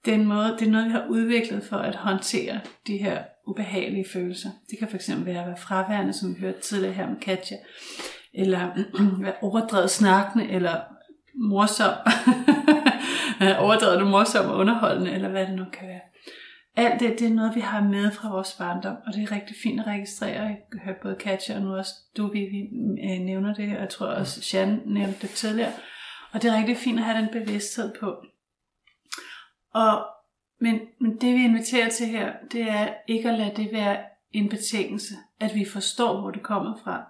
[0.05, 3.23] Det er, en måde, det er noget, vi har udviklet for at håndtere de her
[3.47, 4.49] ubehagelige følelser.
[4.71, 7.57] Det kan fx være at være fraværende, som vi hørte tidligere her med Katja,
[8.35, 8.71] eller
[9.25, 10.81] være overdrevet snakkende, eller
[11.35, 11.95] morsom,
[13.65, 16.01] overdrevet og morsom og underholdende, eller hvad det nu kan være.
[16.77, 19.57] Alt det, det er noget, vi har med fra vores barndom, og det er rigtig
[19.63, 20.43] fint at registrere.
[20.43, 22.61] Jeg har hørt både Katja og nu også du, vi, vi
[23.09, 25.73] øh, nævner det, og jeg tror også, Jan nævnte det tidligere.
[26.33, 28.25] Og det er rigtig fint at have den bevidsthed på.
[29.75, 30.07] Og,
[30.61, 33.97] men, men det vi inviterer til her, det er ikke at lade det være
[34.33, 37.05] en betingelse, at vi forstår, hvor det kommer fra.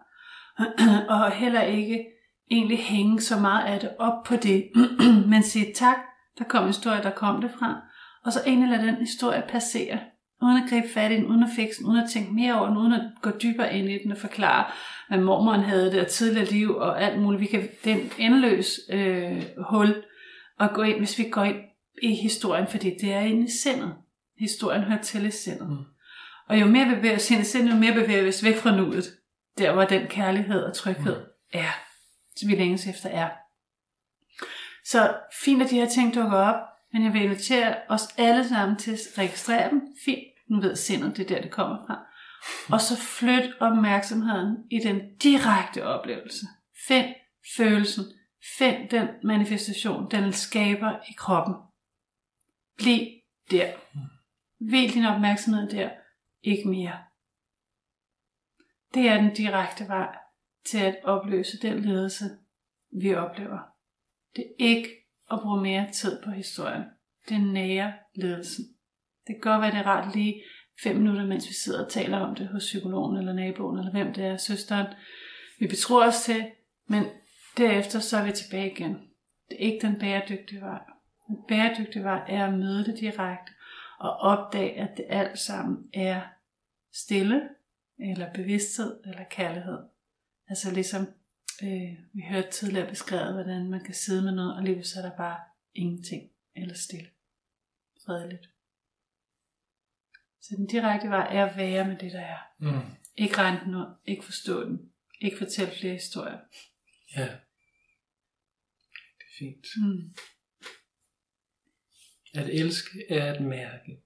[1.15, 2.07] og heller ikke
[2.51, 4.71] egentlig hænge så meget af det op på det,
[5.31, 5.97] men sige tak,
[6.39, 7.81] der kom en historie, der kom det fra,
[8.25, 9.99] og så egentlig lade den historie passere,
[10.43, 12.69] uden at gribe fat i den, uden at fikse den, uden at tænke mere over
[12.69, 14.65] den, uden at gå dybere ind i den og forklare,
[15.09, 17.41] hvad mormoren havde det og tidligere liv og alt muligt.
[17.41, 20.05] Vi kan, det er en endeløs øh, hul
[20.61, 21.57] at gå ind, hvis vi går ind
[22.03, 23.95] i historien, fordi det er inde i sindet.
[24.39, 25.69] Historien hører til i sindet.
[25.69, 25.85] Mm.
[26.49, 28.57] Og jo mere vi bevæger os ind i sindet, jo mere bevæger vi os væk
[28.57, 29.05] fra nuet.
[29.59, 31.27] Der hvor den kærlighed og tryghed mm.
[31.53, 31.71] er,
[32.37, 33.31] som vi længes efter er.
[34.85, 35.15] Så
[35.45, 36.61] fint, at de her ting dukker op,
[36.93, 39.83] men jeg vil invitere os alle sammen til at registrere dem.
[40.05, 42.07] Fint, nu ved sindet, det er der, det kommer fra.
[42.75, 46.47] Og så flyt opmærksomheden i den direkte oplevelse.
[46.89, 47.07] Find
[47.57, 48.05] følelsen.
[48.59, 51.55] Find den manifestation, den skaber i kroppen.
[52.77, 53.07] Bliv
[53.51, 53.73] der.
[54.61, 55.91] Vil din opmærksomhed der.
[56.43, 56.99] Ikke mere.
[58.95, 60.17] Det er den direkte vej
[60.65, 62.25] til at opløse den ledelse,
[63.01, 63.59] vi oplever.
[64.37, 64.89] Det er ikke
[65.31, 66.83] at bruge mere tid på historien.
[67.29, 68.65] Det er nære ledelsen.
[69.27, 70.43] Det kan godt være, det er rart lige
[70.83, 74.13] fem minutter, mens vi sidder og taler om det hos psykologen eller naboen, eller hvem
[74.13, 74.87] det er, søsteren.
[75.59, 76.51] Vi betror os til,
[76.87, 77.05] men
[77.57, 78.93] derefter så er vi tilbage igen.
[79.49, 80.81] Det er ikke den bæredygtige vej.
[81.33, 83.53] Den bæredygtige vej er at møde det direkte
[83.99, 86.23] og opdage, at det alt sammen er
[86.93, 87.49] stille,
[87.99, 89.79] eller bevidsthed, eller kærlighed.
[90.49, 91.03] Altså ligesom
[91.63, 95.03] øh, vi hørte tidligere beskrevet, hvordan man kan sidde med noget, og lige så er
[95.03, 95.41] der bare
[95.75, 97.09] ingenting, eller stille.
[98.07, 98.51] Fredeligt.
[100.41, 102.39] Så den direkte vej er at være med det, der er.
[102.59, 102.81] Mm.
[103.17, 106.39] Ikke regne den ud, ikke forstå den, ikke fortælle flere historier.
[107.17, 107.25] Ja.
[109.19, 109.67] Det er fint.
[109.77, 110.15] Mm.
[112.35, 114.03] At elske er at mærke.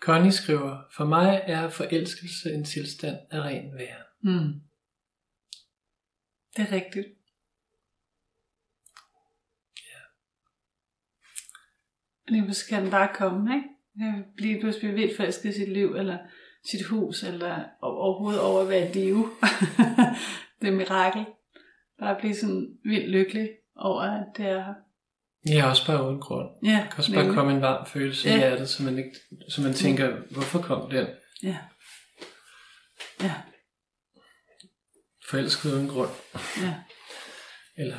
[0.00, 3.96] Connie skriver, for mig er forelskelse en tilstand af ren vær.
[4.20, 4.60] Mm.
[6.56, 7.06] Det er rigtigt.
[9.76, 10.00] Ja.
[12.28, 13.68] Lige pludselig kan den bare komme, ikke?
[14.38, 16.18] Lige pludselig blive vildt forelsket i sit liv, eller
[16.64, 19.24] sit hus, eller overhovedet over at være live.
[20.60, 21.24] det er mirakel.
[21.98, 24.74] Bare blive sådan vildt lykkelig over, at det er her.
[25.48, 26.48] Ja, også bare uden grund.
[26.64, 28.34] Ja, der kan også bare komme en varm følelse ja.
[28.34, 29.16] i hjertet, så man, ikke,
[29.48, 31.06] så man tænker, hvorfor kom den?
[31.42, 31.56] Ja.
[33.22, 33.34] Ja.
[35.30, 36.10] Forelsket uden grund.
[36.62, 36.74] Ja.
[37.76, 37.96] Eller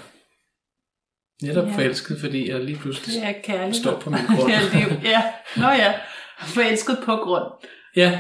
[1.41, 1.76] netop ja.
[1.76, 4.52] forelsket, fordi jeg lige pludselig ja, står på min grund.
[4.53, 4.99] ja, liv.
[5.03, 5.99] ja, nå ja.
[6.40, 7.66] Forelsket på grund.
[7.95, 8.20] Ja.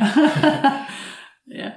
[1.61, 1.71] ja.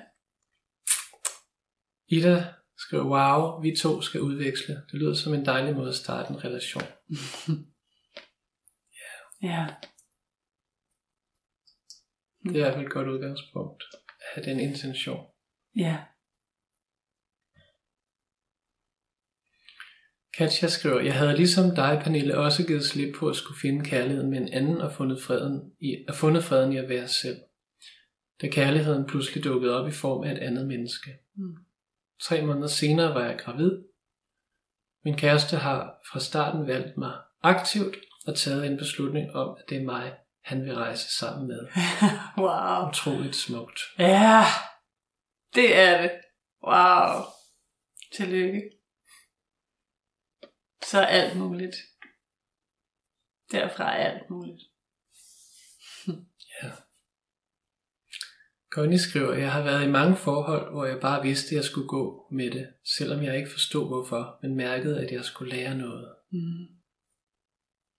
[2.09, 2.54] Ida
[2.95, 4.75] skriver, wow, vi to skal udveksle.
[4.75, 6.83] Det lyder som en dejlig måde at starte en relation.
[9.43, 9.49] ja.
[9.49, 9.67] ja.
[12.43, 13.83] Det er i hvert fald et godt udgangspunkt.
[13.95, 15.27] At have den intention.
[15.77, 15.99] Ja.
[20.37, 24.31] Katja skriver, jeg havde ligesom dig, Pernille, også givet slip på at skulle finde kærligheden
[24.31, 27.39] med en anden og fundet freden i, og fundet freden i at være selv.
[28.43, 31.11] Da kærligheden pludselig dukkede op i form af et andet menneske.
[31.37, 31.64] Mm.
[32.23, 33.85] Tre måneder senere var jeg gravid.
[35.05, 37.97] Min kæreste har fra starten valgt mig aktivt
[38.27, 41.69] og taget en beslutning om, at det er mig, han vil rejse sammen med.
[42.45, 42.89] wow.
[42.89, 43.81] Utroligt smukt.
[43.99, 44.43] Ja,
[45.55, 46.21] det er det.
[46.67, 47.23] Wow.
[48.17, 48.71] Tillykke.
[50.85, 51.77] Så alt muligt.
[53.53, 54.63] Derfra er alt muligt.
[56.63, 56.71] ja.
[58.75, 61.89] Connie skriver, jeg har været i mange forhold, hvor jeg bare vidste, at jeg skulle
[61.89, 66.15] gå med det, selvom jeg ikke forstod hvorfor, men mærkede, at jeg skulle lære noget.
[66.33, 66.67] Mm.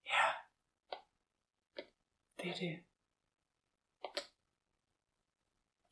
[0.06, 0.28] Ja.
[2.40, 2.76] Det er det.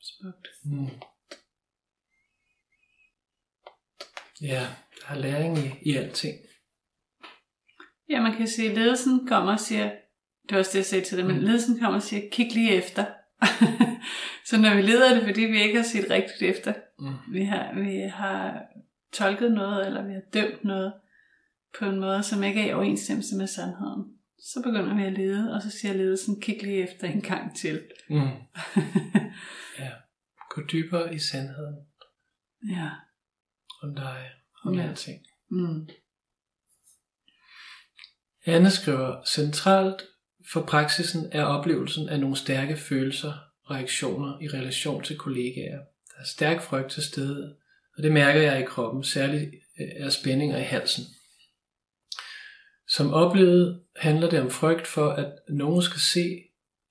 [0.02, 0.48] Smukt.
[0.64, 0.90] Mm.
[4.42, 4.68] Ja,
[5.02, 6.36] der er læring i, i alting.
[8.10, 9.90] Ja, man kan sige, at ledelsen kommer og siger,
[10.44, 11.42] det var også det, jeg sagde til dig, men mm.
[11.42, 13.23] ledelsen kommer og siger, kig lige efter.
[14.50, 17.34] så når vi leder det, fordi vi ikke har set rigtigt efter, mm.
[17.34, 18.62] vi, har, vi har
[19.14, 20.94] tolket noget, eller vi har dømt noget
[21.80, 24.04] på en måde, som ikke er i overensstemmelse med sandheden,
[24.40, 27.84] så begynder vi at lede, og så siger ledelsen, kig lige efter en gang til.
[28.10, 28.18] Mm.
[29.80, 29.92] ja,
[30.50, 31.76] gå dybere i sandheden.
[32.70, 32.90] Ja.
[33.84, 34.30] om dig,
[34.64, 34.82] om Ja.
[34.82, 34.90] ja.
[34.90, 35.26] alting.
[35.52, 35.88] Mm.
[38.46, 40.04] Anne skriver, centralt
[40.52, 43.34] for praksisen er oplevelsen af nogle stærke følelser,
[43.72, 45.80] reaktioner i relation til kollegaer.
[46.08, 47.56] Der er stærk frygt til stede,
[47.98, 49.44] og det mærker jeg i kroppen, særligt
[49.80, 51.04] øh, er spændinger i halsen.
[52.88, 56.40] Som oplevet handler det om frygt for, at nogen skal se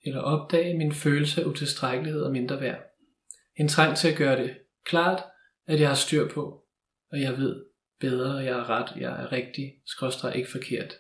[0.05, 2.83] eller opdage min følelse af utilstrækkelighed og mindre værd.
[3.57, 5.23] En trang til at gøre det klart,
[5.67, 6.65] at jeg har styr på,
[7.13, 7.65] og jeg ved
[8.01, 10.95] bedre, jeg er ret, jeg er rigtig, skråstrej ikke forkert.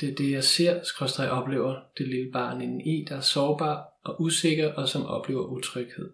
[0.00, 3.88] Det er det, jeg ser, skråstrej oplever det lille barn inden i, der er sårbar
[4.04, 6.12] og usikker og som oplever utryghed.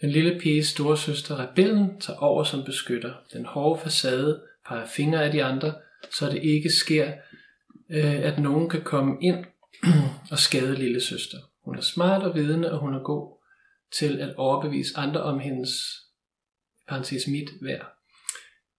[0.00, 3.14] Den lille piges store søster rebellen tager over som beskytter.
[3.32, 5.74] Den hårde facade peger fingre af de andre,
[6.10, 7.12] så det ikke sker,
[7.90, 9.44] øh, at nogen kan komme ind
[10.32, 11.38] og skade lille søster.
[11.64, 13.38] Hun er smart og vidende, og hun er god
[13.98, 15.70] til at overbevise andre om hendes
[16.88, 18.01] parentes mit værd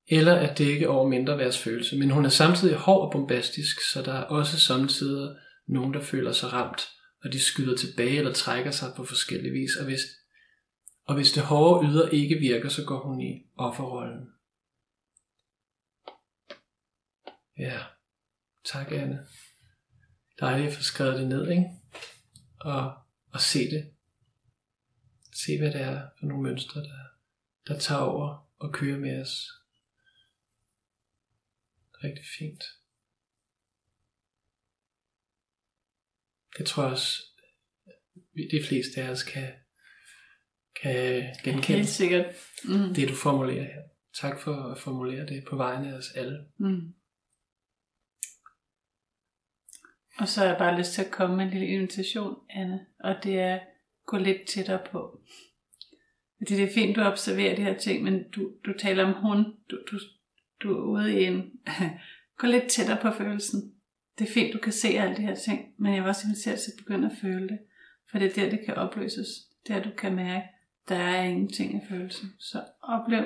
[0.08, 1.98] eller at dække over mindre værdsfølelse.
[1.98, 5.36] Men hun er samtidig hård og bombastisk, så der er også samtidig
[5.68, 6.82] nogen, der føler sig ramt,
[7.24, 9.76] og de skyder tilbage eller trækker sig på forskellige vis.
[9.80, 10.02] Og hvis,
[11.06, 14.28] og hvis det hårde yder ikke virker, så går hun i offerrollen.
[17.58, 17.80] Ja,
[18.66, 19.28] tak Anne.
[20.40, 21.66] Dejligt at få skrevet det ned, ikke?
[22.60, 22.94] Og,
[23.32, 23.92] og se det.
[25.34, 27.00] Se hvad det er for nogle mønstre, der,
[27.68, 29.63] der tager over og kører med os
[32.04, 32.64] rigtig fint.
[36.58, 37.24] Det tror jeg også,
[38.52, 39.54] de fleste af os kan,
[40.82, 42.26] kan genkende Helt sikkert.
[42.66, 42.94] Mm.
[42.94, 43.82] det, du formulerer her.
[44.14, 46.46] Tak for at formulere det på vegne af os alle.
[46.58, 46.94] Mm.
[50.20, 53.16] Og så har jeg bare lyst til at komme med en lille invitation, Anne, og
[53.24, 53.60] det er
[54.06, 55.22] gå lidt tættere på.
[56.38, 59.46] Fordi det er fint, du observerer de her ting, men du, du taler om hun,
[59.72, 60.00] du, du,
[60.64, 61.52] du er ude i en...
[62.38, 63.74] gå lidt tættere på følelsen.
[64.20, 66.58] Det er fint, du kan se alle de her ting, men jeg vil også invitere
[66.58, 67.60] til at begynde at føle det.
[68.12, 69.28] For det er der, det kan opløses.
[69.68, 70.48] Det er, du kan mærke,
[70.90, 72.34] der er ingenting i følelsen.
[72.40, 73.26] Så oplev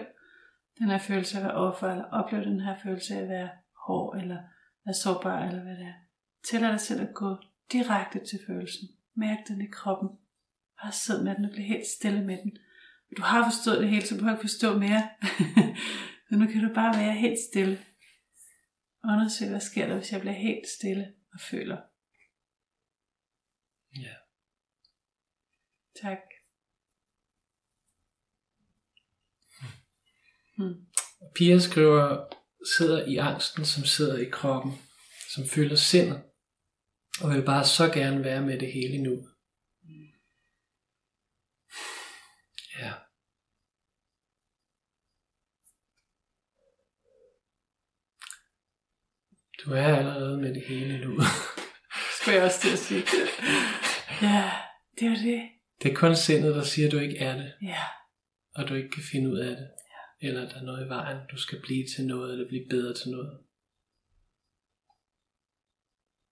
[0.79, 3.49] den her følelse af at være overfor, eller oplev den her følelse af at være
[3.87, 4.37] hård, eller
[4.85, 5.93] være sårbar, eller hvad det er.
[6.43, 7.35] Tillad dig selv at gå
[7.71, 8.87] direkte til følelsen.
[9.15, 10.09] Mærk den i kroppen.
[10.81, 12.57] Bare sid med den og bliv helt stille med den.
[13.17, 15.09] Du har forstået det hele, så du behøver ikke forstå mere.
[16.29, 17.85] så nu kan du bare være helt stille.
[19.03, 21.77] Undersøg, hvad sker der, hvis jeg bliver helt stille og føler.
[23.95, 24.15] Ja.
[26.01, 26.17] Tak.
[30.57, 30.87] Hmm.
[31.35, 32.27] Pia skriver,
[32.77, 34.71] sidder i angsten, som sidder i kroppen,
[35.33, 36.23] som fylder sindet,
[37.21, 39.27] og vil bare så gerne være med det hele nu.
[49.67, 51.19] Du er allerede med det hele nu.
[52.21, 53.03] Skulle jeg også til at sige.
[54.21, 54.51] ja,
[54.99, 55.41] det var det.
[55.83, 57.83] Det er kun sindet, der siger, at du ikke er det, Ja,
[58.55, 59.67] og du ikke kan finde ud af det.
[60.21, 62.93] Eller at der er noget i vejen, du skal blive til noget, eller blive bedre
[62.93, 63.39] til noget.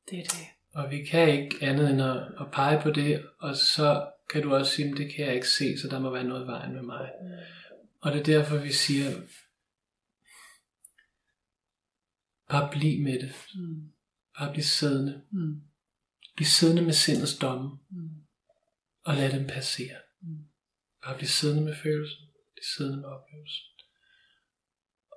[0.10, 0.48] det er det.
[0.74, 4.56] Og vi kan ikke andet end at, at pege på det, og så kan du
[4.56, 6.74] også sige, at det kan jeg ikke se, så der må være noget i vejen
[6.74, 7.10] med mig.
[8.02, 9.12] Og det er derfor, vi siger,
[12.50, 13.34] bare bliv med det.
[13.56, 13.92] Mm.
[14.38, 15.22] Bare bliv siddende.
[15.32, 15.62] Mm.
[16.36, 18.10] Bliv siddende med sindets domme, Mm.
[19.04, 19.98] og lad dem passere.
[20.22, 20.46] Mm.
[21.04, 22.26] Bare bliv siddende med følelsen.
[22.54, 23.66] Bliv siddende med oplevelsen.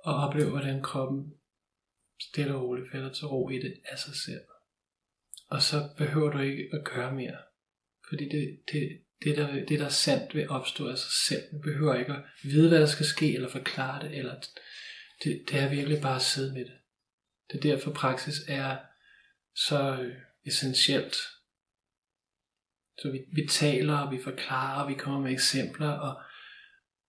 [0.03, 1.33] Og oplev, hvordan kroppen
[2.21, 4.41] stille og roligt falder til ro i det af sig selv.
[5.47, 7.37] Og så behøver du ikke at gøre mere.
[8.09, 11.43] Fordi det, det, det, der, det, der er sandt, vil opstå af sig selv.
[11.51, 14.17] Du behøver ikke at vide, hvad der skal ske, eller forklare det.
[14.17, 14.35] Eller
[15.23, 16.78] det, det er virkelig bare at sidde med det.
[17.51, 18.77] Det er derfor praksis er
[19.55, 20.15] så øh,
[20.45, 21.15] essentielt.
[22.97, 26.21] Så vi, vi taler, og vi forklarer, og vi kommer med eksempler, og,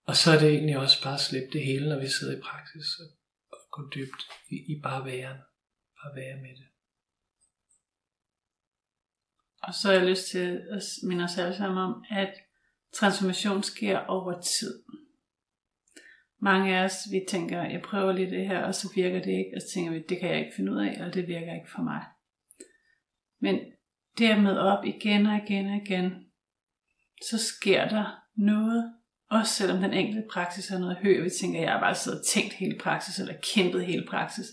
[0.03, 2.41] og så er det egentlig også bare at slippe det hele, når vi sidder i
[2.41, 3.07] praksis, og,
[3.51, 5.37] og gå dybt i, i bare væren.
[6.03, 6.67] Bare være med det.
[9.63, 12.33] Og så har jeg lyst til at minde os alle sammen om, at
[12.93, 14.83] transformation sker over tid.
[16.41, 19.51] Mange af os, vi tænker, jeg prøver lige det her, og så virker det ikke,
[19.55, 21.71] og så tænker vi, det kan jeg ikke finde ud af, og det virker ikke
[21.75, 22.01] for mig.
[23.41, 23.59] Men
[24.17, 26.11] dermed op igen og igen og igen,
[27.29, 28.05] så sker der
[28.37, 28.93] noget,
[29.29, 32.25] også selvom den enkelte praksis er noget højt, Vi tænker, jeg har bare siddet og
[32.25, 34.45] tænkt hele praksis, eller kæmpet hele praksis.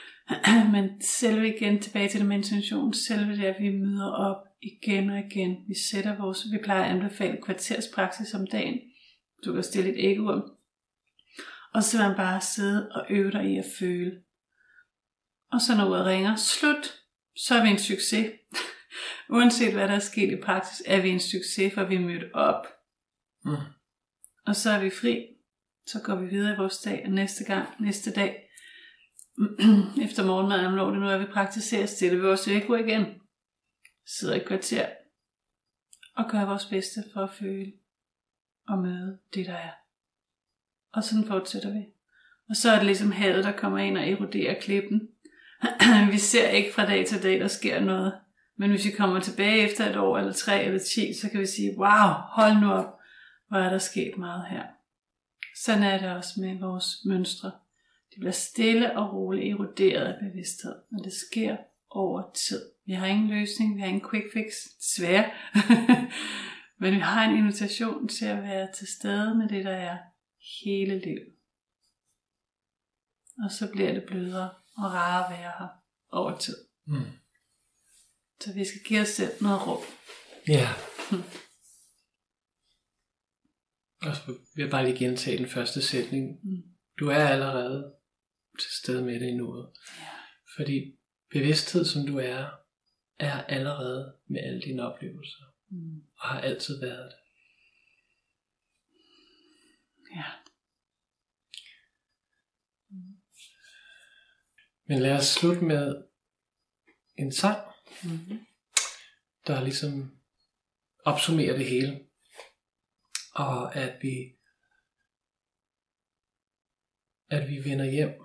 [0.74, 5.10] Men selve igen tilbage til det med intention, selve det, at vi møder op igen
[5.10, 5.56] og igen.
[5.68, 8.78] Vi sætter vores, vi plejer at anbefale kvarterspraksis om dagen.
[9.44, 10.59] Du kan stille et æggeur.
[11.74, 14.22] Og så man bare sidde og øve dig i at føle.
[15.52, 17.00] Og så når uret ringer, slut,
[17.36, 18.32] så er vi en succes.
[19.34, 22.32] Uanset hvad der er sket i praksis, er vi en succes, for vi er mødt
[22.34, 22.66] op.
[23.44, 23.56] Mm.
[24.46, 25.26] Og så er vi fri.
[25.86, 28.50] Så går vi videre i vores dag, og næste gang, næste dag,
[30.06, 33.06] efter morgenmaden, når det nu er, vi praktiserer, stiller vi vores vækord igen.
[34.06, 34.88] Sidder i kvarter
[36.16, 37.72] og gør vores bedste for at føle
[38.68, 39.72] og møde det, der er.
[40.92, 41.84] Og sådan fortsætter vi.
[42.48, 45.08] Og så er det ligesom havet, der kommer ind og eroderer klippen.
[46.12, 48.12] vi ser ikke fra dag til dag, der sker noget.
[48.58, 51.46] Men hvis vi kommer tilbage efter et år, eller tre, eller ti, så kan vi
[51.46, 52.98] sige, wow, hold nu op,
[53.48, 54.62] hvor er der sket meget her.
[55.64, 57.50] Sådan er det også med vores mønstre.
[58.14, 61.56] De bliver stille og roligt eroderet af bevidsthed, og det sker
[61.90, 62.62] over tid.
[62.86, 64.44] Vi har ingen løsning, vi har ingen quick fix,
[64.78, 65.30] desværre.
[66.80, 69.96] Men vi har en invitation til at være til stede med det, der er
[70.62, 71.34] hele livet.
[73.44, 75.68] Og så bliver det blødere og rarere at være her
[76.10, 76.56] over tid.
[76.84, 77.10] Mm.
[78.40, 79.82] Så vi skal give os selv noget rum.
[80.48, 80.68] Ja.
[84.02, 86.40] Og så vil jeg bare lige gentage den første sætning.
[86.42, 86.62] Mm.
[86.98, 87.94] Du er allerede
[88.60, 89.70] til stede med det i nuet.
[89.98, 90.16] Ja.
[90.56, 90.98] Fordi
[91.30, 92.46] bevidsthed, som du er,
[93.18, 95.44] er allerede med alle dine oplevelser.
[95.68, 96.02] Mm.
[96.16, 97.19] Og har altid været det.
[100.16, 100.24] Ja.
[104.84, 106.04] Men lad os slutte med
[107.18, 107.66] en sang,
[108.04, 108.46] Mm-hmm.
[109.46, 110.18] der ligesom
[111.04, 112.06] opsummerer det hele.
[113.34, 114.36] Og at vi
[117.30, 118.22] at vi vender hjem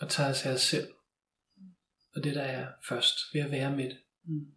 [0.00, 0.94] og tager os af os selv.
[2.14, 4.02] Og det der er først ved at være med det.
[4.22, 4.56] Mm.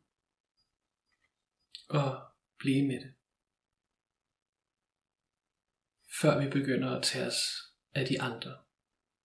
[1.90, 3.14] Og blive med det.
[6.22, 7.41] Før vi begynder at tage os
[7.93, 8.57] af de andre.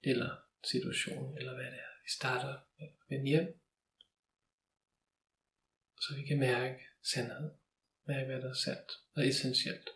[0.03, 2.03] Eller situationen, eller hvad det er.
[2.05, 3.61] Vi starter med at vende hjem.
[6.01, 7.51] Så vi kan mærke sandhed.
[8.07, 9.89] Mærke, hvad der er sandt og essentielt.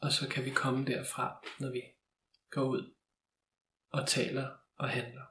[0.00, 1.82] Og så kan vi komme derfra, når vi
[2.50, 2.94] går ud
[3.88, 5.24] og taler og handler.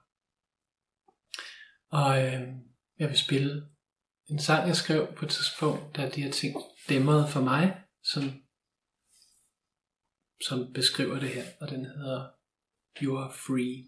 [1.87, 2.47] Og øh,
[2.99, 3.69] jeg vil spille
[4.27, 6.55] en sang, jeg skrev på et tidspunkt, da de her ting
[6.89, 8.23] dæmrede for mig, som,
[10.41, 12.27] som beskriver det her, og den hedder
[13.01, 13.85] You are free.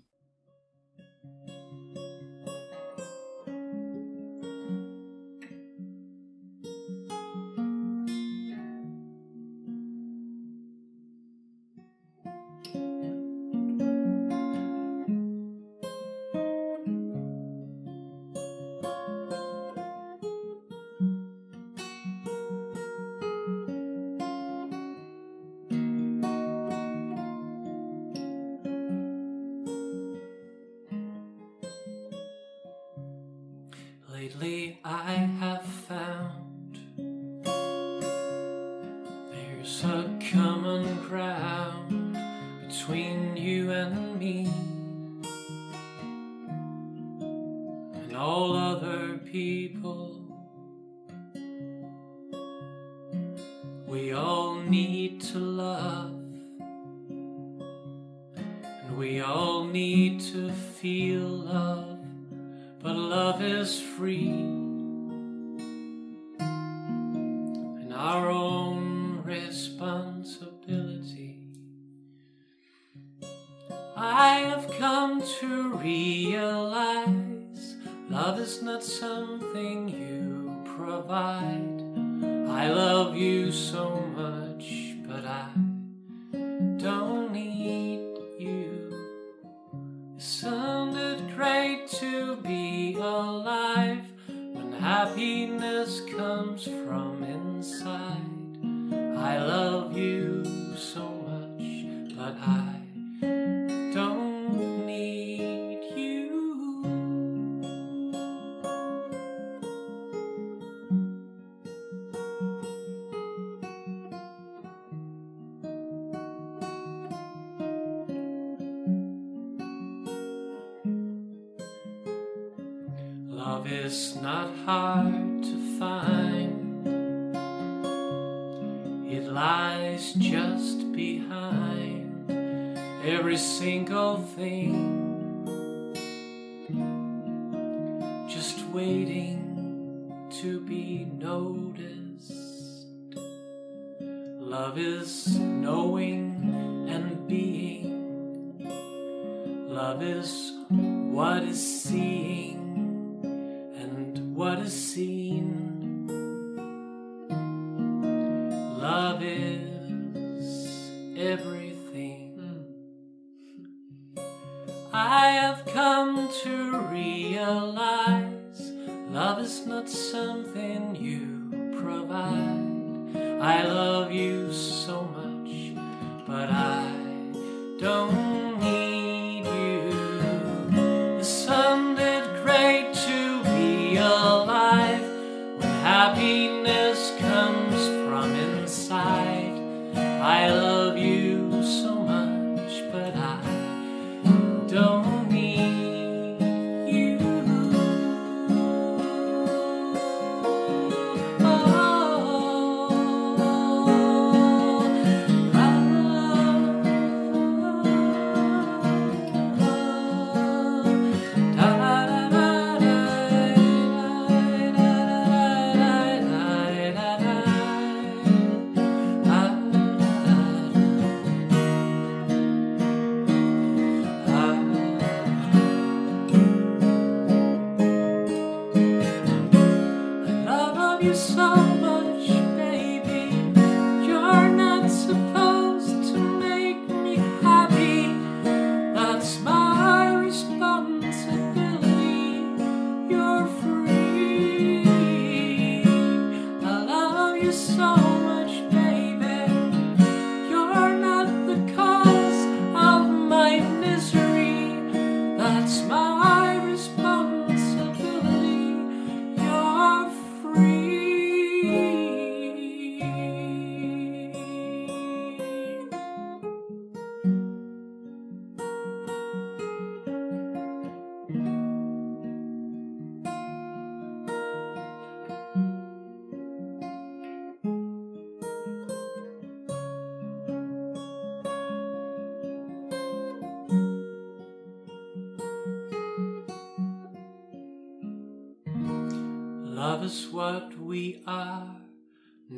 [34.42, 35.41] Lately I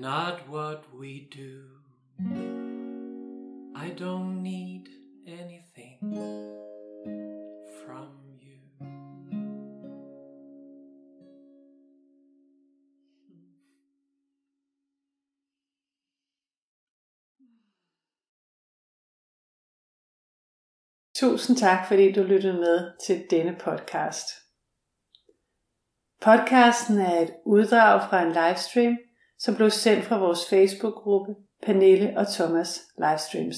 [0.03, 1.63] not what we do.
[3.73, 4.89] I don't need
[5.25, 5.97] anything
[7.85, 8.09] from
[8.41, 8.59] you.
[21.15, 24.27] Tusind tak, fordi du lyttede med til denne podcast.
[26.21, 28.97] Podcasten er et uddrag fra en livestream,
[29.43, 33.57] som blev sendt fra vores Facebook-gruppe Pernille og Thomas Livestreams.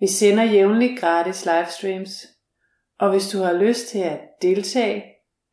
[0.00, 2.26] Vi sender jævnligt gratis livestreams,
[2.98, 5.04] og hvis du har lyst til at deltage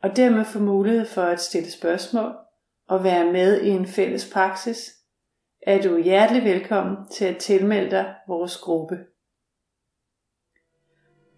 [0.03, 2.35] og dermed få mulighed for at stille spørgsmål
[2.87, 4.91] og være med i en fælles praksis,
[5.61, 8.95] er du hjertelig velkommen til at tilmelde dig vores gruppe.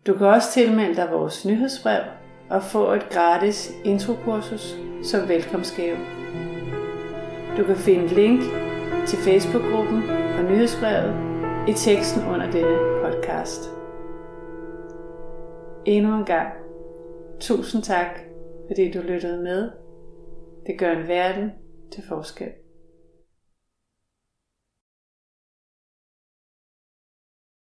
[0.08, 2.04] Du kan også tilmelde dig vores nyhedsbrev
[2.50, 6.27] og få et gratis introkursus som velkomstgave.
[7.58, 8.42] Du kan finde link
[9.08, 10.02] til Facebook-gruppen
[10.38, 11.14] og nyhedsbrevet
[11.68, 13.62] i teksten under denne podcast.
[15.86, 16.54] Endnu en gang,
[17.40, 18.20] tusind tak,
[18.68, 19.72] fordi du lyttede med.
[20.68, 21.52] Det gør en verden
[21.92, 22.52] til forskel.